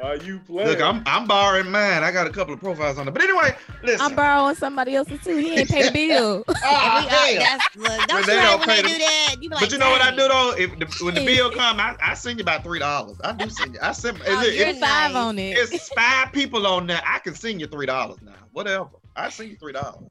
While 0.02 0.18
you 0.24 0.40
play. 0.40 0.66
Look, 0.66 0.82
I'm 0.82 1.04
I'm 1.06 1.28
borrowing 1.28 1.70
mine. 1.72 2.04
I 2.04 2.12
got 2.12 2.26
a 2.28 2.30
couple 2.30 2.54
of 2.54 2.60
profiles 2.60 2.98
on 2.98 3.08
it. 3.08 3.12
But 3.12 3.22
anyway, 3.24 3.56
listen. 3.84 4.02
I'm 4.06 4.16
borrowing 4.16 4.56
somebody 4.56 4.96
else's 4.96 5.20
too. 5.24 5.36
He 5.38 5.56
ain't 5.60 5.70
pay 5.70 5.84
the 5.84 5.92
bill. 5.92 6.44
Ah, 6.64 7.02
We- 7.02 7.08
uh, 7.08 7.10
hell. 7.10 7.36
that's- 7.40 7.76
look, 7.76 7.88
When 7.90 8.08
don't 8.08 8.26
they 8.26 8.34
you 8.34 8.40
hate 8.40 8.46
don't 8.48 8.64
pay 8.64 8.76
they 8.78 8.82
the- 8.84 8.88
do 8.88 8.98
that? 9.00 9.36
You 9.42 9.50
be 9.50 9.56
like, 9.56 9.60
but 9.62 9.72
you 9.72 9.78
know 9.78 9.90
what 9.90 10.02
I 10.02 10.12
do 10.12 10.28
though? 10.28 10.54
If 10.58 10.80
the, 10.80 11.06
when 11.06 11.16
the 11.16 11.26
bill 11.26 11.52
come, 11.56 11.80
I, 11.80 11.96
I 12.02 12.14
send 12.14 12.40
you 12.40 12.44
about 12.44 12.64
three 12.64 12.80
dollars. 12.80 13.18
I 13.24 13.34
do 13.34 13.50
send 13.50 13.74
you. 13.74 13.80
I 13.82 13.92
send. 13.92 14.22
Oh, 14.28 14.32
look, 14.34 14.44
you're 14.54 14.68
if- 14.68 14.80
Five 14.80 15.14
nice. 15.14 15.16
on 15.16 15.40
it. 15.40 15.58
it's 15.58 15.90
five 15.90 16.32
people 16.32 16.66
on 16.68 16.88
there. 16.88 17.02
I 17.06 17.20
can 17.20 17.36
send 17.36 17.60
you 17.60 17.68
three 17.68 17.86
dollars 17.86 18.18
now. 18.22 18.32
Whatever. 18.54 18.90
I 19.16 19.30
send 19.30 19.50
you 19.50 19.58
three 19.58 19.74
dollars. 19.74 20.10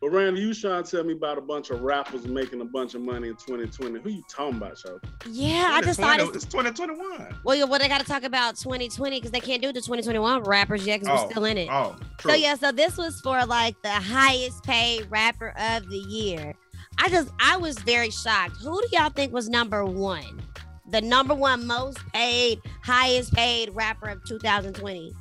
But 0.00 0.10
Randy, 0.10 0.42
you 0.42 0.48
was 0.48 0.60
trying 0.60 0.84
to 0.84 0.90
tell 0.90 1.04
me 1.04 1.14
about 1.14 1.38
a 1.38 1.40
bunch 1.40 1.70
of 1.70 1.80
rappers 1.80 2.26
making 2.26 2.60
a 2.60 2.66
bunch 2.66 2.94
of 2.94 3.00
money 3.00 3.28
in 3.28 3.34
2020. 3.36 4.00
Who 4.00 4.10
you 4.10 4.22
talking 4.30 4.58
about, 4.58 4.78
y'all? 4.84 5.00
Yeah, 5.30 5.68
I 5.70 5.80
just 5.80 5.98
thought 5.98 6.20
it's 6.20 6.36
it's 6.36 6.44
2021. 6.44 7.38
well, 7.44 7.56
yeah, 7.56 7.64
well, 7.64 7.78
they 7.78 7.88
got 7.88 8.00
to 8.00 8.06
talk 8.06 8.22
about 8.22 8.56
2020 8.56 9.16
because 9.18 9.30
they 9.30 9.40
can't 9.40 9.62
do 9.62 9.68
the 9.68 9.80
2021 9.80 10.42
rappers 10.42 10.86
yet 10.86 11.00
because 11.00 11.18
Oh, 11.18 11.24
we're 11.24 11.30
still 11.30 11.44
in 11.46 11.56
it. 11.56 11.68
Oh, 11.70 11.96
So 12.20 12.34
yeah, 12.34 12.56
so 12.56 12.72
this 12.72 12.98
was 12.98 13.20
for 13.22 13.44
like 13.46 13.80
the 13.80 13.88
highest 13.90 14.62
paid 14.64 15.06
rapper 15.10 15.54
of 15.58 15.88
the 15.88 15.96
year. 15.96 16.54
I 16.98 17.08
just 17.08 17.30
I 17.40 17.56
was 17.56 17.78
very 17.78 18.10
shocked. 18.10 18.56
Who 18.62 18.78
do 18.80 18.88
y'all 18.92 19.08
think 19.10 19.32
was 19.32 19.48
number 19.48 19.84
one? 19.86 20.42
The 20.90 21.00
number 21.00 21.34
one 21.34 21.66
most 21.66 21.98
paid, 22.12 22.60
highest 22.82 23.32
paid 23.32 23.70
rapper 23.74 24.08
of 24.10 24.22
2020. 24.26 25.12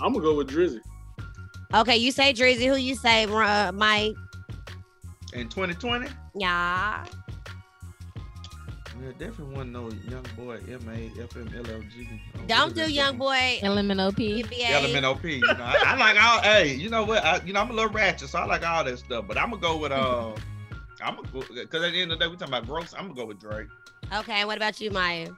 I'm 0.00 0.12
gonna 0.12 0.24
go 0.24 0.36
with 0.36 0.48
Drizzy. 0.48 0.80
Okay, 1.74 1.96
you 1.96 2.10
say 2.12 2.32
Drizzy. 2.32 2.66
Who 2.68 2.76
you 2.76 2.94
say, 2.96 3.24
uh, 3.26 3.72
Mike? 3.72 4.14
In 5.34 5.48
2020, 5.48 6.08
Yeah. 6.34 7.04
yeah, 9.00 9.12
definitely 9.16 9.54
want 9.54 9.70
no 9.70 9.88
young 10.08 10.26
boy 10.36 10.58
M 10.68 10.80
A 10.88 11.22
F 11.22 11.36
M 11.36 11.48
L 11.56 11.70
L 11.72 11.80
G. 11.82 12.08
Oh, 12.36 12.40
Don't 12.48 12.74
do 12.74 12.90
young 12.92 13.16
boy. 13.16 13.60
LMNOP. 13.62 14.16
NBA. 14.16 14.90
You 14.90 15.00
know, 15.00 15.16
I, 15.60 15.82
I 15.86 15.96
like 15.96 16.20
all. 16.20 16.40
Hey, 16.42 16.74
you 16.74 16.90
know 16.90 17.04
what? 17.04 17.24
I, 17.24 17.40
you 17.44 17.52
know, 17.52 17.60
I'm 17.60 17.70
a 17.70 17.72
little 17.72 17.90
ratchet, 17.92 18.28
so 18.28 18.40
I 18.40 18.44
like 18.46 18.66
all 18.66 18.82
that 18.82 18.98
stuff. 18.98 19.26
But 19.28 19.38
I'm 19.38 19.50
gonna 19.50 19.62
go 19.62 19.76
with 19.76 19.92
uh, 19.92 20.32
I'm 21.00 21.14
gonna 21.14 21.28
go 21.32 21.40
because 21.54 21.84
at 21.84 21.92
the 21.92 22.02
end 22.02 22.10
of 22.10 22.18
the 22.18 22.24
day, 22.24 22.28
we 22.28 22.36
talking 22.36 22.52
about 22.52 22.66
gross. 22.66 22.92
I'm 22.92 23.04
gonna 23.04 23.14
go 23.14 23.26
with 23.26 23.38
Drake. 23.38 23.68
Okay, 24.12 24.44
what 24.44 24.56
about 24.56 24.80
you, 24.80 24.90
Maya? 24.90 25.28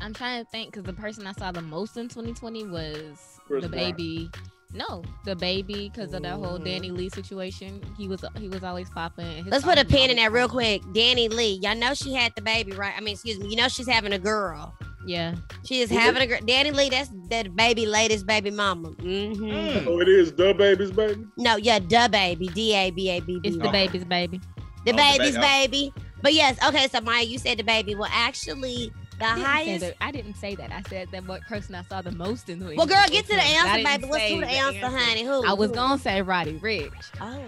I'm 0.00 0.12
trying 0.12 0.44
to 0.44 0.50
think 0.50 0.72
because 0.72 0.84
the 0.84 0.92
person 0.92 1.26
I 1.26 1.32
saw 1.32 1.52
the 1.52 1.62
most 1.62 1.96
in 1.96 2.08
2020 2.08 2.64
was 2.66 3.35
Chris 3.46 3.62
the 3.64 3.68
Brown. 3.68 3.82
baby. 3.92 4.30
No, 4.72 5.02
the 5.24 5.36
baby 5.36 5.90
because 5.94 6.12
of 6.12 6.22
that 6.22 6.34
whole 6.34 6.58
DaniLeigh 6.58 7.14
situation. 7.14 7.80
He 7.96 8.08
was 8.08 8.24
he 8.38 8.48
was 8.48 8.62
always 8.62 8.90
popping. 8.90 9.44
His 9.44 9.46
Let's 9.46 9.64
put 9.64 9.78
a 9.78 9.84
pin 9.84 10.10
in 10.10 10.16
that 10.16 10.32
real 10.32 10.48
quick. 10.48 10.82
DaniLeigh, 10.92 11.62
y'all 11.62 11.76
know 11.76 11.94
she 11.94 12.12
had 12.12 12.32
the 12.34 12.42
baby, 12.42 12.72
right? 12.72 12.92
I 12.96 13.00
mean, 13.00 13.14
excuse 13.14 13.38
me, 13.38 13.48
you 13.48 13.56
know 13.56 13.68
she's 13.68 13.88
having 13.88 14.12
a 14.12 14.18
girl. 14.18 14.74
Yeah. 15.06 15.36
She 15.64 15.80
is 15.82 15.90
Yeah. 15.92 16.00
having 16.00 16.20
a 16.22 16.26
girl. 16.26 16.40
DaniLeigh, 16.40 16.90
that's 16.90 17.10
that 17.30 17.54
baby 17.54 17.86
latest 17.86 18.26
baby 18.26 18.50
mama. 18.50 18.88
Mm-hmm. 18.90 19.44
Mm. 19.44 19.86
Oh, 19.86 20.00
it 20.00 20.08
is 20.08 20.32
the 20.32 20.52
baby's 20.52 20.90
baby. 20.90 21.24
No, 21.38 21.56
yeah, 21.56 21.78
the 21.78 22.08
baby, 22.10 22.48
D 22.48 22.74
A 22.74 22.90
B 22.90 23.08
A 23.10 23.20
B 23.20 23.38
B. 23.40 23.48
It's 23.48 23.56
the 23.56 23.68
Okay. 23.68 23.86
baby's 23.86 24.04
baby. 24.04 24.38
The 24.84 24.92
Oh, 24.92 24.92
the 24.92 24.92
baby's 24.94 25.36
ba- 25.36 25.40
baby. 25.42 25.92
But 26.22 26.34
yes, 26.34 26.58
okay, 26.66 26.88
so 26.88 27.00
Maya, 27.00 27.22
you 27.22 27.38
said 27.38 27.58
the 27.58 27.62
baby. 27.62 27.94
Well, 27.94 28.10
actually, 28.12 28.92
the 29.18 29.24
I 29.24 29.34
didn't, 29.34 29.40
say 29.40 29.46
highest. 29.46 29.80
that, 29.80 29.94
I 30.00 30.10
didn't 30.10 30.34
say 30.34 30.54
that. 30.56 30.72
I 30.72 30.82
said 30.88 31.08
that 31.12 31.26
what 31.26 31.42
person 31.42 31.74
I 31.74 31.82
saw 31.82 32.02
the 32.02 32.12
most 32.12 32.48
in 32.48 32.58
2020. 32.60 32.76
Well, 32.76 32.86
girl, 32.86 33.04
get 33.10 33.24
to 33.26 33.34
the 33.34 33.42
I 33.42 33.44
answer, 33.44 33.84
baby. 33.84 34.10
What's 34.10 34.22
say 34.22 34.34
to 34.34 34.40
the 34.40 34.46
answer, 34.46 34.86
honey? 34.98 35.24
Who? 35.24 35.44
I 35.46 35.52
was 35.54 35.70
Who? 35.70 35.74
gonna 35.76 35.98
say 35.98 36.22
Roddy 36.22 36.58
Ricch. 36.58 36.92
Oh, 37.20 37.40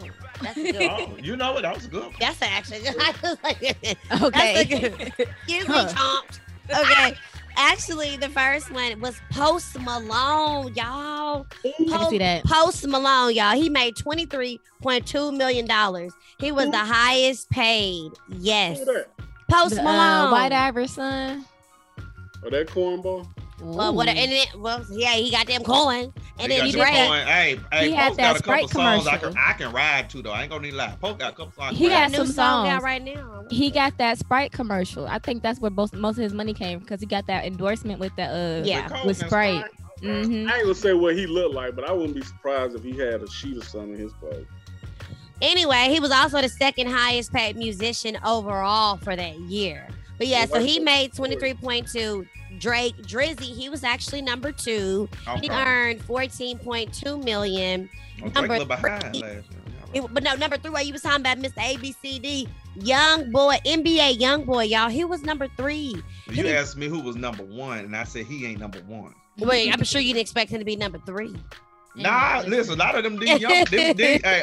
that's 0.43 0.57
a 0.59 0.73
good. 0.73 0.91
one. 0.91 1.11
Oh, 1.13 1.17
you 1.23 1.37
know 1.37 1.53
what? 1.53 1.63
That 1.63 1.75
was 1.75 1.87
good. 1.87 2.13
That's 2.21 2.41
actually 2.43 2.81
good. 2.81 2.95
I 3.01 3.15
was 3.23 3.37
like, 3.43 3.63
Okay. 3.63 3.97
That's 4.11 4.61
a 4.61 4.65
good. 4.65 5.13
Excuse 5.19 5.69
me, 5.69 5.75
Huh. 5.75 5.89
chomped. 5.89 6.41
Okay. 6.71 7.19
Actually, 7.61 8.17
the 8.17 8.29
first 8.29 8.71
one 8.71 9.01
was 9.01 9.21
Post 9.33 9.81
Malone, 9.81 10.73
y'all. 10.75 11.45
I 11.93 12.07
see 12.09 12.19
that. 12.19 12.45
Post 12.45 12.87
Malone, 12.87 13.35
y'all. 13.35 13.55
He 13.57 13.69
made 13.69 13.97
twenty 13.97 14.27
three 14.27 14.61
point 14.81 15.07
two 15.07 15.33
million 15.33 15.67
dollars. 15.67 16.13
He 16.39 16.53
was 16.53 16.71
the 16.71 16.77
highest 16.79 17.51
paid. 17.51 18.13
Yes. 18.29 18.79
Post 19.51 19.75
The, 19.75 19.81
uh, 19.81 19.85
Malone. 19.85 20.31
White 20.31 20.53
Iver's 20.53 20.93
son. 20.93 21.45
Oh, 22.45 22.51
that 22.51 22.69
cornball. 22.69 23.27
Well, 23.61 23.95
what? 23.95 24.09
And 24.09 24.33
it, 24.33 24.49
well, 24.57 24.85
yeah, 24.91 25.15
he 25.15 25.31
got 25.31 25.47
them 25.49 25.65
coin, 25.65 26.13
and 26.39 26.53
He 26.53 26.59
then 26.61 26.71
got 26.71 26.71
Drake. 26.71 26.93
them 26.95 27.27
Hey, 27.27 27.59
hey, 27.73 27.89
He 27.89 27.93
had 27.95 28.09
Post 28.09 28.19
got 28.19 28.37
a 28.37 28.43
couple 28.43 28.69
songs 28.69 29.07
I 29.07 29.17
can. 29.17 29.35
I 29.37 29.53
can 29.55 29.73
ride 29.73 30.11
to 30.11 30.23
though. 30.23 30.31
I 30.31 30.43
ain't 30.43 30.51
gonna 30.51 30.63
need 30.63 30.71
to 30.71 30.77
lie. 30.77 30.97
Post 31.01 31.19
got 31.19 31.33
a 31.33 31.37
couple 31.37 31.53
songs. 31.53 31.77
He 31.77 31.89
got 31.89 32.09
a 32.09 32.11
new 32.13 32.17
some 32.19 32.27
song 32.27 32.69
out 32.69 32.83
right 32.83 33.03
now. 33.03 33.45
He 33.51 33.71
got 33.71 33.99
that 33.99 34.19
Sprite 34.19 34.53
commercial. 34.53 35.07
I 35.07 35.19
think 35.19 35.43
that's 35.43 35.61
where 35.61 35.71
most 35.71 35.95
most 35.95 36.19
of 36.19 36.23
his 36.23 36.35
money 36.35 36.55
came 36.55 36.79
because 36.79 37.01
he 37.01 37.07
got 37.07 37.27
that 37.27 37.45
endorsement 37.45 37.99
with 37.99 38.15
the 38.17 38.23
uh 38.23 38.65
Yeah. 38.65 38.87
to. 38.87 39.07
With 39.07 39.21
and 39.21 39.31
Sprite. 39.31 39.65
I 40.01 40.07
hmm 40.07 40.33
ain't 40.49 40.63
gonna 40.63 40.75
say 40.75 40.93
what 40.93 41.17
he 41.17 41.27
looked 41.27 41.55
like, 41.55 41.75
but 41.75 41.85
I 41.85 41.93
wouldn't 41.93 42.15
be 42.15 42.23
surprised 42.23 42.77
if 42.77 42.85
he 42.85 42.97
had 42.97 43.23
a 43.23 43.29
sheet 43.29 43.57
or 43.59 43.63
something 43.65 43.95
in 43.95 43.99
his 43.99 44.13
clothes. 44.13 44.47
Anyway, 45.41 45.89
he 45.91 46.01
was 46.01 46.11
also 46.11 46.41
the 46.41 46.49
second 46.49 46.89
highest 46.89 47.33
paid 47.33 47.57
musician 47.57 48.19
overall 48.25 48.97
for 48.97 49.15
that 49.17 49.39
year. 49.39 49.89
But 50.19 50.27
yeah, 50.27 50.47
so 50.47 50.61
he 50.61 50.81
made 50.81 51.13
23.2. 51.13 52.27
Drake 52.59 52.97
Drizzy, 53.03 53.55
he 53.55 53.69
was 53.69 53.85
actually 53.85 54.21
number 54.23 54.51
two. 54.53 55.09
He 55.41 55.49
earned 55.51 56.01
14.2 56.07 57.25
million. 57.25 57.89
Drake 58.19 58.35
number 58.35 58.55
a 58.55 58.59
little 58.59 58.67
behind 58.67 59.03
three. 59.15 59.23
It- 59.95 60.13
but 60.13 60.23
no, 60.23 60.35
number 60.35 60.57
three, 60.59 60.71
what 60.71 60.85
you 60.87 60.93
was 60.93 61.03
talking 61.03 61.21
about, 61.21 61.39
Mr. 61.39 61.55
ABCD, 61.63 62.47
young 62.83 63.31
boy, 63.31 63.57
NBA 63.65 64.19
YoungBoy, 64.19 64.69
y'all. 64.69 64.89
He 64.91 65.05
was 65.05 65.23
number 65.23 65.49
three. 65.57 66.03
You 66.31 66.47
asked 66.49 66.77
me 66.77 66.89
who 66.89 67.01
was 67.01 67.17
number 67.17 67.45
one, 67.45 67.79
and 67.79 67.97
I 67.97 68.05
said 68.05 68.27
he 68.27 68.45
ain't 68.47 68.61
number 68.61 68.81
one. 68.81 69.15
Wait, 69.39 69.73
I'm 69.73 69.85
sure 69.85 70.01
you 70.01 70.13
didn't 70.15 70.23
expect 70.23 70.51
him 70.51 70.59
to 70.59 70.65
be 70.65 70.77
number 70.77 70.99
three. 71.07 71.35
Nah, 71.97 72.43
listen, 72.47 72.75
a 72.75 72.77
lot 72.77 72.97
of 72.97 73.05
them 73.05 73.17
these 73.19 73.41
young, 73.41 73.65
them, 73.65 73.97
these, 73.97 74.21
hey, 74.23 74.43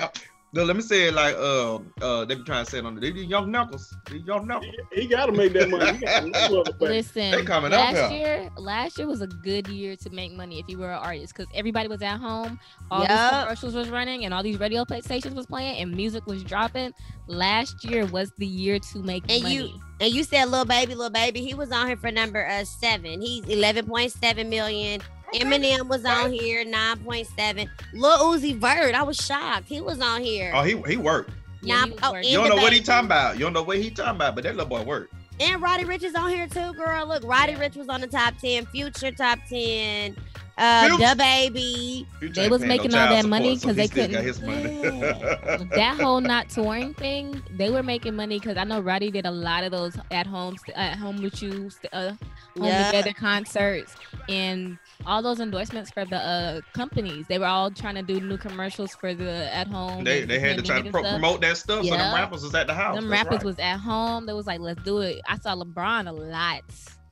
let 0.63 0.75
me 0.75 0.81
say 0.81 1.07
it 1.09 1.13
like 1.13 1.35
uh 1.35 1.79
uh 2.01 2.23
they 2.25 2.35
be 2.35 2.43
trying 2.43 2.63
to 2.63 2.71
say 2.71 2.77
it 2.77 2.85
on 2.85 2.95
the 2.95 3.01
these 3.11 3.25
young 3.25 3.51
knuckles. 3.51 3.93
These 4.09 4.23
young 4.25 4.47
knuckles. 4.47 4.73
He 4.93 5.05
gotta 5.07 5.31
make 5.33 5.51
that 5.53 5.69
money. 5.69 5.97
He 5.97 6.29
make 6.29 6.49
love 6.49 6.67
it 6.67 6.79
back. 6.79 6.89
Listen, 6.89 7.31
They 7.31 7.43
coming 7.43 7.73
up 7.73 7.93
last 7.93 8.11
here. 8.11 8.19
year, 8.41 8.49
last 8.57 8.97
year 8.97 9.07
was 9.07 9.21
a 9.21 9.27
good 9.27 9.67
year 9.67 9.95
to 9.97 10.09
make 10.11 10.31
money 10.31 10.59
if 10.59 10.69
you 10.69 10.77
were 10.77 10.91
an 10.91 10.99
artist 10.99 11.33
because 11.35 11.51
everybody 11.53 11.87
was 11.89 12.01
at 12.01 12.17
home, 12.19 12.57
all 12.89 13.01
Yup. 13.01 13.09
these 13.09 13.39
commercials 13.41 13.73
was 13.75 13.89
running, 13.89 14.23
and 14.23 14.33
all 14.33 14.43
these 14.43 14.59
radio 14.59 14.85
play 14.85 15.01
stations 15.01 15.33
was 15.35 15.45
playing, 15.45 15.77
and 15.81 15.91
music 15.93 16.25
was 16.25 16.43
dropping. 16.43 16.93
Last 17.27 17.83
year 17.83 18.05
was 18.05 18.31
the 18.37 18.45
year 18.47 18.79
to 18.79 18.99
make 18.99 19.23
And 19.29 19.43
money. 19.43 19.55
you 19.55 19.69
and 19.99 20.13
you 20.13 20.23
said 20.23 20.45
little 20.49 20.65
baby, 20.65 20.93
little 20.93 21.09
baby. 21.09 21.41
He 21.41 21.53
was 21.53 21.71
on 21.71 21.87
here 21.87 21.97
for 21.97 22.11
number 22.11 22.45
uh 22.47 22.63
seven. 22.65 23.19
He's 23.21 23.43
eleven 23.45 23.85
point 23.87 24.11
seven 24.11 24.49
million. 24.49 25.01
Eminem 25.41 25.87
was 25.87 26.05
on 26.05 26.31
here, 26.31 26.63
nine 26.65 26.97
point 26.99 27.27
seven. 27.37 27.69
Lil 27.93 28.17
Uzi 28.17 28.55
Vert, 28.55 28.95
I 28.95 29.03
was 29.03 29.17
shocked. 29.17 29.67
He 29.67 29.81
was 29.81 29.99
on 30.01 30.21
here. 30.21 30.51
Oh, 30.53 30.63
he 30.63 30.81
he 30.87 30.97
worked. 30.97 31.31
Nah, 31.61 31.85
he 31.85 31.93
oh, 32.03 32.11
working. 32.11 32.29
You 32.29 32.37
don't 32.37 32.49
know 32.49 32.55
the 32.55 32.61
what 32.61 32.73
he 32.73 32.81
talking 32.81 33.05
about. 33.05 33.35
You 33.37 33.45
don't 33.45 33.53
know 33.53 33.63
what 33.63 33.77
he 33.77 33.89
talking 33.89 34.15
about, 34.15 34.35
but 34.35 34.43
that 34.43 34.55
little 34.55 34.69
boy 34.69 34.83
worked. 34.83 35.13
And 35.39 35.61
Roddy 35.61 35.83
Ricch 35.83 36.03
is 36.03 36.15
on 36.15 36.29
here 36.29 36.47
too, 36.47 36.73
girl. 36.73 37.07
Look, 37.07 37.23
Roddy 37.23 37.55
Ricch 37.55 37.75
was 37.75 37.89
on 37.89 38.01
the 38.01 38.07
top 38.07 38.37
ten. 38.37 38.65
Future 38.67 39.11
top 39.11 39.39
ten. 39.49 40.15
Uh, 40.57 40.95
the 40.97 41.15
baby. 41.17 42.07
They 42.21 42.47
was 42.47 42.61
paying 42.61 42.69
no 42.69 42.75
making 42.77 42.95
all 42.95 43.09
that 43.09 43.25
money 43.25 43.55
because 43.55 43.75
he 43.75 43.81
they 43.81 43.87
couldn't- 43.89 44.23
his 44.23 44.41
money. 44.41 44.79
that 45.75 45.97
whole 45.99 46.21
not 46.21 46.49
touring 46.49 46.93
thing, 46.93 47.41
they 47.51 47.69
were 47.69 47.83
making 47.83 48.15
money 48.15 48.39
because 48.39 48.55
I 48.57 48.63
know 48.63 48.79
Roddy 48.79 49.11
did 49.11 49.25
a 49.25 49.31
lot 49.31 49.65
of 49.65 49.71
those 49.71 49.97
at 50.11 50.25
home, 50.25 50.55
at 50.75 50.97
home 50.97 51.21
with 51.21 51.41
you, 51.41 51.69
uh, 51.91 52.09
home 52.09 52.17
Yeah. 52.55 52.85
together 52.87 53.11
concerts, 53.13 53.95
and 54.29 54.77
all 55.05 55.21
those 55.21 55.41
endorsements 55.41 55.91
for 55.91 56.05
the 56.05 56.15
uh, 56.17 56.61
companies. 56.73 57.25
They 57.27 57.37
were 57.37 57.47
all 57.47 57.69
trying 57.69 57.95
to 57.95 58.01
do 58.03 58.21
new 58.21 58.37
commercials 58.37 58.95
for 58.95 59.13
the 59.13 59.53
at 59.53 59.67
home. 59.67 60.05
they 60.05 60.23
they 60.23 60.39
had 60.39 60.55
to 60.55 60.63
try 60.63 60.81
to 60.81 60.89
pro- 60.89 61.01
promote 61.03 61.41
that 61.41 61.57
stuff, 61.57 61.83
so 61.83 61.91
them 61.91 62.15
rappers 62.15 62.43
was 62.43 62.55
at 62.55 62.67
the 62.67 62.73
house. 62.73 62.95
Them 62.95 63.09
That's 63.09 63.23
rappers 63.23 63.37
right. 63.39 63.45
was 63.45 63.59
at 63.59 63.77
home. 63.77 64.25
They 64.25 64.33
was 64.33 64.47
like, 64.47 64.61
let's 64.61 64.81
do 64.83 64.99
it. 64.99 65.19
I 65.27 65.37
saw 65.37 65.53
LeBron 65.55 66.07
a 66.07 66.13
lot. 66.13 66.63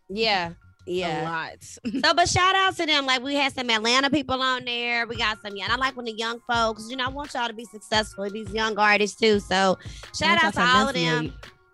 Yeah. 0.09 0.53
A 0.87 0.91
Yeah. 0.91 1.29
lot. 1.29 1.53
So, 1.61 2.13
but 2.13 2.27
shout 2.27 2.55
out 2.55 2.75
to 2.77 2.85
them. 2.85 3.05
Like 3.05 3.21
we 3.23 3.35
had 3.35 3.53
some 3.53 3.69
Atlanta 3.69 4.09
people 4.09 4.41
on 4.41 4.65
there. 4.65 5.07
We 5.07 5.15
got 5.15 5.41
some, 5.41 5.55
yeah. 5.55 5.65
And 5.65 5.73
I 5.73 5.75
like 5.77 5.95
when 5.95 6.05
the 6.05 6.13
young 6.13 6.39
folks, 6.51 6.87
you 6.89 6.97
know, 6.97 7.05
I 7.05 7.09
want 7.09 7.33
y'all 7.33 7.47
to 7.47 7.53
be 7.53 7.65
successful. 7.65 8.29
These 8.29 8.49
young 8.53 8.77
artists 8.77 9.19
too. 9.19 9.39
So, 9.39 9.77
shout 10.17 10.43
out 10.43 10.53
to 10.55 10.59
y'all 10.59 10.87
of 10.89 10.93
them. 10.95 11.33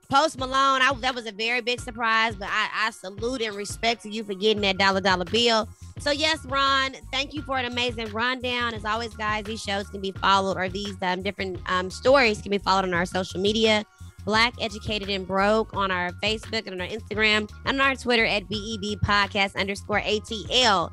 Post 0.10 0.40
Malone, 0.40 0.82
I, 0.82 0.92
that 1.02 1.14
was 1.14 1.28
a 1.28 1.32
very 1.32 1.62
big 1.62 1.80
surprise, 1.80 2.36
but 2.36 2.48
I, 2.52 2.88
I 2.88 2.90
salute 2.90 3.44
and 3.44 3.56
respect 3.56 4.02
to 4.04 4.10
you 4.10 4.24
for 4.24 4.34
getting 4.34 4.62
that 4.62 4.80
dollar 4.80 5.02
dollar 5.02 5.26
bill. 5.26 5.70
So 6.00 6.10
yes, 6.10 6.44
Ron, 6.46 6.94
thank 7.12 7.36
you 7.36 7.44
for 7.44 7.60
an 7.60 7.66
amazing 7.66 8.12
rundown. 8.12 8.74
As 8.74 8.86
always, 8.86 9.14
guys, 9.14 9.44
these 9.44 9.62
shows 9.62 9.88
can 9.88 10.02
be 10.02 10.12
followed, 10.14 10.58
or 10.58 10.68
these 10.68 10.96
um, 11.04 11.22
different 11.22 11.60
um, 11.68 11.92
stories 11.92 12.42
can 12.42 12.50
be 12.50 12.58
followed 12.58 12.86
on 12.86 12.94
our 12.96 13.06
social 13.06 13.40
media. 13.40 13.86
Black 14.26 14.54
Educated 14.62 15.10
and 15.10 15.26
Broke 15.28 15.74
on 15.76 15.92
our 15.92 16.12
Facebook 16.24 16.68
and 16.68 16.74
on 16.74 16.82
our 16.82 16.88
Instagram 16.88 17.50
and 17.66 17.80
on 17.82 17.88
our 17.88 17.96
Twitter 17.96 18.26
at 18.26 18.48
BEB 18.50 19.00
Podcast 19.04 19.56
underscore 19.56 20.02
ATL. 20.02 20.92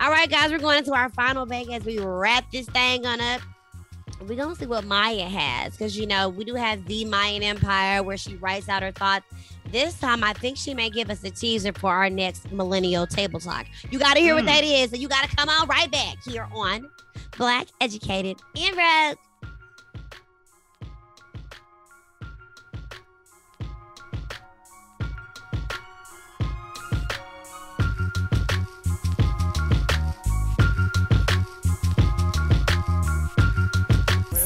All 0.00 0.10
right, 0.10 0.30
guys, 0.30 0.50
we're 0.50 0.58
going 0.58 0.78
into 0.78 0.94
our 0.94 1.08
final 1.10 1.46
break 1.46 1.70
as 1.72 1.84
we 1.84 1.98
wrap 1.98 2.50
this 2.52 2.66
thing 2.66 3.06
on 3.06 3.20
up. 3.20 3.40
We're 4.20 4.36
going 4.36 4.54
to 4.54 4.56
see 4.60 4.66
what 4.66 4.84
Maya 4.84 5.28
has 5.28 5.72
because, 5.72 5.96
you 5.98 6.06
know, 6.06 6.28
we 6.30 6.44
do 6.44 6.54
have 6.54 6.86
the 6.86 7.04
Mayan 7.04 7.42
Empire 7.42 8.02
where 8.02 8.16
she 8.16 8.36
writes 8.36 8.68
out 8.68 8.82
her 8.82 8.92
thoughts. 8.92 9.26
This 9.70 9.98
time, 9.98 10.22
I 10.24 10.32
think 10.32 10.56
she 10.56 10.72
may 10.74 10.88
give 10.90 11.10
us 11.10 11.22
a 11.24 11.30
teaser 11.30 11.72
for 11.72 11.92
our 11.92 12.08
next 12.08 12.50
millennial 12.52 13.06
table 13.06 13.40
talk. 13.40 13.66
You 13.90 13.98
got 13.98 14.14
to 14.14 14.20
hear 14.20 14.34
what 14.34 14.44
Mm. 14.44 14.46
that 14.46 14.64
is. 14.64 14.92
And 14.92 15.02
you 15.02 15.08
got 15.08 15.28
to 15.28 15.36
come 15.36 15.48
on 15.48 15.66
right 15.68 15.90
back 15.90 16.16
here 16.24 16.48
on 16.54 16.88
Black 17.36 17.66
Educated 17.80 18.38
and 18.56 18.74
Broke. 18.74 19.18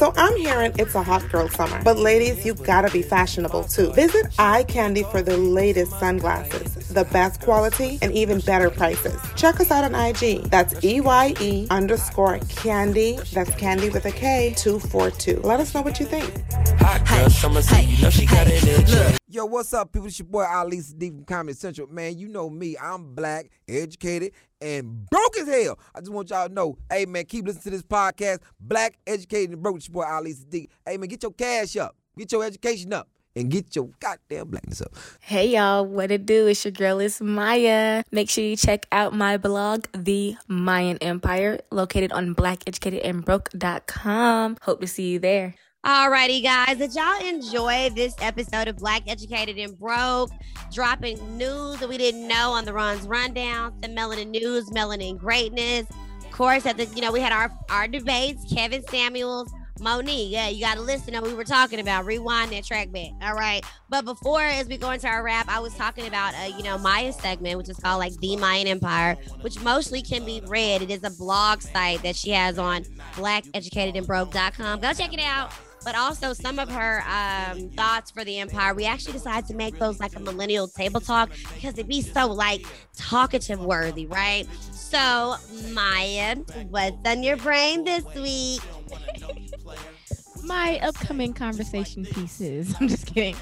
So 0.00 0.14
I'm 0.16 0.34
hearing 0.38 0.72
it's 0.78 0.94
a 0.94 1.02
hot 1.02 1.28
girl 1.28 1.46
summer. 1.50 1.78
But 1.84 1.98
ladies, 1.98 2.46
you 2.46 2.54
gotta 2.54 2.90
be 2.90 3.02
fashionable 3.02 3.64
too. 3.64 3.92
Visit 3.92 4.28
Eye 4.38 4.62
Candy 4.62 5.02
for 5.02 5.20
the 5.20 5.36
latest 5.36 5.90
sunglasses, 6.00 6.79
the 6.90 7.04
best 7.06 7.40
quality, 7.40 7.98
and 8.02 8.12
even 8.12 8.40
better 8.40 8.70
prices. 8.70 9.18
Check 9.36 9.60
us 9.60 9.70
out 9.70 9.84
on 9.84 9.94
IG. 9.94 10.44
That's 10.50 10.74
EYE 10.84 11.66
underscore 11.70 12.38
candy. 12.48 13.18
That's 13.32 13.54
candy 13.54 13.88
with 13.88 14.04
a 14.04 14.12
K 14.12 14.54
242. 14.56 15.40
Let 15.40 15.60
us 15.60 15.74
know 15.74 15.82
what 15.82 15.98
you 16.00 16.06
think. 16.06 16.32
Hot 16.80 17.06
girl 17.08 17.30
summer 17.30 17.62
season, 17.62 17.90
you 17.90 18.02
know 18.02 18.10
she 18.10 18.26
got 18.26 18.46
it 18.48 18.64
in. 18.64 19.16
Yo, 19.32 19.44
what's 19.46 19.72
up, 19.72 19.92
people? 19.92 20.08
It's 20.08 20.18
your 20.18 20.26
boy 20.26 20.44
Ali 20.44 20.78
Siddiq 20.78 21.14
from 21.14 21.24
Comedy 21.24 21.56
Central. 21.56 21.86
Man, 21.86 22.18
you 22.18 22.26
know 22.26 22.50
me. 22.50 22.76
I'm 22.76 23.14
black, 23.14 23.48
educated, 23.68 24.32
and 24.60 25.08
broke 25.08 25.38
as 25.38 25.46
hell. 25.46 25.78
I 25.94 26.00
just 26.00 26.10
want 26.10 26.30
y'all 26.30 26.48
to 26.48 26.52
know, 26.52 26.76
hey 26.90 27.06
man, 27.06 27.26
keep 27.26 27.46
listening 27.46 27.62
to 27.62 27.70
this 27.70 27.82
podcast. 27.82 28.40
Black, 28.58 28.98
educated, 29.06 29.52
and 29.52 29.62
broke. 29.62 29.76
It's 29.76 29.88
your 29.88 29.94
boy 29.94 30.10
Ali 30.10 30.34
Siddiq. 30.34 30.66
Hey 30.84 30.96
man, 30.96 31.08
get 31.08 31.22
your 31.22 31.32
cash 31.32 31.76
up, 31.76 31.94
get 32.18 32.32
your 32.32 32.42
education 32.42 32.92
up, 32.92 33.08
and 33.40 33.50
get 33.50 33.74
your 33.74 33.88
goddamn 33.98 34.48
blackness 34.48 34.82
up. 34.82 34.92
Hey 35.20 35.48
y'all, 35.48 35.84
what 35.84 36.12
it 36.12 36.26
do? 36.26 36.46
It's 36.46 36.64
your 36.64 36.72
girl, 36.72 37.00
it's 37.00 37.20
Maya. 37.20 38.04
Make 38.12 38.30
sure 38.30 38.44
you 38.44 38.56
check 38.56 38.86
out 38.92 39.12
my 39.14 39.36
blog, 39.36 39.86
The 39.96 40.36
Mayan 40.46 40.98
Empire, 40.98 41.58
located 41.72 42.12
on 42.12 42.32
blackeducatedandbroke.com. 42.34 44.58
Hope 44.62 44.80
to 44.80 44.86
see 44.86 45.10
you 45.10 45.18
there. 45.18 45.56
Alrighty, 45.84 46.42
guys. 46.42 46.76
Did 46.76 46.94
y'all 46.94 47.26
enjoy 47.26 47.88
this 47.94 48.14
episode 48.20 48.68
of 48.68 48.76
Black 48.76 49.02
Educated 49.06 49.56
and 49.56 49.78
Broke? 49.78 50.30
Dropping 50.70 51.38
news 51.38 51.78
that 51.78 51.88
we 51.88 51.96
didn't 51.96 52.28
know 52.28 52.52
on 52.52 52.66
the 52.66 52.74
runs 52.74 53.06
rundown, 53.06 53.72
the 53.80 53.88
melanin 53.88 54.28
news, 54.28 54.68
melanin 54.70 55.16
greatness. 55.16 55.86
Of 56.22 56.30
course, 56.32 56.66
at 56.66 56.76
the 56.76 56.84
you 56.94 57.00
know, 57.00 57.10
we 57.10 57.20
had 57.20 57.32
our 57.32 57.50
our 57.70 57.88
debates, 57.88 58.44
Kevin 58.52 58.86
Samuels, 58.88 59.50
Mo'Nique. 59.80 60.30
Yeah, 60.30 60.48
you 60.48 60.60
gotta 60.60 60.80
listen 60.80 61.14
to 61.14 61.20
what 61.20 61.30
we 61.30 61.36
were 61.36 61.44
talking 61.44 61.80
about. 61.80 62.04
Rewind 62.04 62.52
that 62.52 62.64
track 62.64 62.92
back. 62.92 63.10
All 63.22 63.34
right. 63.34 63.64
But 63.88 64.04
before 64.04 64.42
as 64.42 64.68
we 64.68 64.76
go 64.76 64.90
into 64.90 65.08
our 65.08 65.22
wrap, 65.22 65.48
I 65.48 65.60
was 65.60 65.74
talking 65.74 66.06
about 66.06 66.34
uh, 66.34 66.56
you 66.56 66.62
know, 66.62 66.78
Maya's 66.78 67.16
segment, 67.16 67.58
which 67.58 67.68
is 67.68 67.76
called 67.76 67.98
like 67.98 68.16
the 68.18 68.36
Mayan 68.36 68.66
Empire, 68.66 69.16
which 69.40 69.60
mostly 69.60 70.02
can 70.02 70.24
be 70.24 70.42
read. 70.46 70.82
It 70.82 70.90
is 70.90 71.04
a 71.04 71.10
blog 71.10 71.62
site 71.62 72.02
that 72.02 72.16
she 72.16 72.30
has 72.30 72.58
on 72.58 72.84
blackeducatedandbroke.com. 73.14 74.80
Go 74.80 74.92
check 74.92 75.12
it 75.12 75.20
out 75.20 75.52
but 75.84 75.94
also 75.96 76.32
some 76.32 76.58
of 76.58 76.68
her 76.70 77.02
um, 77.08 77.70
thoughts 77.70 78.10
for 78.10 78.24
the 78.24 78.38
empire. 78.38 78.74
We 78.74 78.84
actually 78.84 79.14
decided 79.14 79.46
to 79.48 79.54
make 79.54 79.78
those 79.78 80.00
like 80.00 80.16
a 80.16 80.20
millennial 80.20 80.68
table 80.68 81.00
talk 81.00 81.30
because 81.54 81.74
it'd 81.74 81.88
be 81.88 82.02
so 82.02 82.26
like 82.26 82.64
talkative 82.96 83.60
worthy, 83.60 84.06
right? 84.06 84.46
So, 84.72 85.36
Maya, 85.72 86.36
what's 86.68 86.96
on 87.06 87.22
your 87.22 87.36
brain 87.36 87.84
this 87.84 88.04
week? 88.14 88.60
my 90.44 90.78
upcoming 90.82 91.32
conversation 91.32 92.04
pieces. 92.04 92.74
I'm 92.80 92.88
just 92.88 93.06
kidding. 93.06 93.36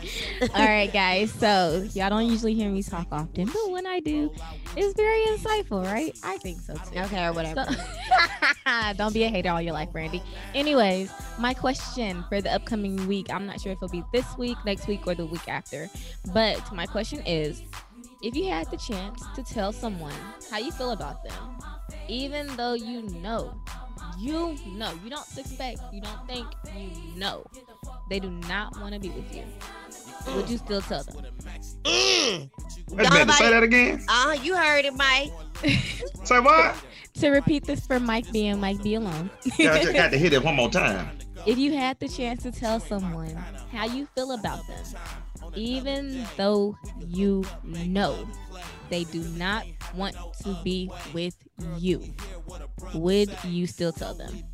All 0.55 0.67
right, 0.67 0.93
guys. 0.93 1.33
So 1.33 1.87
y'all 1.95 2.11
don't 2.11 2.27
usually 2.27 2.55
hear 2.55 2.71
me 2.71 2.83
talk 2.83 3.07
often, 3.13 3.47
but 3.47 3.71
when 3.71 3.87
I 3.87 4.01
do, 4.01 4.31
it's 4.77 4.95
very 4.95 5.21
insightful, 5.27 5.85
right? 5.85 6.19
I 6.23 6.37
think 6.39 6.61
so 6.61 6.75
too. 6.75 6.99
Okay, 7.01 7.25
or 7.27 7.33
whatever. 7.33 7.65
So- 7.65 8.93
don't 8.97 9.15
be 9.15 9.25
a 9.25 9.29
hater 9.29 9.51
all 9.51 9.63
your 9.63 9.73
life, 9.73 9.91
Brandy. 9.93 10.23
Anyways, 10.55 11.11
my 11.39 11.55
question 11.55 12.25
for 12.29 12.41
the 12.41 12.53
upcoming 12.53 13.07
week, 13.07 13.33
I'm 13.33 13.47
not 13.47 13.61
sure 13.61 13.73
if 13.73 13.79
it'll 13.79 13.89
be 13.89 14.05
this 14.13 14.27
week, 14.37 14.57
next 14.65 14.87
week, 14.87 15.07
or 15.07 15.15
the 15.15 15.27
week 15.27 15.49
after. 15.49 15.89
But 16.33 16.73
my 16.75 16.87
question 16.87 17.23
is 17.27 17.63
if 18.23 18.35
you 18.35 18.49
had 18.49 18.71
the 18.71 18.77
chance 18.77 19.23
to 19.35 19.43
tell 19.43 19.73
someone 19.73 20.15
how 20.51 20.59
you 20.59 20.73
feel 20.73 20.91
about 20.91 21.23
them, 21.25 21.59
even 22.09 22.47
though 22.57 22.75
you 22.75 23.03
know, 23.03 23.55
you 24.19 24.57
know, 24.75 24.93
you 25.05 25.11
don't 25.11 25.27
suspect, 25.27 25.81
you 25.93 26.01
don't 26.01 26.27
think, 26.27 26.47
you 26.77 27.19
know, 27.19 27.45
they 28.11 28.19
do 28.21 28.31
not 28.31 28.79
want 28.81 28.95
to 28.95 29.01
be 29.01 29.11
with 29.11 29.35
you, 29.35 29.45
would 30.35 30.49
you 30.49 30.59
still 30.59 30.81
tell 30.81 31.03
them? 31.05 31.25
Mm. 31.85 32.51
Wait 32.91 33.07
a 33.07 33.33
say 33.33 33.51
that 33.51 33.63
again. 33.63 34.05
Uh, 34.09 34.37
you 34.43 34.57
heard 34.57 34.85
it, 34.85 34.95
Mike. 34.95 35.31
Say 36.25 36.41
what? 36.41 36.75
To 37.15 37.31
repeat 37.31 37.65
this 37.65 37.87
for 37.87 37.99
Mike 37.99 38.31
B 38.33 38.47
and 38.47 38.61
Mike 38.61 38.83
B 38.83 38.95
alone. 38.95 39.31
Yeah, 39.59 39.73
I 39.75 39.83
just 39.83 39.95
got 39.95 40.11
to 40.11 40.19
hit 40.19 40.33
it 40.33 40.43
one 40.43 40.55
more 40.57 40.71
time. 40.71 41.19
if 41.47 41.59
you 41.59 41.73
had 41.77 41.99
the 42.01 42.09
chance 42.09 42.43
to 42.45 42.53
tell 42.53 42.81
someone 42.81 43.35
how 43.73 43.87
you 43.87 44.07
feel 44.15 44.33
about 44.33 44.67
them, 44.67 44.85
even 45.55 46.27
though 46.37 46.77
you 47.07 47.45
know 47.65 48.29
they 48.91 49.05
do 49.05 49.23
not 49.37 49.65
want 49.95 50.17
to 50.43 50.59
be 50.65 50.91
with 51.13 51.37
you, 51.79 52.03
would 52.95 53.31
you 53.45 53.67
still 53.67 53.93
tell 53.93 54.15
them? 54.15 54.45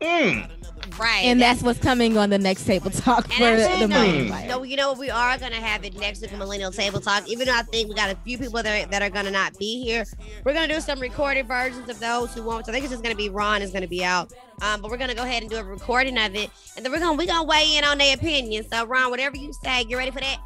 Mm. 0.00 0.50
Right. 0.98 1.24
And 1.24 1.40
that's 1.40 1.62
what's 1.62 1.78
coming 1.78 2.16
on 2.16 2.30
the 2.30 2.38
next 2.38 2.64
table 2.64 2.90
talk 2.90 3.26
for 3.26 3.42
And 3.42 3.58
the 3.58 3.68
actually, 3.68 3.86
no, 3.88 4.00
Millennial. 4.00 4.48
No, 4.48 4.62
you 4.62 4.76
know 4.76 4.90
what? 4.90 4.98
We 4.98 5.10
are 5.10 5.38
gonna 5.38 5.56
have 5.56 5.84
it 5.84 5.98
next 5.98 6.20
week, 6.22 6.32
Millennial 6.36 6.70
Table 6.70 7.00
Talk. 7.00 7.28
Even 7.28 7.46
though 7.46 7.56
I 7.56 7.62
think 7.62 7.88
we 7.88 7.94
got 7.94 8.10
a 8.10 8.16
few 8.16 8.38
people 8.38 8.62
that 8.62 8.86
are, 8.86 8.90
that 8.90 9.02
are 9.02 9.10
gonna 9.10 9.30
not 9.30 9.58
be 9.58 9.82
here, 9.82 10.04
we're 10.44 10.52
gonna 10.52 10.72
do 10.72 10.80
some 10.80 11.00
recorded 11.00 11.48
versions 11.48 11.88
of 11.88 11.98
those 11.98 12.32
who 12.34 12.42
won't. 12.42 12.66
So 12.66 12.72
I 12.72 12.74
think 12.74 12.84
it's 12.84 12.92
just 12.92 13.02
gonna 13.02 13.14
be 13.14 13.28
Ron 13.28 13.62
is 13.62 13.72
gonna 13.72 13.88
be 13.88 14.04
out. 14.04 14.32
Um, 14.62 14.80
but 14.80 14.90
we're 14.90 14.96
gonna 14.96 15.14
go 15.14 15.22
ahead 15.22 15.42
and 15.42 15.50
do 15.50 15.56
a 15.56 15.64
recording 15.64 16.16
of 16.18 16.34
it, 16.34 16.50
and 16.76 16.84
then 16.84 16.92
we're 16.92 17.00
gonna 17.00 17.16
we 17.16 17.26
gonna 17.26 17.44
weigh 17.44 17.76
in 17.76 17.84
on 17.84 17.98
their 17.98 18.14
opinions. 18.14 18.68
So 18.70 18.86
Ron, 18.86 19.10
whatever 19.10 19.35
you 19.36 19.52
say, 19.52 19.84
get 19.84 19.96
ready 19.96 20.10
for 20.10 20.20
that 20.20 20.38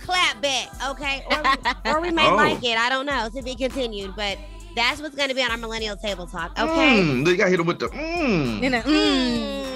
clap 0.00 0.40
back, 0.40 0.68
okay? 0.90 1.22
Or, 1.30 1.42
we- 1.42 1.72
or 1.92 2.00
we 2.00 2.10
may 2.10 2.26
Oh. 2.28 2.36
like 2.36 2.64
it. 2.64 2.78
I 2.78 2.88
don't 2.88 3.04
know. 3.06 3.28
To 3.34 3.42
be 3.42 3.54
continued, 3.54 4.14
but. 4.16 4.38
That's 4.76 5.00
what's 5.02 5.16
going 5.16 5.28
to 5.30 5.34
be 5.34 5.42
on 5.42 5.50
our 5.50 5.56
Millennial 5.56 5.96
Table 5.96 6.26
Talk, 6.26 6.52
okay? 6.56 7.00
Mm. 7.02 7.26
You 7.26 7.36
gotta 7.36 7.50
hit 7.50 7.58
him 7.58 7.66
with 7.66 7.80
the 7.80 7.88
mm. 7.88 8.62
You 8.62 8.70
know, 8.70 8.80
Mm. 8.82 9.68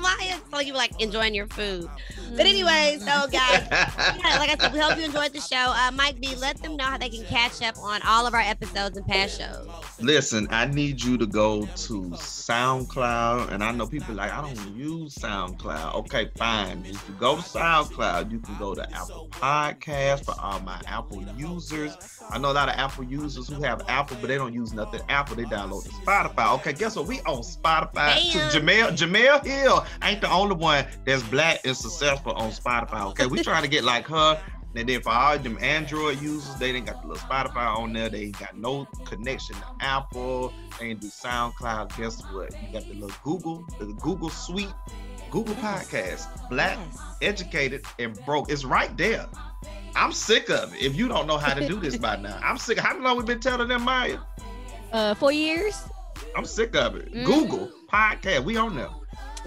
Maya's 0.00 0.40
like 0.52 0.66
you 0.66 0.74
like 0.74 0.90
enjoying 1.00 1.34
your 1.34 1.46
food. 1.46 1.88
But 2.36 2.46
anyway, 2.46 2.96
so 3.00 3.26
guys, 3.28 3.66
yeah, 3.70 4.38
like 4.38 4.50
I 4.50 4.56
said, 4.58 4.72
we 4.72 4.78
hope 4.78 4.98
you 4.98 5.04
enjoyed 5.04 5.32
the 5.32 5.40
show. 5.40 5.56
Uh, 5.56 5.90
Mike 5.92 6.20
B, 6.20 6.34
let 6.36 6.60
them 6.62 6.76
know 6.76 6.84
how 6.84 6.98
they 6.98 7.08
can 7.08 7.24
catch 7.24 7.62
up 7.62 7.76
on 7.78 8.00
all 8.06 8.26
of 8.26 8.34
our 8.34 8.40
episodes 8.40 8.96
and 8.96 9.06
past 9.06 9.38
shows. 9.40 9.68
Listen, 10.00 10.46
I 10.50 10.66
need 10.66 11.02
you 11.02 11.16
to 11.18 11.26
go 11.26 11.62
to 11.62 12.02
SoundCloud, 12.10 13.50
and 13.50 13.64
I 13.64 13.72
know 13.72 13.86
people 13.86 14.14
like 14.14 14.32
I 14.32 14.40
don't 14.42 14.76
use 14.76 15.14
SoundCloud. 15.16 15.94
Okay, 15.96 16.30
fine. 16.36 16.84
If 16.86 17.08
you 17.08 17.14
go 17.18 17.36
to 17.36 17.42
SoundCloud, 17.42 18.30
you 18.30 18.38
can 18.40 18.56
go 18.58 18.74
to 18.74 18.82
Apple 18.94 19.28
Podcast 19.30 20.24
for 20.24 20.34
all 20.40 20.60
my 20.60 20.80
Apple 20.86 21.24
users. 21.36 21.96
I 22.30 22.38
know 22.38 22.50
a 22.50 22.52
lot 22.52 22.68
of 22.68 22.74
Apple 22.76 23.04
users 23.04 23.48
who 23.48 23.62
have 23.62 23.82
Apple, 23.88 24.16
but 24.20 24.28
they 24.28 24.36
don't 24.36 24.52
use 24.52 24.72
nothing 24.72 25.00
Apple. 25.08 25.36
They 25.36 25.44
download 25.44 25.84
the 25.84 25.90
Spotify. 25.90 26.54
Okay, 26.56 26.72
guess 26.72 26.96
what? 26.96 27.06
We 27.06 27.20
on 27.20 27.42
Spotify. 27.42 28.32
Damn. 28.32 28.50
Jemele 28.50 28.96
Jemele 28.96 29.44
Hill 29.44 29.86
ain't 30.02 30.20
the 30.20 30.30
only 30.30 30.56
one 30.56 30.84
that's 31.04 31.22
black 31.24 31.60
and 31.64 31.76
successful 31.76 32.17
on 32.26 32.50
Spotify. 32.50 33.06
Okay, 33.10 33.26
we 33.26 33.42
trying 33.42 33.62
to 33.62 33.68
get 33.68 33.84
like 33.84 34.06
her. 34.08 34.40
And 34.76 34.88
then 34.88 35.00
for 35.00 35.10
all 35.10 35.36
them 35.38 35.58
Android 35.60 36.20
users, 36.20 36.54
they 36.56 36.70
ain't 36.70 36.86
got 36.86 37.00
the 37.02 37.08
little 37.08 37.26
Spotify 37.28 37.76
on 37.76 37.92
there. 37.94 38.08
They 38.10 38.24
ain't 38.24 38.38
got 38.38 38.56
no 38.56 38.84
connection 39.06 39.56
to 39.56 39.64
Apple. 39.80 40.52
They 40.78 40.88
ain't 40.90 41.00
do 41.00 41.08
SoundCloud. 41.08 41.96
Guess 41.96 42.22
what? 42.32 42.52
You 42.62 42.72
got 42.72 42.86
the 42.86 42.94
little 42.94 43.16
Google, 43.24 43.64
the 43.80 43.86
Google 43.94 44.28
Suite, 44.28 44.72
Google 45.30 45.54
Podcast. 45.56 46.48
Black, 46.50 46.78
educated, 47.22 47.84
and 47.98 48.14
broke. 48.24 48.50
It's 48.52 48.64
right 48.64 48.94
there. 48.96 49.26
I'm 49.96 50.12
sick 50.12 50.48
of 50.50 50.72
it. 50.74 50.80
If 50.82 50.94
you 50.94 51.08
don't 51.08 51.26
know 51.26 51.38
how 51.38 51.54
to 51.54 51.66
do 51.66 51.80
this 51.80 51.96
by 51.96 52.16
now, 52.20 52.38
I'm 52.42 52.58
sick. 52.58 52.78
How 52.78 52.96
long 53.00 53.16
we 53.16 53.24
been 53.24 53.40
telling 53.40 53.68
them, 53.68 53.82
Maya? 53.82 54.18
uh, 54.92 55.14
four 55.14 55.32
years. 55.32 55.82
I'm 56.36 56.44
sick 56.44 56.76
of 56.76 56.94
it. 56.94 57.12
Mhm. 57.12 57.24
Google 57.24 57.72
Podcast. 57.90 58.44
We 58.44 58.56
on 58.58 58.76
there. 58.76 58.90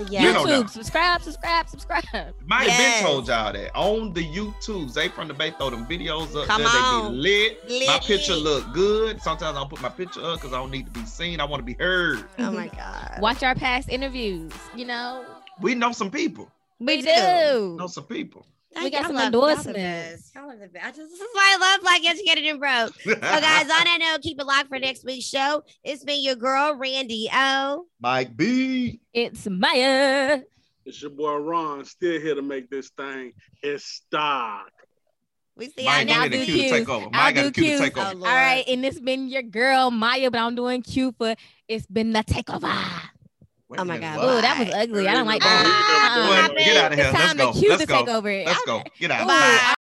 Yeah. 0.10 0.24
You 0.24 0.34
know. 0.34 0.46
YouTube, 0.46 0.70
subscribe, 0.70 1.22
subscribe, 1.22 1.68
subscribe. 1.70 2.34
Maya 2.46 2.66
Yes. 2.68 3.02
been 3.02 3.10
told 3.12 3.28
y'all 3.28 3.54
that 3.54 3.76
on 3.76 4.14
the 4.14 4.24
YouTubes. 4.26 4.94
They 4.94 5.08
from 5.10 5.28
the 5.28 5.34
Bay 5.34 5.52
throw 5.52 5.70
them 5.70 5.86
videos 5.86 6.36
up 6.36 6.48
Come 6.48 6.62
there. 6.62 6.72
They 6.72 6.78
on. 6.78 7.12
be 7.14 7.18
lit. 7.18 7.70
Lit, 7.70 7.88
my 7.88 8.00
picture 8.00 8.34
lit. 8.34 8.44
look 8.44 8.74
good. 8.74 9.22
Sometimes 9.22 9.56
I 9.58 9.60
don't 9.60 9.70
put 9.70 9.82
my 9.82 9.89
picture 9.89 10.22
up 10.24 10.39
because 10.39 10.54
I 10.54 10.58
don't 10.58 10.72
need 10.72 10.86
to 10.86 10.92
be 10.92 11.06
seen. 11.06 11.39
I 11.39 11.46
want 11.46 11.62
to 11.62 11.66
be 11.66 11.74
heard. 11.74 12.24
Oh 12.39 12.52
my 12.54 12.68
God. 12.68 13.18
Watch 13.22 13.44
our 13.44 13.56
past 13.56 13.89
interviews. 13.89 14.52
You 14.76 14.86
know, 14.86 15.26
We 15.60 15.76
know 15.76 15.92
some 15.92 16.10
people. 16.12 16.50
we, 16.80 16.98
We 16.98 17.02
do. 17.02 17.08
do. 17.08 17.76
Know 17.80 17.88
some 17.88 18.06
people. 18.06 18.46
We 18.76 18.90
got 18.90 19.06
some 19.08 19.16
love- 19.16 19.34
y'all 19.34 19.42
the 19.46 19.48
endorsements. 19.50 19.74
best. 19.80 20.36
Y'all 20.36 20.50
are 20.50 20.58
the 20.58 20.68
best. 20.68 20.96
Just, 20.98 21.12
this 21.12 21.20
is 21.20 21.28
why 21.34 21.56
I 21.56 21.58
love 21.58 21.82
Black 21.82 22.06
Educated 22.06 22.46
and 22.46 22.60
Broke. 22.60 22.94
So 23.04 23.16
guys, 23.20 23.62
on 23.64 23.68
that 23.68 23.98
note, 24.00 24.22
keep 24.22 24.40
it 24.40 24.46
locked 24.46 24.70
for 24.70 24.80
next 24.80 25.04
week's 25.06 25.26
show. 25.28 25.64
It's 25.84 26.04
been 26.04 26.22
your 26.24 26.36
girl, 26.36 26.76
Randy 26.76 27.30
O. 27.34 27.86
Mike 28.00 28.36
B. 28.38 29.00
It's 29.14 29.48
Maya. 29.50 30.42
It's 30.86 31.02
your 31.02 31.12
boy 31.12 31.36
Ron, 31.38 31.86
still 31.86 32.20
here 32.20 32.36
to 32.36 32.42
make 32.42 32.70
this 32.70 32.90
thing 32.90 33.34
his 33.62 33.84
stock. 33.84 34.72
We 35.56 35.66
see 35.70 35.86
Mike 35.86 36.08
y'all 36.08 36.18
I'll 36.18 36.30
got 36.30 36.32
next 36.32 36.48
the 36.48 36.54
do 36.54 36.60
cue 36.62 36.70
take 36.72 36.90
over. 36.90 37.06
I'll 37.14 37.34
got 37.34 37.42
do 37.42 37.44
the 37.44 37.52
cue 37.52 37.64
to 37.64 37.70
cues. 37.70 37.80
take 37.82 37.98
over. 37.98 38.16
Lord. 38.16 38.30
All 38.30 38.36
right, 38.36 38.64
and 38.68 38.86
it's 38.86 39.00
been 39.00 39.28
your 39.30 39.44
girl 39.44 39.92
Maya, 39.92 40.32
but 40.32 40.40
I'm 40.40 40.56
doing 40.56 40.82
Q 40.82 41.14
for 41.18 41.36
it's 41.68 41.86
been 41.86 42.14
the 42.14 42.24
takeover. 42.24 42.74
Wait 43.72 43.80
Oh 43.80 43.86
my 43.86 43.98
God. 44.00 44.18
Oh, 44.20 44.42
that 44.42 44.60
was 44.60 44.74
ugly. 44.74 45.08
I 45.08 45.14
don't 45.14 45.26
like 45.26 45.42
that. 45.42 46.50
Uh-uh. 46.52 46.54
get 46.56 46.76
out 46.76 46.92
of 46.92 47.00
here. 47.00 47.12
Let's 47.14 47.34
go. 47.36 47.52
Let's 47.70 47.86
go. 47.86 48.20
Let's 48.20 48.66
go. 48.66 48.84
Get 49.00 49.12
out. 49.12 49.24
Ooh, 49.24 49.28
Bye. 49.28 49.74